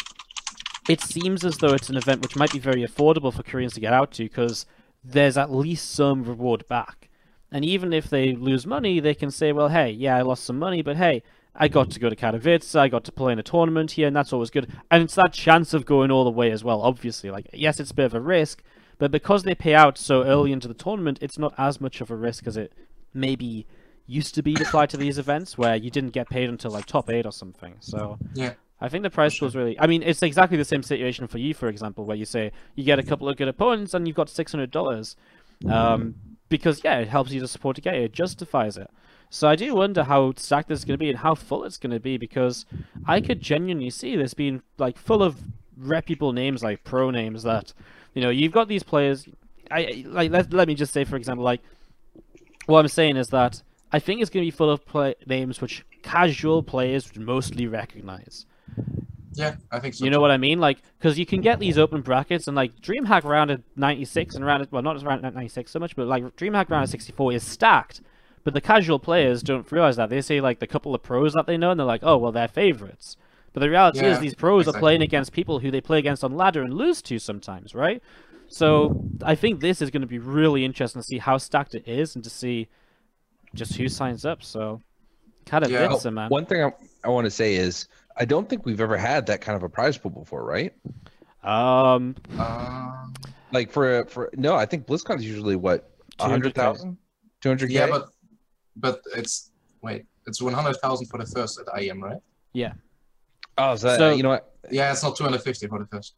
[0.88, 3.80] it seems as though it's an event which might be very affordable for Koreans to
[3.80, 4.66] get out to because
[5.02, 7.08] there's at least some reward back.
[7.50, 10.58] And even if they lose money, they can say, well, hey, yeah, I lost some
[10.58, 11.22] money, but hey,
[11.58, 14.14] I got to go to Katowice, I got to play in a tournament here, and
[14.14, 14.70] that's always good.
[14.90, 17.30] And it's that chance of going all the way as well, obviously.
[17.30, 18.62] Like, yes, it's a bit of a risk,
[18.98, 22.10] but because they pay out so early into the tournament, it's not as much of
[22.10, 22.72] a risk as it
[23.14, 23.66] maybe
[24.06, 26.86] used to be to fly to these events where you didn't get paid until like
[26.86, 27.74] top eight or something.
[27.80, 28.52] So Yeah.
[28.80, 29.78] I think the prize pool is really.
[29.80, 32.84] I mean, it's exactly the same situation for you, for example, where you say you
[32.84, 35.16] get a couple of good opponents and you've got six hundred dollars,
[35.68, 36.14] um,
[36.50, 38.02] because yeah, it helps you to support a game.
[38.02, 38.90] It justifies it.
[39.30, 41.78] So I do wonder how stacked this is going to be and how full it's
[41.78, 42.64] going to be because
[43.06, 45.42] I could genuinely see this being like full of
[45.76, 47.72] reputable names, like pro names that
[48.14, 49.26] you know you've got these players.
[49.70, 51.60] I like let let me just say for example, like
[52.66, 53.62] what I'm saying is that
[53.92, 57.66] I think it's going to be full of play- names which casual players would mostly
[57.66, 58.46] recognize.
[59.32, 60.04] Yeah, I think so.
[60.04, 60.60] You know what I mean?
[60.60, 64.44] Like, because you can get these open brackets, and like DreamHack round at 96 and
[64.44, 67.42] round at, well, not round at 96 so much, but like DreamHack round 64 is
[67.42, 68.00] stacked.
[68.46, 70.08] But the casual players don't realize that.
[70.08, 72.30] They say like the couple of pros that they know, and they're like, oh, well,
[72.30, 73.16] they're favorites.
[73.52, 76.36] But the reality is, these pros are playing against people who they play against on
[76.36, 78.00] ladder and lose to sometimes, right?
[78.46, 81.88] So I think this is going to be really interesting to see how stacked it
[81.88, 82.68] is and to see
[83.52, 84.44] just who signs up.
[84.44, 84.80] So,
[85.44, 85.88] kind of Yeah.
[85.88, 86.28] Vince, man.
[86.28, 89.40] One thing I, I want to say is I don't think we've ever had that
[89.40, 90.72] kind of a prize pool before, right?
[91.42, 93.08] Um, Uh,
[93.50, 96.30] Like for for no, I think BlizzCon is usually what 200K.
[96.30, 96.96] 100,000?
[97.42, 97.70] 200k?
[97.70, 98.10] yeah, but
[98.76, 99.50] but it's
[99.82, 102.18] wait, it's one hundred thousand for the first at IEM, right?
[102.52, 102.72] Yeah.
[103.58, 104.52] Oh, is that, So- you know what?
[104.70, 106.14] Yeah, it's not two hundred fifty for the first.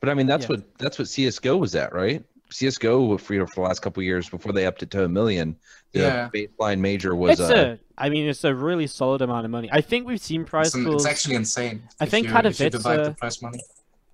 [0.00, 0.56] But I mean, that's Yeah.
[0.56, 2.22] what that's what CS:GO was at, right?
[2.50, 5.04] CS:GO for you know, for the last couple of years before they upped it to
[5.04, 5.56] a million.
[5.92, 6.28] The Yeah.
[6.32, 9.68] baseline major was it's uh, a, I mean, it's a really solid amount of money.
[9.72, 11.04] I think we've seen prize It's, an- pools.
[11.06, 11.82] it's actually insane.
[11.98, 13.58] I think you, kind of if you divide uh, the prize money.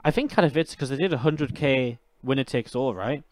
[0.04, 3.22] I think Katowice because they did 100k winner takes all, right?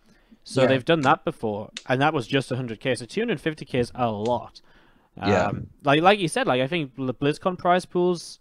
[0.51, 0.69] So Yeah.
[0.69, 2.97] they've done that before, and that was just 100k.
[2.99, 4.61] So 250k is a lot.
[5.17, 5.47] Yeah.
[5.47, 8.41] Um, like like you said, like I think the BlizzCon prize pools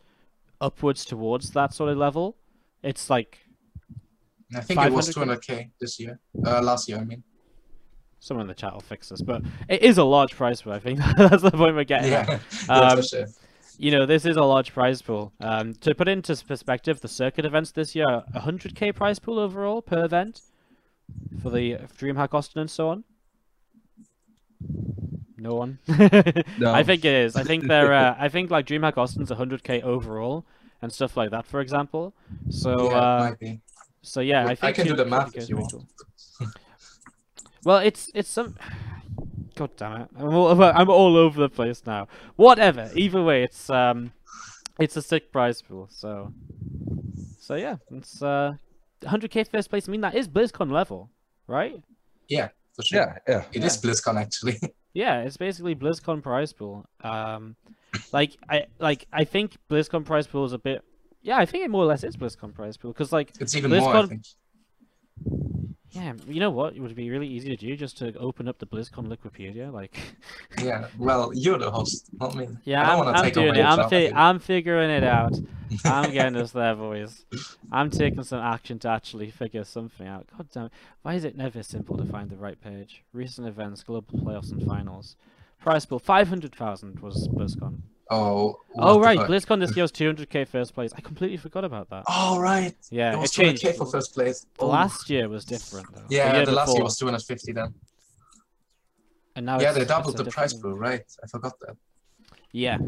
[0.59, 2.35] upwards towards that sort of level.
[2.81, 3.37] It's like
[4.55, 6.19] I think it was two hundred k this year.
[6.45, 7.21] Uh, last year, I mean.
[8.19, 10.73] someone in the chat will fix this, but it is a large prize pool.
[10.73, 12.11] I think that's the point we're getting.
[12.13, 12.27] at.
[12.27, 12.39] Yeah,
[12.73, 13.27] Um, that's for sure.
[13.77, 15.31] you know, this is a large prize pool.
[15.41, 20.03] Um, to put into perspective, the circuit events this year, 100k prize pool overall per
[20.05, 20.41] event
[21.41, 23.03] for the DreamHack Austin and so on.
[25.37, 25.79] No one.
[26.57, 26.73] No.
[26.73, 27.35] I think it is.
[27.35, 27.93] I think they're.
[27.99, 30.45] Uh, I think like DreamHack Austin's 100k overall
[30.81, 32.13] and stuff like that, for example.
[32.49, 33.61] So, yeah, uh, might be.
[34.01, 35.73] so yeah, I I think can do the math if you want.
[37.63, 38.55] Well, it's it's some.
[39.55, 40.09] God damn it!
[40.17, 42.07] I'm all I'm all over the place now.
[42.35, 42.89] Whatever.
[42.95, 44.13] Either way, it's um,
[44.79, 45.87] it's a sick prize pool.
[45.91, 46.33] So,
[47.39, 48.53] so yeah, it's uh,
[49.01, 49.87] 100k first place.
[49.87, 51.09] I mean, that is BlizzCon level,
[51.47, 51.81] right?
[52.27, 52.99] Yeah, for sure.
[53.27, 53.43] yeah, yeah.
[53.53, 54.59] It is BlizzCon actually.
[54.93, 56.83] Yeah, it's basically BlizzCon prize pool.
[57.03, 57.55] Um,
[58.11, 60.83] like I like I think BlizzCon prize pool is a bit.
[61.21, 63.69] Yeah, I think it more or less is BlizzCon prize pool because like it's even
[63.69, 64.23] more, I BlizzCon- think.
[65.91, 66.75] Yeah, you know what?
[66.75, 69.97] It would be really easy to do just to open up the BlizzCon Wikipedia, like.
[70.63, 70.87] Yeah.
[70.97, 72.47] Well, you're the host, not me.
[72.65, 73.63] Yeah, I don't I'm, I'm take doing over it.
[73.63, 75.33] I'm, fi- I'm figuring it out.
[75.85, 77.23] I'm getting us there, boys.
[77.71, 80.27] I'm taking some action to actually figure something out.
[80.37, 80.71] God damn it.
[81.03, 83.03] Why is it never simple to find the right page?
[83.13, 85.15] Recent events, global playoffs and finals.
[85.61, 87.79] Prize pool, 500,000 was BlizzCon.
[88.11, 88.59] Oh.
[88.75, 89.19] Oh, right.
[89.19, 90.91] BlizzCon this year was 200k first place.
[90.97, 92.03] I completely forgot about that.
[92.07, 92.75] Oh, right.
[92.89, 93.63] Yeah, it it was changed.
[93.63, 94.45] 200k for first place.
[94.57, 94.67] The Oh.
[94.67, 96.05] last year was different, though.
[96.09, 97.73] Yeah, year the last year was 250 then.
[99.35, 101.03] And now yeah, they doubled the price pool, right?
[101.23, 101.77] I forgot that.
[102.51, 102.79] Yeah.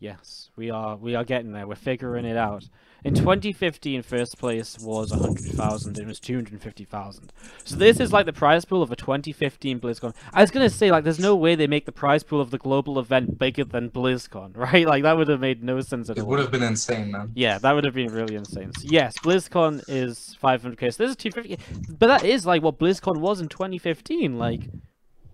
[0.00, 1.66] Yes, we are we are getting there.
[1.66, 2.68] We're figuring it out.
[3.04, 5.98] In 2015, first place was 100,000.
[5.98, 7.32] It was 250,000.
[7.64, 10.14] So this is like the prize pool of a 2015 BlizzCon.
[10.32, 12.58] I was gonna say like, there's no way they make the prize pool of the
[12.58, 14.86] global event bigger than BlizzCon, right?
[14.86, 16.26] Like that would have made no sense at It all.
[16.26, 17.30] It would have been insane, man.
[17.34, 18.72] Yeah, that would have been really insane.
[18.72, 20.92] So yes, BlizzCon is 500k.
[20.92, 21.58] So this is 250.
[21.98, 24.38] But that is like what BlizzCon was in 2015.
[24.38, 24.62] Like,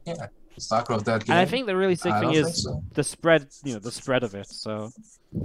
[0.05, 0.27] Yeah.
[0.61, 1.33] StarCraft that game.
[1.33, 2.83] and I think the really sick I thing is so.
[2.93, 4.49] the spread, you know, the spread of it.
[4.49, 4.91] So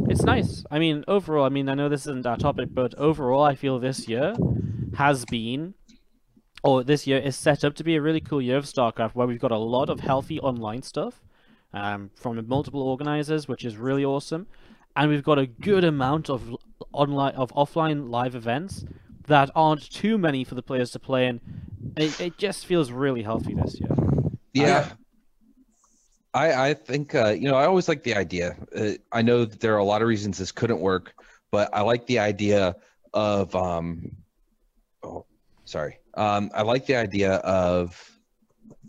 [0.07, 0.64] it's nice.
[0.69, 3.80] I mean, overall, I mean, I know this isn't our topic, but overall, I feel
[3.80, 4.36] this year
[4.95, 5.73] has been,
[6.64, 9.27] or this year is set up to be a really cool year of StarCraft, where
[9.27, 11.22] we've got a lot of healthy online stuff
[11.73, 14.48] um, from multiple organizers, which is really awesome,
[14.95, 16.56] and we've got a good amount of
[16.94, 18.86] online of offline live events
[19.27, 21.40] that aren't too many for the players to play in.
[21.95, 23.95] It, it just feels really healthy this year.
[24.53, 24.89] Yeah.
[26.34, 28.55] I, I think uh, you know I always like the idea.
[28.76, 31.13] Uh, I know that there are a lot of reasons this couldn't work,
[31.51, 32.76] but I like the idea
[33.13, 34.11] of um,
[35.03, 35.26] oh,
[35.65, 35.97] sorry.
[36.13, 37.99] Um, I like the idea of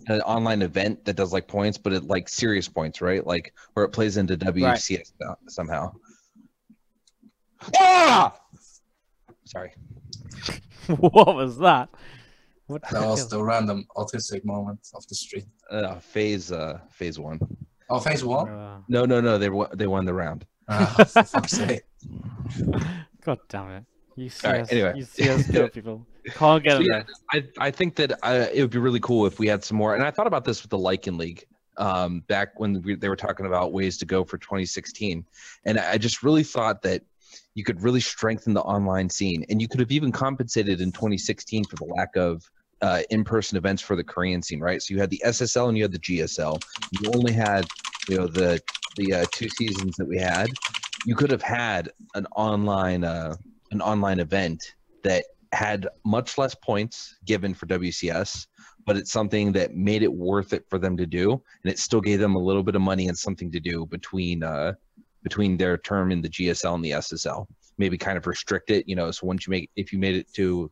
[0.09, 3.27] an online event that does like points, but it like serious points, right?
[3.27, 5.93] Like where it plays into WCS so- somehow.
[7.79, 8.35] Ah!
[9.45, 9.73] Sorry.
[10.87, 11.89] what was that?
[12.71, 15.47] What That was the random autistic moment of the street.
[15.69, 17.41] Uh, phase uh, phase one.
[17.89, 18.49] Oh, phase one?
[18.49, 19.39] Uh, No, no, no.
[19.39, 19.71] They won.
[19.75, 20.47] They won the round.
[20.69, 21.83] Ah, for fuck's sake.
[23.25, 23.85] God damn it!
[24.15, 24.93] You see All right, us, anyway.
[24.95, 26.07] you see us kill people.
[26.35, 27.03] Can't get So, yeah,
[27.33, 29.97] I, I think that uh, it would be really cool if we had some more.
[29.97, 33.17] And I thought about this with the Lycan League um, back when we, they were
[33.17, 35.25] talking about ways to go for 2016.
[35.65, 37.03] And I just really thought that
[37.55, 39.45] you could really strengthen the online scene.
[39.49, 42.49] And you could have even compensated in 2016 for the lack of
[42.83, 44.83] uh, in-person events for the Korean scene, right?
[44.83, 46.63] So you had the SSL and you had the GSL.
[47.01, 47.67] You only had,
[48.09, 48.61] you know, the
[48.97, 50.49] the uh, two seasons that we had.
[51.07, 53.37] You could have had an online uh,
[53.71, 54.63] an online event
[55.05, 58.47] that had much less points given for WCS,
[58.87, 62.01] but it's something that made it worth it for them to do, and it still
[62.01, 64.73] gave them a little bit of money and something to do between uh,
[65.23, 67.47] between their term in the GSL and the SSL.
[67.79, 69.11] Maybe kind of restrict it, you know.
[69.11, 70.71] So once you make, if you made it to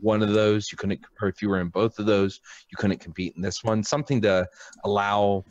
[0.00, 2.40] one of those, you couldn't, or if you were in both of those,
[2.70, 3.82] you couldn't compete in this one.
[3.82, 4.48] Something to
[4.84, 5.44] allow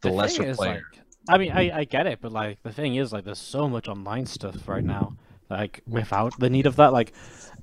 [0.00, 0.82] the, thing lesser player.
[0.92, 3.68] Like, I mean, I, I get it, but like the thing is, like, there's so
[3.68, 5.16] much online stuff right now,
[5.48, 7.12] like without the need of that, like,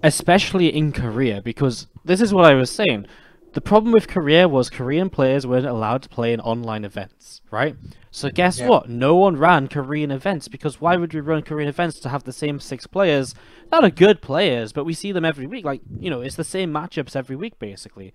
[0.04, 3.06] especially in Korea, because this is what I was saying.
[3.54, 7.76] The problem with Korea was Korean players weren't allowed to play in online events, right?
[8.10, 8.70] So guess Yeah.
[8.70, 8.90] what?
[8.90, 12.32] No one ran Korean events because why would we run Korean events to have the
[12.32, 13.36] same six players?
[13.72, 15.66] Not a good players, but we see them every week.
[15.66, 18.14] Like you know, it's the same matchups every week basically.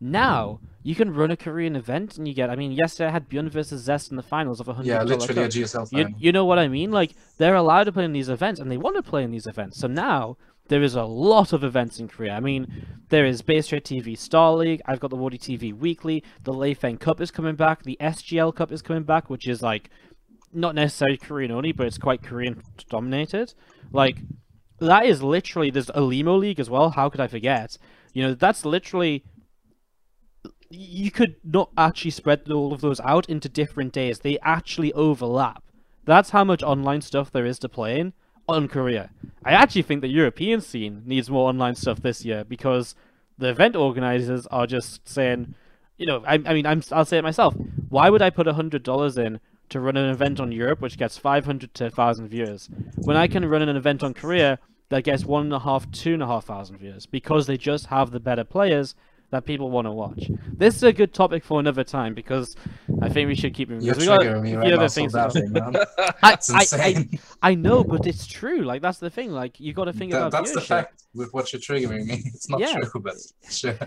[0.00, 2.50] Now you can run a Korean event and you get.
[2.50, 4.90] I mean, yesterday I had ByuN versus Zest in the finals of a hundred.
[4.90, 6.92] Yeah, literally a GSL You, you know what I mean?
[6.92, 9.46] Like they're allowed to play in these events and they want to play in these
[9.48, 9.78] events.
[9.78, 10.36] So now
[10.68, 12.32] there is a lot of events in Korea.
[12.32, 14.82] I mean, there is Base Trade TV Star League.
[14.86, 16.22] I've got the Wardi TV Weekly.
[16.44, 17.82] The Leifeng Cup is coming back.
[17.82, 19.90] The SGL Cup is coming back, which is like
[20.52, 23.54] not necessarily Korean only, but it's quite Korean dominated.
[23.92, 24.18] Like
[24.78, 26.90] that is literally there's a Limo League as well.
[26.90, 27.78] How could I forget?
[28.12, 29.24] You know, that's literally
[30.68, 34.20] you could not actually spread all of those out into different days.
[34.20, 35.62] They actually overlap.
[36.04, 38.12] That's how much online stuff there is to play in
[38.48, 39.10] on Korea.
[39.44, 42.94] I actually think the European scene needs more online stuff this year because
[43.38, 45.54] the event organizers are just saying,
[45.98, 47.54] you know, I, I mean, I'm, I'll say it myself.
[47.88, 51.18] Why would I put hundred dollars in to run an event on Europe which gets
[51.18, 54.60] 500 to 1,000 viewers when I can run an event on Korea
[54.90, 57.86] that gets one and a half, two and a half thousand viewers because they just
[57.86, 58.94] have the better players
[59.30, 60.30] that people want to watch.
[60.56, 62.54] This is a good topic for another time because
[63.02, 63.84] I think we should keep moving.
[63.84, 67.18] You're we got triggering me right other things to talk- I, I, I, insane.
[67.42, 68.62] I know, but it's true.
[68.62, 69.32] Like that's the thing.
[69.32, 72.22] Like you got to think That- about that's the fact with what you're triggering me.
[72.26, 72.78] It's not Yeah.
[72.80, 73.14] true, but
[73.50, 73.78] sure.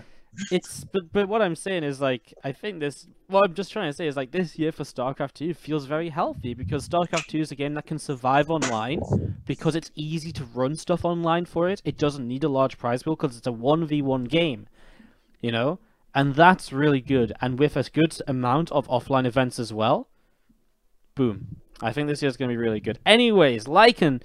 [0.52, 3.08] It's but but what I'm saying is like I think this.
[3.26, 6.08] What I'm just trying to say is like this year for StarCraft 2 feels very
[6.08, 9.00] healthy because StarCraft 2 is a game that can survive online
[9.46, 11.82] because it's easy to run stuff online for it.
[11.84, 14.68] It doesn't need a large prize pool because it's a one v one game,
[15.40, 15.78] you know,
[16.14, 17.32] and that's really good.
[17.40, 20.08] And with a good amount of offline events as well,
[21.14, 21.56] boom.
[21.80, 22.98] I think this year's gonna be really good.
[23.06, 24.20] Anyways, Lycan,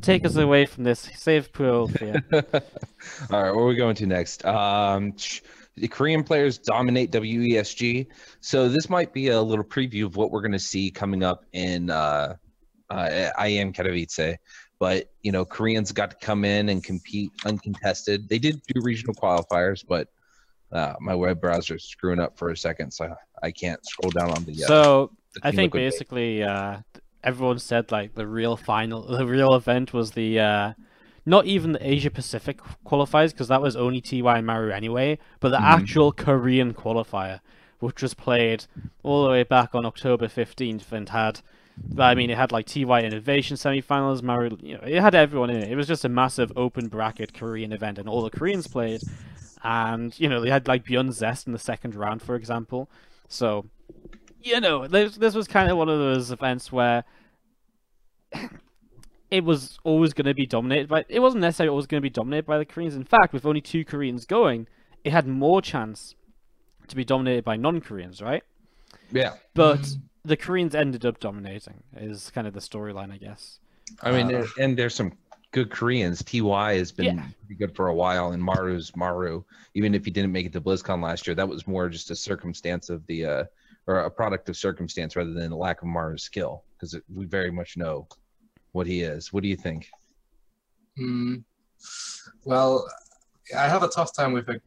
[0.00, 1.10] take us away from this.
[1.14, 1.68] Save Fear.
[1.76, 2.22] All right,
[3.30, 4.44] where are we going to next?
[4.44, 5.14] Um,
[5.76, 8.06] the Korean players dominate WESG,
[8.40, 11.44] so this might be a little preview of what we're going to see coming up
[11.52, 12.34] in uh,
[12.90, 14.36] uh, IEM Katowice.
[14.78, 18.28] But you know, Koreans got to come in and compete uncontested.
[18.28, 20.08] They did do regional qualifiers, but
[20.72, 24.30] uh, my web browser is screwing up for a second, so I can't scroll down
[24.30, 24.52] on the.
[24.64, 26.78] Uh, So the I think basically uh,
[27.24, 30.72] everyone said like the real final, the real event was the uh,
[31.26, 35.50] not even the Asia Pacific qualifiers because that was only Ty and Maru anyway, but
[35.50, 35.62] the Mhm.
[35.78, 37.40] actual Korean qualifier,
[37.80, 38.64] which was played
[39.02, 41.40] all the way back on October fifteenth and had.
[41.96, 45.56] I mean, it had like TY Innovation semifinals, Maru, you know, it had everyone in
[45.62, 45.70] it.
[45.70, 49.00] It was just a massive open bracket Korean event, and all the Koreans played.
[49.62, 52.90] And you know, they had like ByuN Zest in the second round, for example.
[53.28, 53.66] So
[54.42, 57.04] you know, this this was kind of one of those events where
[59.30, 61.04] it was always going to be dominated by.
[61.08, 62.94] It wasn't necessarily always going to be dominated by the Koreans.
[62.94, 64.66] In fact, with only two Koreans going,
[65.04, 66.14] it had more chance
[66.88, 68.42] to be dominated by non-Koreans, right?
[69.12, 71.82] yeah, But the Koreans ended up dominating.
[71.96, 73.58] Is kind of the storyline, I guess.
[74.02, 75.12] I mean, Uh, and there's some
[75.58, 76.22] good Koreans.
[76.22, 77.26] Ty has been Yeah.
[77.40, 79.42] pretty good for a while, and Maru's Maru.
[79.74, 82.16] Even if he didn't make it to BlizzCon last year, that was more just a
[82.16, 83.44] circumstance of the, uh,
[83.86, 87.50] or a product of circumstance rather than a lack of Maru's skill, because we very
[87.50, 88.06] much know
[88.72, 89.32] what he is.
[89.32, 89.88] What do you think?
[90.98, 91.42] Mm,
[92.44, 92.86] well,
[93.56, 94.62] I have a tough time with ag-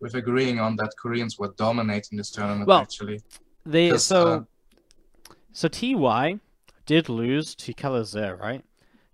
[0.00, 2.66] with agreeing on that Koreans were dominating this tournament.
[2.68, 3.20] Well, actually,
[3.66, 6.40] They 'Cause, so uh, so Ty
[6.86, 8.64] did lose to Kelazhur, right?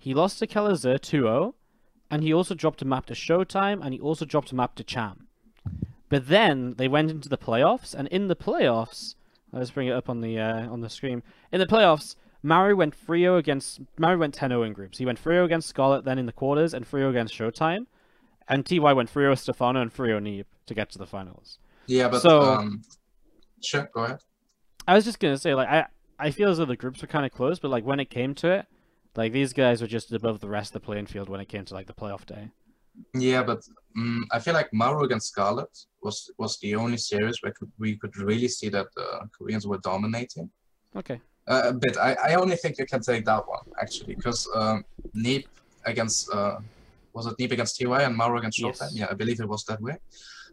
[0.00, 1.52] He lost to Kelazhur 2-0,
[2.10, 4.82] and he also dropped a map to Showtime, and he also dropped a map to
[4.84, 5.26] Cham.
[6.08, 9.14] But then they went into the playoffs, and in the playoffs,
[9.52, 11.22] let's bring it up on the uh, on the screen.
[11.52, 14.96] In the playoffs, Mario went 3 against Mario went 10-0 in groups.
[14.98, 17.86] He went 3-0 against Scarlett, then in the quarters, and 3-0 against Showtime.
[18.48, 21.58] And Ty went 3-0 Stefano and 3-0 Neeb to get to the finals.
[21.86, 22.82] Yeah, but So- um,
[23.62, 24.20] sure, go ahead.
[24.88, 25.86] I was just gonna say, like, I
[26.18, 28.34] I feel as though the groups were kind of close, but like when it came
[28.36, 28.66] to it,
[29.16, 31.64] like these guys were just above the rest of the playing field when it came
[31.64, 32.50] to like the playoff day.
[33.14, 33.62] Yeah, but
[33.96, 37.96] um, I feel like Mario against Scarlett was was the only series where could, we
[37.96, 40.50] could really see that the Koreans were dominating.
[40.96, 41.20] Okay.
[41.48, 41.96] Uh, a bit.
[41.96, 44.84] I, I only think you can take that one actually, because um,
[45.14, 45.44] Neeb
[45.86, 46.58] against uh,
[47.12, 48.78] was it Neeb against TY and Mario against Yes.
[48.80, 48.90] Showtime?
[48.92, 49.96] Yeah, I believe it was that way.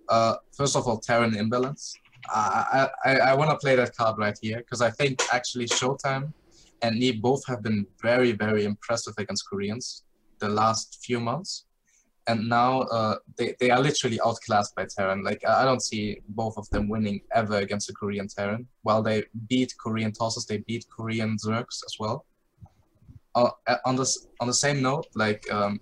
[0.10, 1.94] Uh, first of all, Terran imbalance.
[2.30, 5.66] I I, I, I want to play that card right here because I think actually
[5.68, 6.34] Showtime
[6.82, 10.04] and Neeb both have been very very impressive against Koreans
[10.40, 11.66] the last few months.
[12.30, 15.24] And now uh, they, they are literally outclassed by Terran.
[15.24, 18.68] Like I I don't see both of them winning ever against a Korean Terran.
[18.82, 22.26] While they beat Korean tosses, they beat Korean Zergs as well.
[23.34, 25.80] Uh, uh, on this on the same note, like um,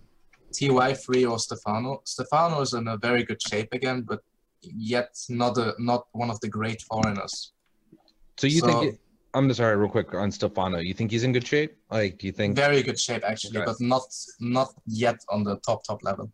[0.54, 4.22] TY3 or Stefano, Stefano is in a very good shape again, but
[4.62, 7.54] yet not a not one of the great foreigners.
[8.38, 8.94] So you So- think?
[8.94, 9.00] It,
[9.36, 10.80] I'm just sorry, real quick on Stefano.
[10.80, 11.76] You think he's in good shape?
[11.92, 12.56] Like, do you think?
[12.56, 13.66] Very good shape actually, Okay.
[13.66, 14.04] but not
[14.40, 16.32] not yet on the top top level.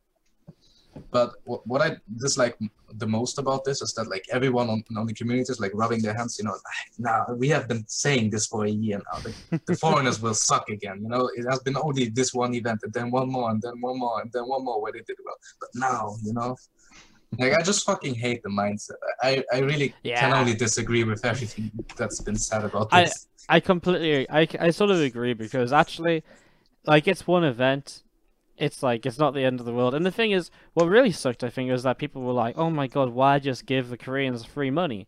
[1.10, 2.58] But what, what I dislike
[2.96, 6.02] the most about this is that like everyone on, on the community is like rubbing
[6.02, 6.58] their hands, you know,
[7.00, 9.20] now we have been saying this for a year now.
[9.20, 11.30] The, the foreigners will suck again, you know.
[11.36, 14.22] It has been only this one event and then one more and then one more
[14.22, 15.38] and then one more where they did well.
[15.62, 16.58] But now, you know,
[17.40, 18.92] like I just fucking hate the mindset.
[19.22, 23.28] I, I really can only disagree with everything that's been said about this.
[23.50, 26.24] I I completely, I, I sort of agree because actually,
[26.86, 28.04] like, it's one event.
[28.58, 29.96] It's like it's not the end of the world.
[29.96, 32.70] And the thing is, what really sucked, I think, was that people were like, "Oh
[32.70, 35.08] my god, why just give the Koreans free money?"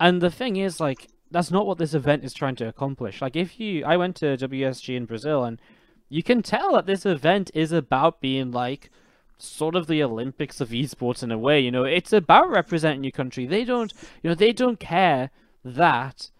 [0.00, 3.22] And the thing is, like, that's not what this event is trying to accomplish.
[3.22, 5.60] Like, if you, I went to WSG in Brazil, and
[6.08, 8.90] you can tell that this event is about being like
[9.42, 11.60] sort of the Olympics of esports in a way.
[11.60, 13.46] You know, it's about representing your country.
[13.46, 13.92] They don't,
[14.22, 15.30] you know, they don't care
[15.64, 16.30] that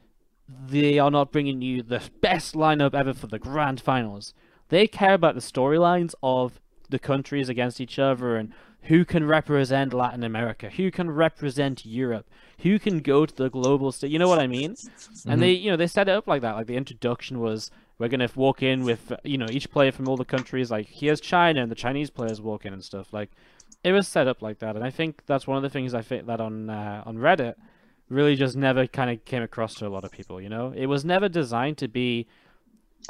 [0.49, 4.35] they are not bringing you the best lineup ever for the grand finals.
[4.69, 8.53] They care about the storylines of the countries against each other and
[8.85, 12.29] who can represent Latin America, who can represent Europe,
[12.61, 14.11] who can go to the global stage.
[14.11, 14.71] You know what I mean?
[14.71, 15.41] And mm-hmm.
[15.41, 16.57] they, you know, they set it up like that.
[16.57, 17.71] Like the introduction was,
[18.01, 20.71] we're gonna walk in with, you know, each player from all the countries.
[20.71, 23.13] Like here's China, and the Chinese players walk in and stuff.
[23.13, 23.31] Like
[23.85, 26.01] it was set up like that, and I think that's one of the things I
[26.01, 27.55] think that on uh, on Reddit
[28.09, 30.41] really just never kind of came across to a lot of people.
[30.41, 32.27] You know, it was never designed to be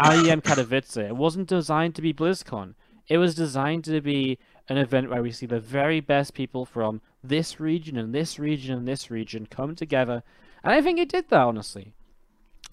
[0.00, 1.08] IEM Katowice.
[1.08, 2.74] It wasn't designed to be BlizzCon.
[3.08, 4.38] It was designed to be
[4.68, 8.76] an event where we see the very best people from this region and this region
[8.76, 10.24] and this region come together,
[10.64, 11.94] and I think it did that honestly.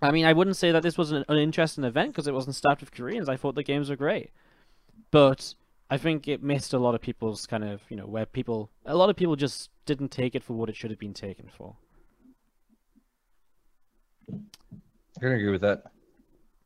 [0.01, 2.81] I mean, I wouldn't say that this was an uninteresting event because it wasn't staffed
[2.81, 3.29] with Koreans.
[3.29, 4.31] I thought the games were great,
[5.11, 5.55] but
[5.89, 8.95] I think it missed a lot of people's kind of you know where people a
[8.95, 11.75] lot of people just didn't take it for what it should have been taken for.
[14.29, 15.83] I can agree with that.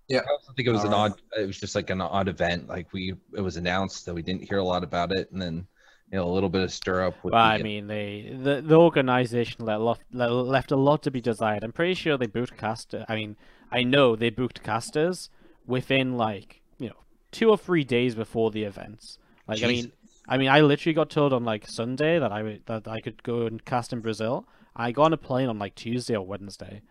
[0.07, 0.19] Yeah.
[0.19, 1.21] I also think it was an Um, odd.
[1.37, 2.67] It was just like an odd event.
[2.67, 5.65] Like we, it was announced that we didn't hear a lot about it, and then
[6.11, 7.15] you know a little bit of stir up.
[7.23, 11.63] Well, I mean, they the the organization let lot, left a lot to be desired.
[11.63, 13.05] I'm pretty sure they booked casters.
[13.07, 13.35] I mean,
[13.71, 15.29] I know they booked casters
[15.65, 16.95] within like you know
[17.31, 19.17] two or three days before the events.
[19.47, 19.91] Like I mean,
[20.27, 23.23] I mean, I literally got told on like Sunday that I would- that I could
[23.23, 24.47] go and cast in Brazil.
[24.75, 26.81] I got on a plane on like Tuesday or Wednesday.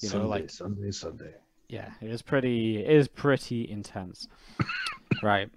[0.00, 1.34] You Sunday, know, like Sunday, Sunday.
[1.68, 2.78] yeah, it is pretty.
[2.84, 4.28] It is pretty intense.
[5.22, 5.48] right,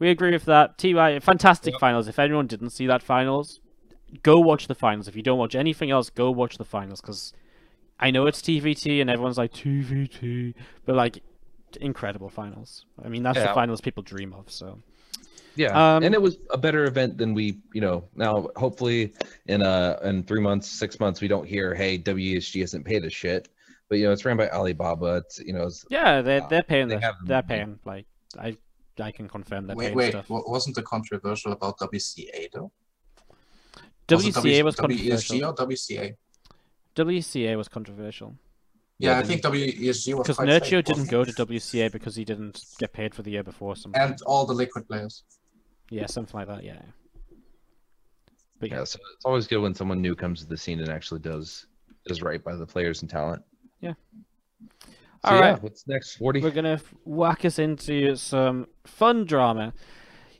[0.00, 0.76] we agree with that.
[0.78, 2.08] Ty, fantastic finals.
[2.08, 3.60] If anyone didn't see that finals,
[4.22, 5.06] go watch the finals.
[5.06, 7.32] If you don't watch anything else, go watch the finals because
[8.00, 10.54] I know it's TVT and everyone's like TVT,
[10.86, 11.22] but like
[11.80, 12.86] incredible finals.
[13.04, 14.50] I mean, that's the finals people dream of.
[14.50, 14.80] So
[15.54, 18.04] Yeah, Um, and it was a better event than we, you know.
[18.16, 19.12] Now, hopefully,
[19.46, 23.12] in uh in three months, six months, we don't hear, "Hey, WSG hasn't paid us
[23.12, 23.48] shit."
[23.88, 25.16] But you know, it's ran by Alibaba.
[25.16, 26.88] It's you know, it's, yeah, they're Uh, they're paying.
[26.88, 27.78] they they're paying.
[27.84, 28.06] Like
[28.38, 28.56] I
[28.98, 30.26] I can confirm they're Wait, wait, stuff.
[30.28, 32.70] wasn't the controversial about WCA though?
[34.10, 35.44] Was it WCA was WSG controversial.
[35.46, 36.16] or WCA?
[36.96, 38.34] WCA was controversial.
[38.98, 42.14] Yeah, I think WSG was Because quite Nerchio safe, didn't wasn't go to WCA because
[42.16, 43.72] he didn't get paid for the year before.
[43.72, 44.00] or Something.
[44.02, 45.22] and all the liquid players.
[45.88, 46.64] yeah, something like that.
[46.64, 46.82] Yeah.
[48.58, 48.84] But yeah, yeah.
[48.84, 51.66] So it's always good when someone new comes to the scene and actually does
[52.06, 53.42] does right by the players and talent.
[53.80, 53.94] Yeah.
[55.24, 56.16] So, All yeah, what's next?
[56.16, 56.40] Forty.
[56.40, 59.74] we're gonna whack us into some fun drama.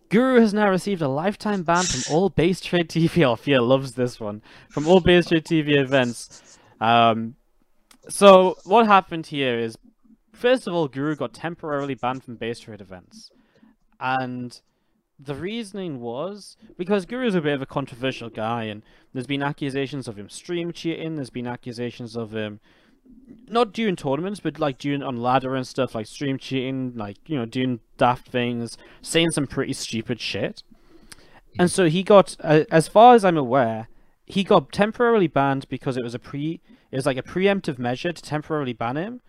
[0.09, 3.09] Guru has now received a lifetime ban from all base trade TV.
[3.11, 6.59] Alfia loves this one from all base trade TV events.
[6.81, 7.36] Um,
[8.09, 9.77] so what happened here is
[10.32, 13.31] first of all, Guru got temporarily banned from base trade events,
[14.01, 14.59] and
[15.19, 18.82] the reasoning was because Guru's a bit of a controversial guy, and
[19.12, 21.16] there's been accusations of him stream cheating.
[21.16, 22.61] There's been accusations of him
[23.48, 27.36] not during tournaments, but like doing on ladder and stuff, like stream cheating, like you
[27.36, 30.62] know doing daft things, saying some pretty stupid shit.
[31.58, 33.88] And so he got, uh, as far as I'm aware,
[34.24, 36.60] he got temporarily banned because it was a pre,
[36.90, 39.20] it was like a preemptive measure to temporarily ban him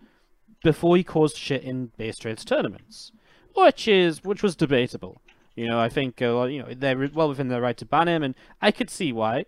[0.62, 3.10] before he caused shit in base trades tournaments,
[3.54, 5.20] which is which was debatable.
[5.56, 8.22] You know, I think uh, you know they're well within their right to ban him,
[8.22, 9.46] and I could see why.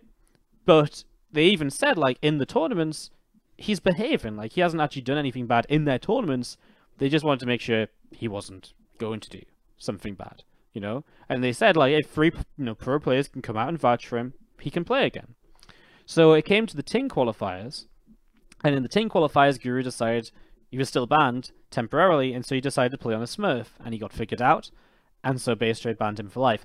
[0.65, 3.09] But they even said like in the tournaments,
[3.57, 6.57] he's behaving like he hasn't actually done anything bad in their tournaments.
[6.97, 9.41] They just wanted to make sure he wasn't going to do
[9.77, 11.03] something bad, you know.
[11.27, 14.07] And they said like if three you know pro players can come out and vouch
[14.07, 15.35] for him, he can play again.
[16.05, 17.85] So it came to the Ting qualifiers,
[18.63, 20.31] and in the Ting qualifiers, Guru decided
[20.69, 23.93] he was still banned temporarily, and so he decided to play on a Smurf, and
[23.93, 24.69] he got figured out,
[25.23, 26.63] and so Base Trade banned him for life,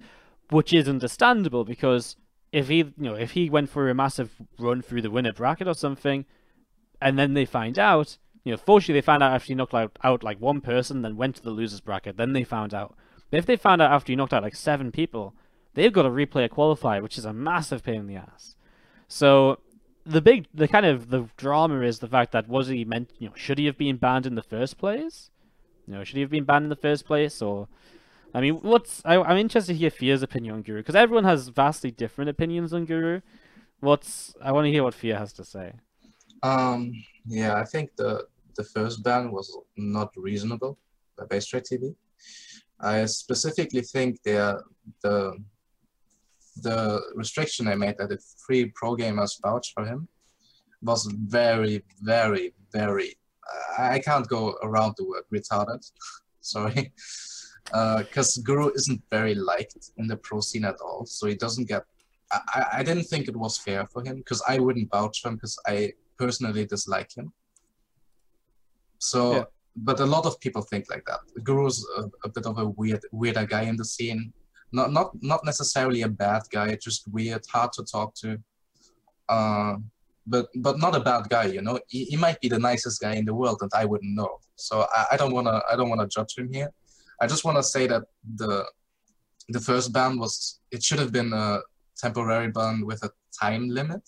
[0.50, 2.16] which is understandable because
[2.52, 5.68] if he, you know, if he went for a massive run through the winner bracket
[5.68, 6.26] or something,
[7.00, 9.98] and then they find out, you know, fortunately they found out after he knocked out,
[10.02, 12.94] out like one person, then went to the losers bracket, then they found out.
[13.30, 15.34] But if they found out after he knocked out like seven people,
[15.74, 18.56] they've got to replay a qualifier, which is a massive pain in the ass.
[19.08, 19.60] So
[20.04, 23.28] the big, the kind of the drama is the fact that was he meant, you
[23.28, 25.30] know, should he have been banned in the first place?
[25.86, 27.68] You know, should he have been banned in the first place, or
[28.32, 31.48] I mean, what's I, am interested to hear Fear's opinion on Guru because everyone has
[31.48, 33.20] vastly different opinions on Guru.
[33.80, 35.74] What's I want to hear what Fear has to say.
[36.42, 36.92] Um,
[37.26, 38.26] yeah, I think the
[38.56, 40.78] the first ban was not reasonable
[41.16, 41.94] by Base Trade TV.
[42.80, 44.62] I specifically think the
[45.02, 45.36] the
[46.62, 50.08] the restriction I made that the three pro gamers vouch for him
[50.82, 53.16] was very, very, very.
[53.78, 55.82] I can't go around the word retarded.
[56.40, 56.92] Sorry,
[57.64, 61.04] because uh, Guru isn't very liked in the pro scene at all.
[61.06, 61.84] So he doesn't get.
[62.32, 65.34] I, I didn't think it was fair for him because I wouldn't vouch for him
[65.34, 65.92] because I
[66.24, 67.32] personally dislike him.
[69.10, 69.44] So, yeah.
[69.88, 71.20] but a lot of people think like that.
[71.46, 74.22] Guru's a, a bit of a weird, weirder guy in the scene.
[74.78, 76.68] Not, not, not necessarily a bad guy.
[76.88, 78.30] Just weird, hard to talk to.
[79.36, 79.74] Uh,
[80.26, 81.46] but, but not a bad guy.
[81.56, 84.14] You know, he, he might be the nicest guy in the world, and I wouldn't
[84.20, 84.32] know.
[84.56, 86.70] So I, I don't wanna, I don't wanna judge him here.
[87.22, 88.04] I just wanna say that
[88.42, 88.52] the,
[89.48, 91.60] the first ban was, it should have been a
[91.96, 93.10] temporary ban with a
[93.42, 94.04] time limit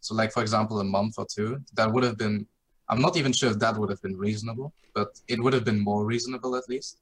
[0.00, 2.46] so like, for example, a month or two, that would have been,
[2.88, 5.80] I'm not even sure if that would have been reasonable, but it would have been
[5.80, 6.98] more reasonable at least.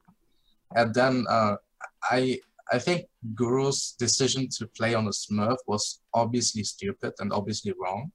[0.75, 1.57] And then uh,
[2.11, 2.41] I,
[2.73, 8.11] I think Guru's decision to play on a Smurf was obviously stupid and obviously wrong.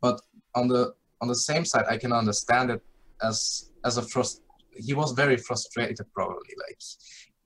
[0.00, 0.20] But
[0.54, 2.82] on the on the same side, I can understand it
[3.22, 4.40] as as a frust.
[4.74, 6.54] He was very frustrated, probably.
[6.66, 6.80] Like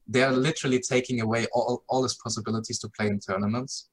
[0.07, 3.91] they are literally taking away all all his possibilities to play in tournaments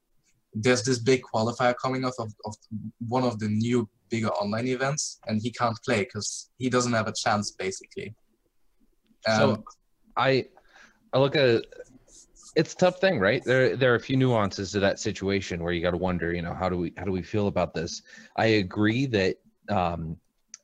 [0.54, 2.54] there's this big qualifier coming off of, of
[3.08, 7.08] one of the new bigger online events and he can't play because he doesn't have
[7.08, 8.14] a chance basically.
[9.26, 9.64] Um, so
[10.16, 10.44] i
[11.12, 11.64] i look at
[12.54, 13.42] it's a tough thing right?
[13.44, 16.42] There there are a few nuances to that situation where you got to wonder you
[16.42, 18.02] know how do we how do we feel about this?
[18.36, 19.36] I agree that
[19.68, 20.16] um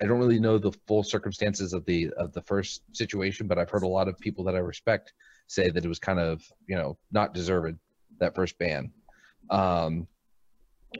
[0.02, 3.70] i don't really know the full circumstances of the of the first situation but i've
[3.70, 5.12] heard a lot of people that i respect
[5.46, 7.78] say that it was kind of you know not deserved
[8.18, 8.90] that first ban
[9.50, 10.06] um,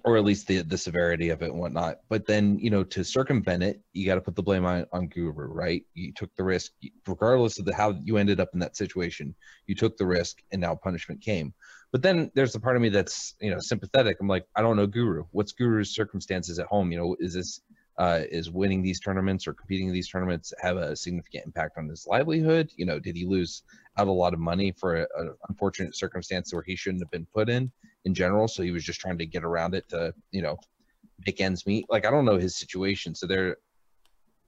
[0.04, 2.00] or at least the the severity of it and whatnot.
[2.08, 5.08] But then you know to circumvent it, you got to put the blame on on
[5.08, 5.84] Guru, right?
[5.94, 6.72] You took the risk,
[7.06, 9.34] regardless of the how you ended up in that situation.
[9.66, 11.54] You took the risk, and now punishment came.
[11.90, 14.18] But then there's a part of me that's you know sympathetic.
[14.20, 15.24] I'm like, I don't know Guru.
[15.30, 16.92] What's Guru's circumstances at home?
[16.92, 17.60] You know, is this
[17.98, 21.88] uh, is winning these tournaments or competing in these tournaments have a significant impact on
[21.88, 22.70] his livelihood?
[22.76, 23.62] You know, did he lose
[23.96, 27.48] out a lot of money for an unfortunate circumstance where he shouldn't have been put
[27.48, 27.72] in?
[28.09, 28.48] In general.
[28.48, 30.59] So he was just trying to get around it to, you know,
[31.26, 31.86] make ends meet.
[31.89, 33.14] Like I don't know his situation.
[33.14, 33.59] So there,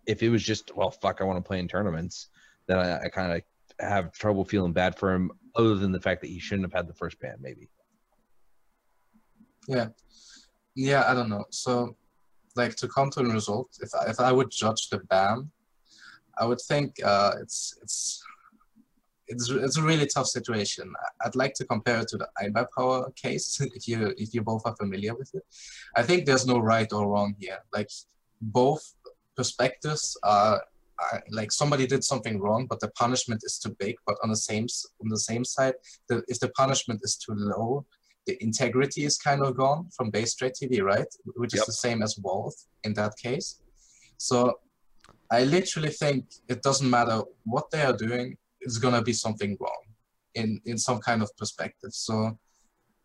[0.07, 2.28] if it was just well, fuck, I want to play in tournaments,
[2.66, 3.43] then I, I kind of
[3.87, 5.31] have trouble feeling bad for him.
[5.57, 7.69] Other than the fact that he shouldn't have had the first ban, maybe.
[9.69, 9.89] Yeah,
[10.74, 11.45] yeah, I don't know.
[11.51, 11.97] So,
[12.57, 15.51] like to come to a result, if I, if I would judge the ban,
[16.39, 18.23] I would think uh, it's it's
[19.31, 20.93] it's it's a really tough situation.
[21.24, 24.77] I'd like to compare it to the iBuyPower case, if you if you both are
[24.77, 25.44] familiar with it.
[25.97, 27.61] I think there's no right or wrong here.
[27.73, 27.90] Like
[28.40, 28.82] both
[29.36, 30.61] perspectives are,
[30.98, 33.94] are like somebody did something wrong, but the punishment is too big.
[34.07, 34.66] But on the same
[35.02, 35.74] on the same side,
[36.09, 37.86] the, if the punishment is too low,
[38.27, 41.11] the integrity is kind of gone from base trade TV, right?
[41.36, 41.66] Which is yep.
[41.66, 42.55] the same as Wolf
[42.85, 43.61] in that case.
[44.19, 44.59] So
[45.31, 49.82] I literally think it doesn't matter what they are doing, it's gonna be something wrong
[50.35, 51.93] in in some kind of perspective.
[51.93, 52.39] So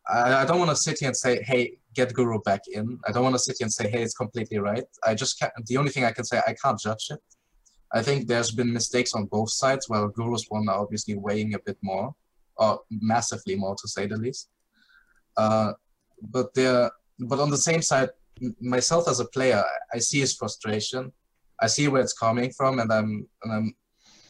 [0.08, 3.00] I, I don't want to sit here and say, hey, get Guru back in.
[3.08, 4.84] I don't want to sit here and say, hey, it's completely right.
[5.06, 5.52] I just can't.
[5.66, 7.20] The only thing I can say, I can't judge it.
[7.94, 9.88] I think there's been mistakes on both sides.
[9.90, 12.14] Well, Guru's one are obviously weighing a bit more,
[12.58, 14.50] or massively more to say the least.
[15.38, 15.74] Uh,
[16.22, 18.10] but there, but on the same side,
[18.60, 19.64] myself as a player,
[19.94, 21.12] I see his frustration.
[21.62, 23.76] I see where it's coming from, and I'm, and I'm,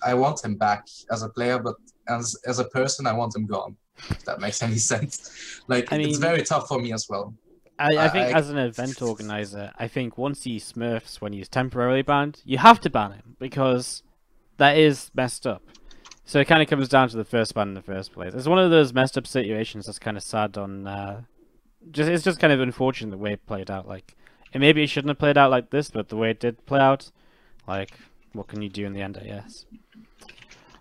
[0.05, 1.75] I want him back as a player, but
[2.07, 3.75] as as a person, I want him gone.
[4.09, 5.61] If that makes any sense.
[5.67, 7.33] Like I it's very tough for me as well.
[7.77, 11.33] I, I I- think I- as an event organizer, I think once he smurfs when
[11.33, 14.03] he's temporarily banned, you have to ban him because
[14.57, 15.61] that is messed up.
[16.27, 18.33] So it kind of comes down to the first ban in the first place.
[18.33, 20.87] It's one of those messed up situations that's kind of sad on.
[20.87, 21.21] Uh,
[21.91, 23.87] just it's just kind of unfortunate the way it played out.
[23.87, 24.15] Like,
[24.53, 26.79] and maybe it shouldn't have played out like this, but the way it did play
[26.79, 27.11] out,
[27.67, 27.91] like,
[28.35, 29.17] what can you do in the end?
[29.17, 29.65] I guess.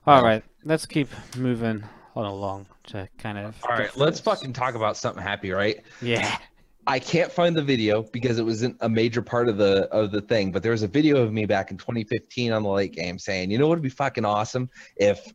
[0.06, 1.82] All right, let's keep moving
[2.14, 3.56] on along to kind of.
[3.64, 5.80] All right, let's fucking talk about something happy, right?
[6.02, 6.38] Yeah.
[6.86, 10.20] I can't find the video because it wasn't a major part of the of the
[10.20, 13.18] thing, but there was a video of me back in 2015 on the late game
[13.18, 15.32] saying, you know what would be fucking awesome if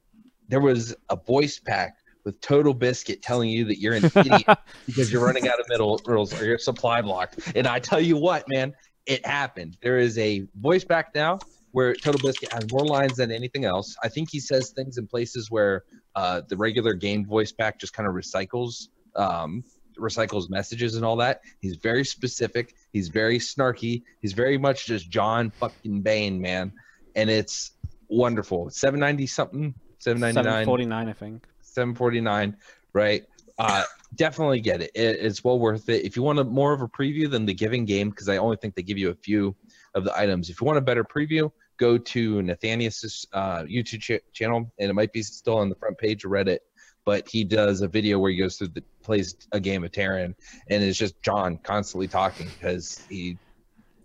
[0.47, 4.45] there was a voice pack with Total Biscuit telling you that you're an idiot
[4.85, 6.03] because you're running out of minerals
[6.39, 7.39] or you're supply blocked.
[7.55, 8.73] And I tell you what, man,
[9.05, 9.77] it happened.
[9.81, 11.39] There is a voice pack now
[11.71, 13.95] where Total Biscuit has more lines than anything else.
[14.03, 15.83] I think he says things in places where
[16.15, 19.63] uh, the regular game voice pack just kind of recycles um,
[19.97, 21.41] recycles messages and all that.
[21.59, 22.75] He's very specific.
[22.93, 24.03] He's very snarky.
[24.21, 26.73] He's very much just John fucking Bain, man.
[27.15, 27.71] And it's
[28.07, 28.69] wonderful.
[28.69, 31.47] 790 something, 799, 749, I think.
[31.61, 32.57] 749,
[32.93, 33.25] right?
[33.57, 33.83] Uh,
[34.15, 34.91] definitely get it.
[34.95, 35.17] it.
[35.19, 36.05] It's well worth it.
[36.05, 38.57] If you want a more of a preview than the giving game, because I only
[38.57, 39.55] think they give you a few
[39.95, 40.49] of the items.
[40.49, 44.93] If you want a better preview, go to Nathanias's uh, YouTube ch- channel, and it
[44.93, 46.59] might be still on the front page of Reddit.
[47.05, 50.35] But he does a video where he goes through the plays a game of Terran,
[50.69, 53.37] and it's just John constantly talking because he.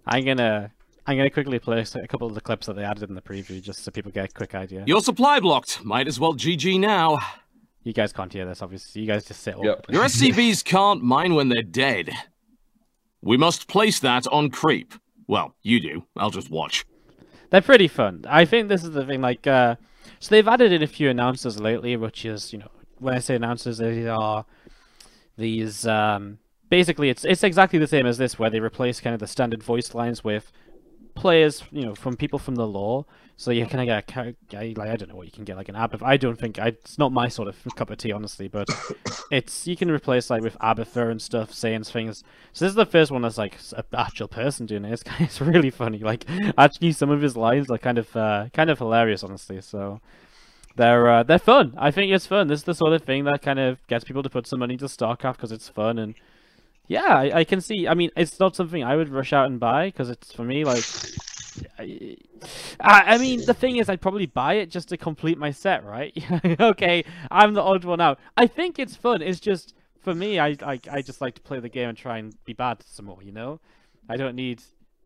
[0.06, 0.70] I'm gonna
[1.06, 3.60] I'm gonna quickly play a couple of the clips that they added in the preview,
[3.60, 4.84] just so people get a quick idea.
[4.86, 5.84] Your supply blocked.
[5.84, 7.18] Might as well GG now.
[7.82, 9.02] You guys can't hear this, obviously.
[9.02, 9.54] You guys just sit.
[9.56, 9.86] all- Yep.
[9.90, 12.10] Your SCVs can't mine when they're dead.
[13.20, 14.94] We must place that on creep.
[15.26, 16.04] Well, you do.
[16.16, 16.84] I'll just watch.
[17.50, 18.24] They're pretty fun.
[18.28, 19.20] I think this is the thing.
[19.20, 19.76] Like, uh,
[20.18, 23.34] so they've added in a few announcers lately, which is you know when I say
[23.34, 24.44] announcers, they are
[25.36, 25.86] these.
[25.86, 26.38] Um,
[26.68, 29.62] basically, it's it's exactly the same as this, where they replace kind of the standard
[29.62, 30.52] voice lines with
[31.14, 33.06] players, you know, from people from the lore.
[33.36, 34.16] So you kind of get
[34.54, 36.02] a like I don't know what you can get like an Abath.
[36.02, 38.46] I don't think I, it's not my sort of cup of tea, honestly.
[38.46, 38.68] But
[39.30, 42.22] it's you can replace like with Abathur and stuff, saying things.
[42.52, 44.92] So this is the first one that's like an actual person doing it.
[44.92, 45.98] It's, it's really funny.
[45.98, 46.24] Like
[46.56, 49.60] actually, some of his lines are kind of uh, kind of hilarious, honestly.
[49.60, 50.00] So
[50.76, 51.74] they're uh, they're fun.
[51.76, 52.46] I think it's fun.
[52.46, 54.74] This is the sort of thing that kind of gets people to put some money
[54.74, 56.14] into StarCraft because it's fun and
[56.86, 57.88] yeah, I, I can see.
[57.88, 60.64] I mean, it's not something I would rush out and buy because it's for me
[60.64, 60.84] like.
[61.78, 62.16] I,
[62.80, 66.16] I mean, the thing is, I'd probably buy it just to complete my set, right?
[66.60, 68.18] okay, I'm the odd one out.
[68.36, 69.22] I think it's fun.
[69.22, 72.18] It's just for me, I, I I just like to play the game and try
[72.18, 73.22] and be bad some more.
[73.22, 73.60] You know,
[74.08, 74.62] I don't need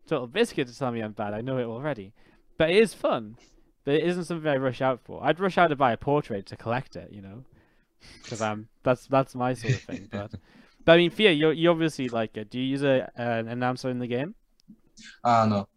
[0.07, 1.33] Total Biscuit to tell me I'm bad.
[1.33, 2.13] I know it already,
[2.57, 3.37] but it is fun.
[3.85, 5.23] But it isn't something I rush out for.
[5.23, 7.11] I'd rush out to buy a portrait to collect it.
[7.11, 7.43] You know,
[8.23, 10.09] because I'm that's that's my sort of thing.
[10.11, 10.31] But
[10.85, 12.49] but I mean, Fia, you you obviously like it.
[12.49, 14.35] Do you use a an announcer in the game?
[15.23, 15.67] Ah, no.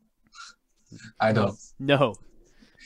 [1.21, 1.59] I don't.
[1.79, 2.15] No.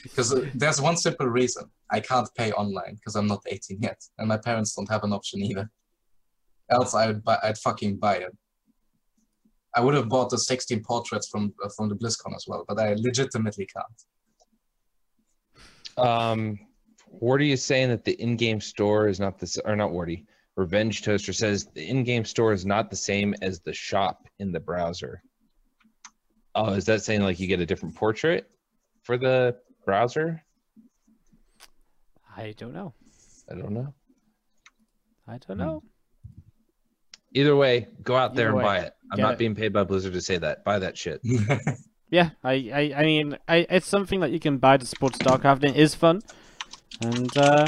[0.03, 1.69] Because there's one simple reason.
[1.89, 4.01] I can't pay online because I'm not 18 yet.
[4.17, 5.69] And my parents don't have an option either.
[6.69, 8.35] Else I would buy, I'd fucking buy it.
[9.75, 12.79] I would have bought the 16 portraits from uh, from the BlizzCon as well, but
[12.79, 13.85] I legitimately can't.
[15.97, 16.59] Um,
[17.09, 20.25] Wardi is saying that the in-game store is not the s- or not Wardi.
[20.55, 24.59] Revenge Toaster says the in-game store is not the same as the shop in the
[24.59, 25.21] browser.
[26.57, 28.49] Oh, is that saying like you get a different portrait
[29.03, 29.55] for the
[29.85, 30.43] browser?
[32.35, 32.93] I don't know.
[33.49, 33.93] I don't know.
[35.27, 35.63] I don't Hmm.
[35.63, 35.83] know.
[37.33, 38.93] Either way, go out there Either and way, buy it.
[39.11, 39.37] I'm get not it.
[39.39, 40.63] being paid by Blizzard to say that.
[40.63, 41.21] Buy that shit.
[42.09, 45.63] Yeah, I, I, I mean, I, it's something that you can buy to support StarCraft.
[45.65, 46.21] and It is fun,
[47.01, 47.67] and uh,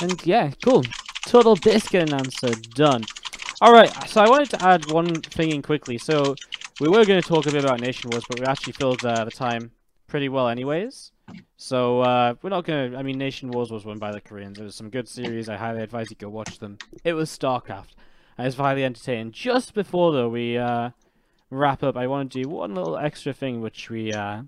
[0.00, 0.82] and yeah, cool.
[1.24, 3.04] Total biscuit announcer done.
[3.60, 5.96] All right, so I wanted to add one thing in quickly.
[5.96, 6.34] So
[6.80, 9.24] we were going to talk a bit about Nation Wars, but we actually filled uh,
[9.24, 9.70] the time
[10.06, 11.12] pretty well, anyways.
[11.56, 12.98] So uh, we're not going to.
[12.98, 14.58] I mean, Nation Wars was won by the Koreans.
[14.58, 15.48] It was some good series.
[15.48, 16.78] I highly advise you go watch them.
[17.04, 17.94] It was StarCraft.
[18.36, 19.32] And it's highly entertaining.
[19.32, 20.90] Just before though, we uh,
[21.50, 24.42] wrap up, I want to do one little extra thing which we uh,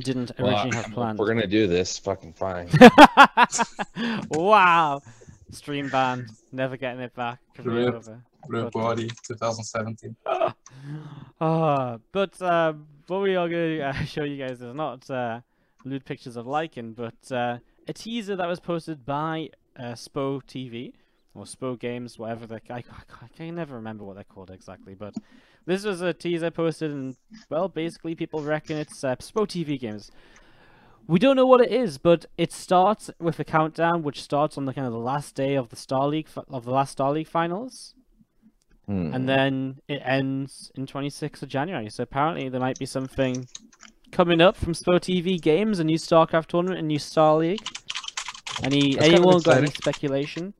[0.00, 1.18] didn't Well, originally have planned.
[1.18, 1.98] We're gonna do this.
[1.98, 2.68] Fucking fine.
[4.30, 5.00] wow.
[5.52, 6.30] Stream banned.
[6.52, 7.38] Never getting it back.
[7.54, 8.20] Career over.
[8.48, 10.16] Real But- body 2017.
[11.40, 12.72] Ah, but uh,
[13.08, 15.40] what we are going to uh, show you guys is not uh,
[15.84, 17.58] lewd pictures of Lycan, but uh,
[17.88, 20.92] a teaser that was posted by uh, Spo TV
[21.34, 22.60] or Spo Games, whatever they.
[22.70, 22.82] I, I,
[23.22, 25.14] I can never remember what they're called exactly, but
[25.66, 27.16] this was a teaser posted, and
[27.50, 30.10] well, basically people reckon it's uh, Spo TV Games.
[31.08, 34.64] We don't know what it is, but it starts with a countdown, which starts on
[34.64, 37.28] the kind of the last day of the Star League of the last Star League
[37.28, 37.94] finals
[38.86, 39.12] Hmm.
[39.12, 41.90] and then it ends in 26th of January.
[41.90, 43.48] So apparently there might be something
[44.12, 47.66] coming up from Spo TV Games, a new StarCraft tournament, a new Star League.
[48.62, 50.54] Any That's kind of anyone got any speculation?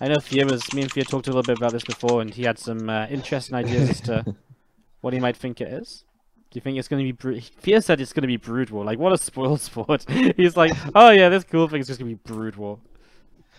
[0.00, 2.32] I know Fia was me and Fia talked a little bit about this before, and
[2.32, 4.36] he had some uh, interesting ideas as to
[5.00, 6.04] what he might think it is.
[6.50, 7.12] Do you think it's going to be?
[7.12, 8.84] Bru- Fia said it's going to be Brood War.
[8.84, 10.04] Like what a spoil sport.
[10.10, 12.78] He's like, oh yeah, this cool thing is just going to be Brood War.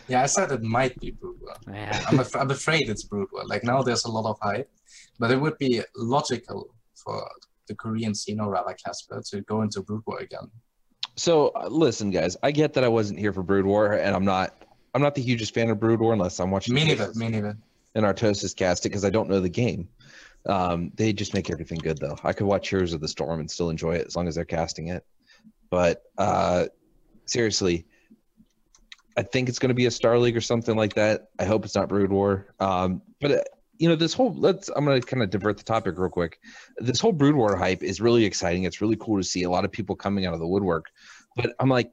[0.07, 1.55] Yeah, I said it might be Brood War.
[1.73, 2.05] Yeah.
[2.07, 3.43] I'm, af- I'm afraid it's Brood War.
[3.45, 4.69] Like now there's a lot of hype,
[5.19, 7.29] but it would be logical for
[7.67, 10.49] the Korean scene or rather KeSPA to go into Brood War again.
[11.15, 12.38] So uh, listen, guys.
[12.43, 14.53] I get that I wasn't here for Brood War, and I'm not.
[14.93, 17.27] I'm not the hugest fan of Brood War unless I'm watching Me neither, Artosis- me
[17.29, 17.57] neither.
[17.95, 19.89] and Artosis cast it because I don't know the game.
[20.47, 22.17] Um, they just make everything good though.
[22.23, 24.45] I could watch Heroes of the Storm and still enjoy it as long as they're
[24.45, 25.05] casting it.
[25.69, 26.67] But uh,
[27.25, 27.85] seriously,
[29.18, 31.30] I think it's going to be a Star League or something like that.
[31.39, 32.53] I hope it's not Brood War.
[32.60, 33.41] Um, but uh,
[33.80, 34.69] you know, this whole let's.
[34.69, 36.39] I'm going to kind of divert the topic real quick.
[36.77, 38.64] This whole Brood War hype is really exciting.
[38.64, 40.85] It's really cool to see a lot of people coming out of the woodwork.
[41.35, 41.91] But I'm like,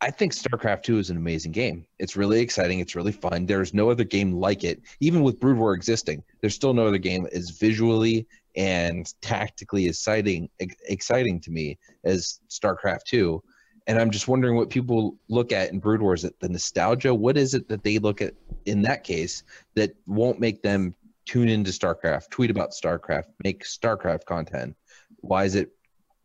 [0.00, 1.86] I think StarCraft 2 is an amazing game.
[1.98, 2.80] It's really exciting.
[2.80, 3.46] It's really fun.
[3.46, 4.82] There's no other game like it.
[5.00, 8.26] Even with Brood War existing, there's still no other game as visually
[8.56, 10.48] and tactically exciting
[10.88, 13.42] exciting to me as StarCraft 2.
[13.86, 16.14] And I'm just wondering what people look at in Brood War.
[16.14, 17.14] Is it the nostalgia?
[17.14, 18.34] What is it that they look at
[18.64, 19.44] in that case
[19.74, 20.94] that won't make them
[21.24, 24.76] tune into StarCraft, tweet about StarCraft, make StarCraft content?
[25.20, 25.70] Why is it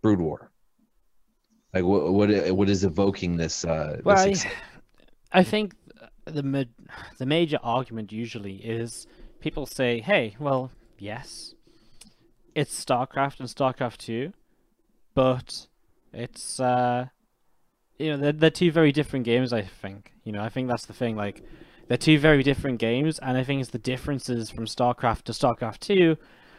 [0.02, 0.52] Brood War?
[1.74, 3.64] Like what what what is evoking this?
[3.64, 4.36] Uh, this Well, I,
[5.40, 5.76] I think
[6.26, 6.68] the
[7.18, 9.08] the major argument usually is
[9.40, 11.56] people say, "Hey, well, yes,
[12.56, 14.34] it's StarCraft and StarCraft Two,
[15.14, 15.68] but
[16.12, 17.08] it's uh,
[18.02, 19.53] you know they're, they're two very different games.
[19.53, 21.15] I think you know I think that's the thing.
[21.15, 21.44] Like
[21.88, 25.80] they're two very different games, and I think it's the differences from StarCraft to StarCraft
[25.80, 26.18] Two.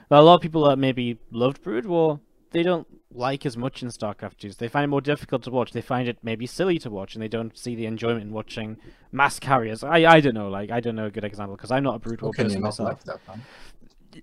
[0.08, 2.20] Well, a lot of people that maybe loved Brood War,
[2.50, 4.50] they don't like as much in StarCraft 2.
[4.50, 5.72] They find it more difficult to watch.
[5.72, 8.76] They find it maybe silly to watch, and they don't see the enjoyment in watching
[9.10, 9.82] mass carriers.
[9.82, 10.48] I I don't know.
[10.48, 12.88] Like I don't know a good example because I'm not a Brood War person myself.
[12.88, 13.20] like that?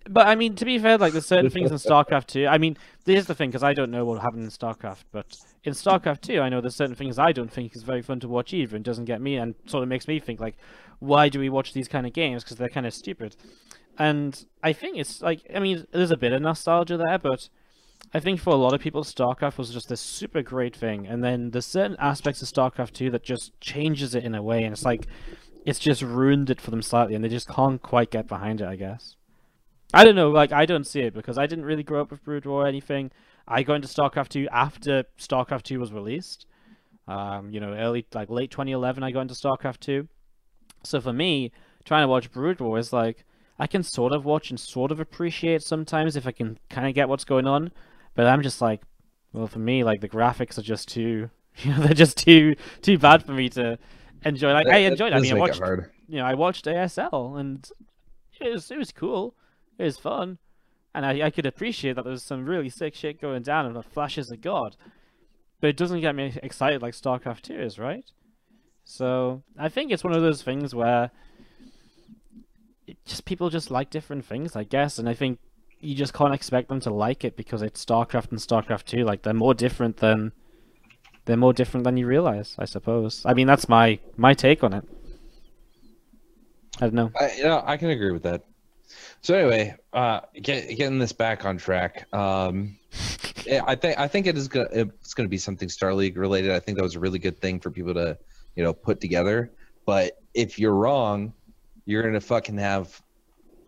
[0.10, 2.48] But I mean, to be fair, like there's certain things in StarCraft 2.
[2.48, 5.74] I mean, here's the thing, because I don't know what happened in StarCraft, but in
[5.74, 8.54] StarCraft 2, I know there's certain things I don't think is very fun to watch
[8.54, 10.58] either, and doesn't get me, and sort of makes me think like,
[11.00, 12.44] why do we watch these kind of games?
[12.44, 13.36] Because they're kind of stupid.
[13.98, 17.50] And I think it's like, I mean, there's a bit of nostalgia there, but
[18.14, 21.24] I think for a lot of people, StarCraft was just this super great thing, and
[21.24, 24.74] then there's certain aspects of StarCraft 2 that just changes it in a way, and
[24.74, 25.08] it's like,
[25.66, 28.68] it's just ruined it for them slightly, and they just can't quite get behind it,
[28.68, 29.16] I guess.
[29.94, 32.24] I don't know, like I don't see it because I didn't really grow up with
[32.24, 33.12] Brood War or anything.
[33.48, 36.46] I got into StarCraft 2 after StarCraft 2 was released.
[37.08, 40.08] Um, you know, early like late 2011 I got into StarCraft 2.
[40.84, 41.52] So for me,
[41.86, 43.26] trying to watch Brood War is like
[43.58, 46.94] I can sort of watch and sort of appreciate sometimes if I can kind of
[46.94, 47.72] get what's going on,
[48.14, 48.82] but I'm just like
[49.34, 53.00] well for me like the graphics are just too you know they're just too too
[53.00, 53.80] bad for me to
[54.24, 54.54] enjoy.
[54.54, 55.14] Like That- I enjoyed.
[55.14, 55.16] it.
[55.16, 55.60] I mean, I watched
[56.08, 57.68] you know, I watched ASL and
[58.40, 59.36] it was it was cool.
[59.80, 60.38] It was fun.
[60.94, 63.76] And I, I could appreciate that there was some really sick shit going down and
[63.76, 64.76] the flashes of God.
[65.62, 68.04] But it doesn't get me excited like StarCraft 2 is, right?
[68.84, 71.12] So I think it's one of those things where
[73.06, 75.40] just people just like different things, I guess, and I think
[75.80, 79.04] you just can't expect them to like it because it's StarCraft and StarCraft 2.
[79.04, 80.34] Like they're more different than
[81.26, 83.22] they're more different than you realize, I suppose.
[83.26, 84.84] I mean that's my my take on it.
[86.82, 87.12] I don't know.
[87.20, 88.44] I, know, I can agree with that.
[89.22, 92.12] So anyway, uh, get, getting this back on track.
[92.14, 92.78] Um,
[93.68, 96.52] I think I think it is gonna it's gonna be something Star League related.
[96.52, 98.18] I think that was a really good thing for people to
[98.56, 99.52] you know put together.
[99.86, 101.34] But if you're wrong,
[101.86, 103.02] you're gonna fucking have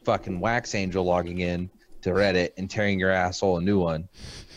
[0.03, 1.69] fucking Wax Angel logging in
[2.02, 4.07] to Reddit and tearing your asshole a new one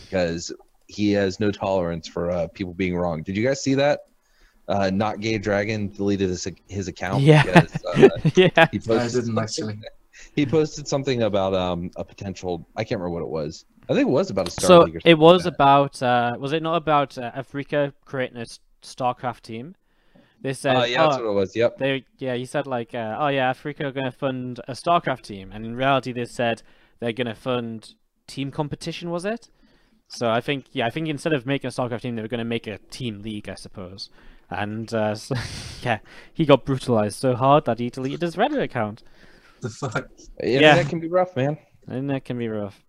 [0.03, 0.51] because
[0.87, 3.23] he has no tolerance for uh, people being wrong.
[3.23, 4.01] Did you guys see that?
[4.67, 7.21] Uh, not gay dragon deleted his his account.
[7.21, 7.43] Yeah.
[7.43, 8.67] because, uh, yeah.
[8.71, 9.79] he I posted didn't actually.
[10.35, 14.07] He posted something about um a potential I can't remember what it was, I think
[14.07, 16.01] it was about a Star so League or it was like about.
[16.01, 18.45] Uh, was it not about uh, Afreeca creating a
[18.81, 19.75] StarCraft team?
[20.41, 21.55] They said, Uh, yeah, that's "Oh, what it was.
[21.55, 21.77] Yep.
[21.77, 25.21] they yeah he said like uh, oh yeah afreeca are going to fund a starcraft
[25.21, 26.61] team and in reality they said
[26.99, 27.95] they're going to fund
[28.27, 29.49] team competition was it
[30.07, 32.37] so i think yeah i think instead of making a starcraft team they were going
[32.37, 34.09] to make a team league i suppose
[34.49, 35.35] and uh, so,
[35.81, 35.97] yeah
[36.33, 39.01] he got brutalized so hard that he deleted his reddit account
[39.61, 40.07] The fuck?
[40.43, 40.75] Yeah, Yeah.
[40.75, 41.57] that can be rough, man.
[41.87, 42.83] and that can be rough.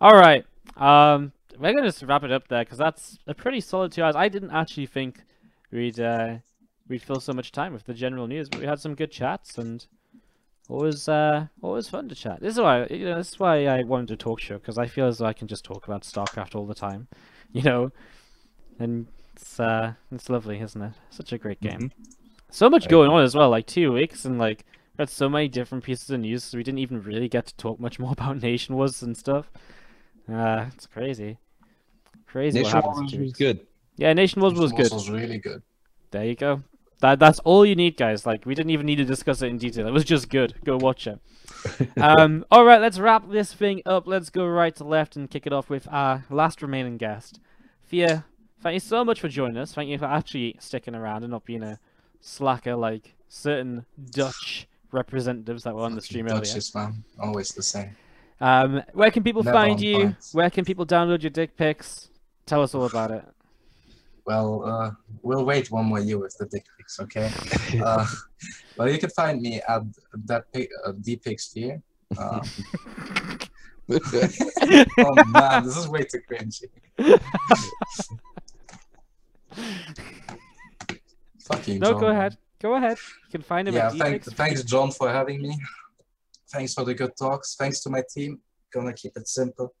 [0.00, 0.44] All right
[0.76, 4.02] um we're going to just wrap it up there because that's a pretty solid two
[4.02, 4.14] hours.
[4.14, 5.22] I didn't actually think
[5.72, 6.36] we'd uh
[6.88, 9.56] we'd fill so much time with the general news but we had some good chats
[9.58, 9.86] and
[10.68, 12.40] always uh always fun to chat.
[12.40, 14.86] This is why you know this is why i wanted a talk show because i
[14.86, 17.08] feel as though i can just talk about starcraft all the time
[17.52, 17.90] you know?
[18.78, 20.92] And it's uh it's lovely isn't it?
[21.10, 21.90] Such a great game.
[22.50, 24.64] So much going on as well like two weeks and like
[24.98, 27.78] had so many different pieces of news so we didn't even really get to talk
[27.80, 29.50] much more about nation wars and stuff
[30.32, 31.38] uh it's crazy
[32.26, 33.66] crazy what Nation happens Wars was good.
[33.96, 35.62] yeah nation wars was good was really good.
[36.10, 36.62] there you go.
[37.00, 38.24] That that's all you need, guys.
[38.24, 39.86] Like we didn't even need to discuss it in detail.
[39.86, 40.54] It was just good.
[40.64, 41.20] Go watch it.
[41.98, 44.06] um, all right, let's wrap this thing up.
[44.06, 47.38] Let's go right to left and kick it off with our last remaining guest,
[47.82, 48.24] Fia.
[48.62, 49.74] Thank you so much for joining us.
[49.74, 51.78] Thank you for actually sticking around and not being a
[52.20, 54.66] slacker like certain Dutch
[54.96, 56.40] representatives that were on the stream earlier.
[56.40, 57.04] Dutchess, man.
[57.20, 57.94] Always the same.
[58.40, 59.96] Um, where can people Never find you?
[59.96, 60.16] point.
[60.32, 62.10] Where can people download your dick pics?
[62.46, 63.24] Tell us all about it.
[64.26, 64.90] Well, uh,
[65.22, 67.30] we'll wait one more year with the dick pics, okay?
[67.84, 68.04] uh,
[68.76, 69.82] well, you can find me at
[70.24, 71.80] that pic, uh, dpixtier.
[72.18, 72.40] Uh,
[74.98, 76.64] oh man, this is way too cringy.
[81.40, 82.00] Fuck you, No, John.
[82.00, 82.36] go ahead.
[82.60, 82.98] Go ahead.
[83.24, 85.58] You can find him Yeah, at thank, thanks, John, for having me.
[86.50, 87.56] Thanks for the good talks.
[87.56, 88.40] Thanks to my team.
[88.72, 89.74] Gonna keep it simple.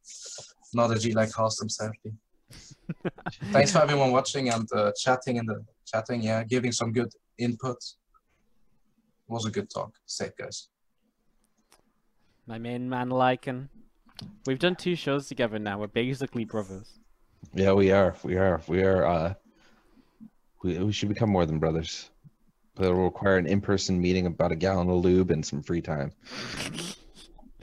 [0.74, 2.12] Not a G like Harstem, sadly.
[3.52, 6.22] thanks for everyone watching and uh, chatting in the chatting.
[6.22, 7.78] Yeah, giving some good input.
[9.28, 9.92] Was a good talk.
[10.06, 10.68] Safe, guys.
[12.46, 13.68] my main man Lycan.
[14.46, 15.80] We've done two shows together now.
[15.80, 16.98] We're basically brothers.
[17.54, 18.14] Yeah, we are.
[18.22, 18.60] We are.
[18.68, 19.04] We are.
[19.04, 19.34] Uh,
[20.62, 22.10] we we should become more than brothers.
[22.76, 26.12] But it'll require an in-person meeting about a gallon of lube and some free time.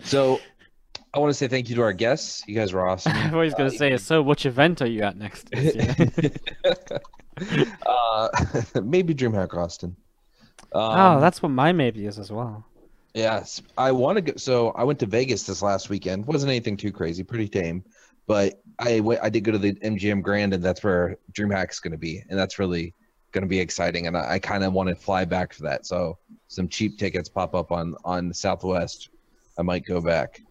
[0.04, 0.42] So,
[1.14, 2.44] I want to say thank you to our guests.
[2.48, 3.14] You guys were awesome.
[3.14, 5.50] I was going to say, so which event are you at next?
[7.86, 8.28] uh,
[8.84, 9.96] maybe DreamHack Austin.
[10.72, 12.66] oh, Um, that's what my maybe is as well.
[13.14, 14.34] Yes, I want to go.
[14.38, 16.26] So I went to Vegas this last weekend.
[16.26, 17.84] wasn't anything too crazy, pretty tame.
[18.26, 19.22] But I went.
[19.22, 22.40] I did go to the MGM Grand, and that's where DreamHack's going to be, and
[22.40, 22.96] that's really
[23.34, 24.08] going to be exciting.
[24.08, 25.86] And I, I kind of want to fly back for that.
[25.86, 29.10] So some cheap tickets pop up on on Southwest.
[29.58, 30.42] I might go back.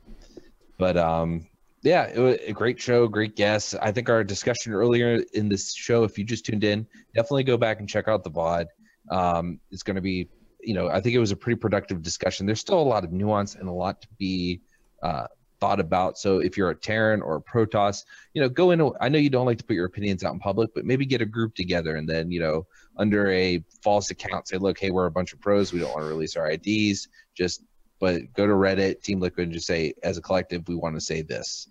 [0.78, 1.46] But um,
[1.82, 3.74] yeah, it was a great show, great guests.
[3.74, 7.56] I think our discussion earlier in this show, if you just tuned in, definitely go
[7.56, 8.66] back and check out the VOD.
[9.10, 10.28] Um, it's going to be
[10.62, 12.46] you know, I think it was a pretty productive discussion.
[12.46, 14.60] There's still a lot of nuance and a lot to be
[15.02, 15.26] uh,
[15.62, 16.18] thought about.
[16.18, 18.90] So if you're a Terran or a Protoss, you know, go in.
[19.00, 21.22] I know you don't like to put your opinions out in public, but maybe get
[21.22, 22.66] a group together and then, you know,
[22.96, 25.72] under a false account, say, look, hey, we're a bunch of pros.
[25.72, 27.06] We don't want to release our IDs.
[27.36, 27.62] Just,
[28.00, 31.00] but go to Reddit, Team Liquid, and just say, as a collective, we want to
[31.00, 31.68] say this.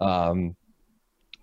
[0.00, 0.56] Um,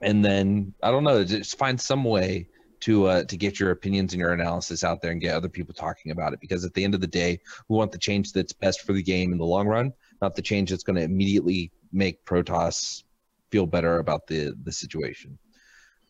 [0.01, 2.47] and then I don't know, just find some way
[2.81, 5.73] to uh, to get your opinions and your analysis out there and get other people
[5.73, 6.41] talking about it.
[6.41, 7.39] Because at the end of the day,
[7.69, 10.41] we want the change that's best for the game in the long run, not the
[10.41, 13.03] change that's going to immediately make Protoss
[13.51, 15.37] feel better about the the situation.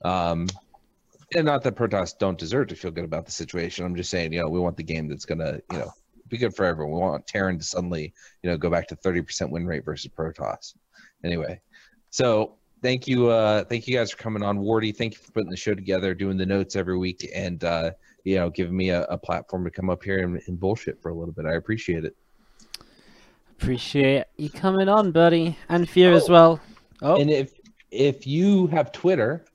[0.04, 0.48] Um,
[1.36, 3.86] and not that Protoss don't deserve to feel good about the situation.
[3.86, 5.92] I'm just saying, you know, we want the game that's to, you know,
[6.30, 6.94] be good for everyone.
[6.94, 10.76] We want Terran to suddenly, you know, go back to 30% win rate versus Protoss.
[11.24, 11.60] Anyway,
[12.10, 15.50] so thank you uh thank you guys for coming on wardi thank you for putting
[15.50, 17.90] the show together doing the notes every week and uh
[18.26, 21.10] you know giving me a, a platform to come up here and, and bullshit for
[21.10, 22.14] a little bit i appreciate it
[23.64, 26.60] Appreciate you coming on, buddy, and Fear as well.
[27.02, 27.54] Oh, and if
[27.92, 29.46] if you have twitter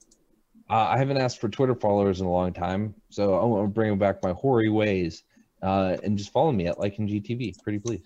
[0.71, 3.69] uh, i haven't asked for twitter followers in a long time so i want to
[3.69, 5.25] bring back my hoary ways
[5.63, 8.03] uh and just follow me at like and gtv pretty please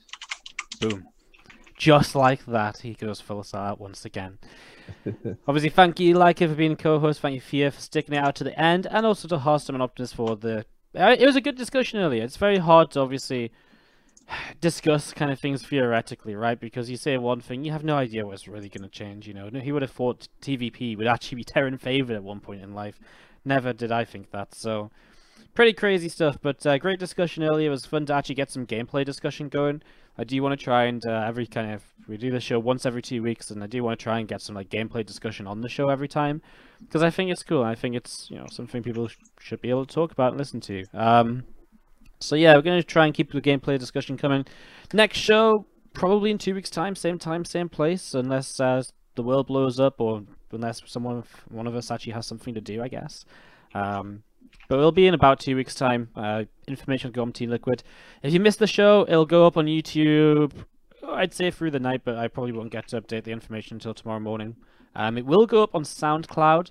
[0.80, 1.06] boom.
[1.76, 4.38] Just like that, he goes full out once again.
[5.48, 7.20] Obviously, thank you, Like, for being co-host.
[7.20, 9.82] Thank you, Fear, for sticking it out to the end, and also to Harstem and
[9.82, 10.64] Optimus for the.
[10.96, 12.22] Uh, It was a good discussion earlier.
[12.22, 13.50] It's very hard to obviously
[14.60, 16.58] discuss kind of things theoretically, right?
[16.58, 19.26] Because you say one thing, you have no idea what's really going to change.
[19.26, 22.62] You know, he would have thought TVP would actually be Terran favored at one point
[22.62, 22.98] in life.
[23.44, 24.54] Never did I think that.
[24.54, 24.90] So,
[25.54, 26.38] pretty crazy stuff.
[26.40, 27.68] But uh, great discussion earlier.
[27.68, 29.82] It was fun to actually get some gameplay discussion going.
[30.16, 32.84] I do want to try and uh, every kind of we do the show once
[32.84, 35.46] every two weeks, and I do want to try and get some like gameplay discussion
[35.46, 36.42] on the show every time
[36.80, 37.62] because I think it's cool.
[37.62, 40.38] I think it's you know something people sh- should be able to talk about and
[40.38, 40.84] listen to.
[40.92, 41.44] Um,
[42.22, 44.46] so yeah, we're gonna try and keep the gameplay discussion coming.
[44.92, 48.82] Next show probably in two weeks' time, same time, same place, unless uh,
[49.14, 52.82] the world blows up or unless someone one of us actually has something to do,
[52.82, 53.24] I guess.
[53.74, 54.22] Um,
[54.68, 56.08] but it'll be in about two weeks' time.
[56.14, 57.82] Uh, information will go on Team Liquid.
[58.22, 60.52] If you miss the show, it'll go up on YouTube.
[61.06, 63.94] I'd say through the night, but I probably won't get to update the information until
[63.94, 64.56] tomorrow morning.
[64.94, 66.70] Um, it will go up on SoundCloud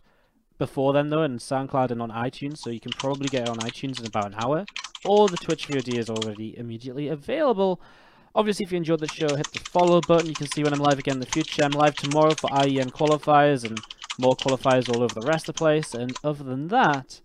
[0.58, 3.58] before then, though, and SoundCloud and on iTunes, so you can probably get it on
[3.58, 4.66] iTunes in about an hour.
[5.06, 7.82] Or the Twitch VOD is already immediately available.
[8.36, 10.28] Obviously, if you enjoyed the show, hit the follow button.
[10.28, 11.64] You can see when I'm live again in the future.
[11.64, 13.80] I'm live tomorrow for IEM qualifiers and
[14.20, 15.94] more qualifiers all over the rest of the place.
[15.94, 17.20] And other than that,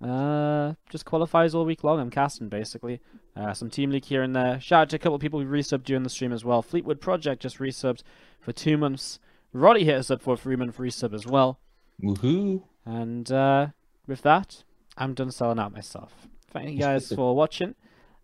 [0.00, 2.00] uh, just qualifiers all week long.
[2.00, 3.00] I'm casting basically.
[3.34, 4.60] Uh, some team league here and there.
[4.60, 6.62] Shout out to a couple of people who resubbed during the stream as well.
[6.62, 8.02] Fleetwood Project just resubbed
[8.40, 9.18] for two months.
[9.52, 11.58] Roddy hit us up for a three month resub as well.
[12.02, 12.62] Woohoo!
[12.84, 13.68] And uh,
[14.06, 14.64] with that,
[14.96, 16.26] I'm done selling out myself.
[16.52, 17.74] Thank you guys for watching.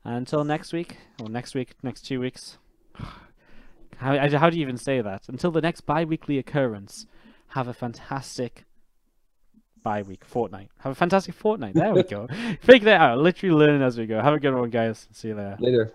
[0.04, 2.58] Until next week, or next week, next two weeks.
[3.96, 5.22] How, how do you even say that?
[5.26, 7.06] Until the next bi weekly occurrence,
[7.48, 8.64] have a fantastic
[9.82, 10.70] bi week, fortnight.
[10.78, 11.74] Have a fantastic fortnight.
[11.74, 12.28] There we go.
[12.60, 13.18] Figure that out.
[13.18, 14.20] Literally learning as we go.
[14.20, 15.08] Have a good one, guys.
[15.10, 15.56] See you later.
[15.58, 15.92] Later.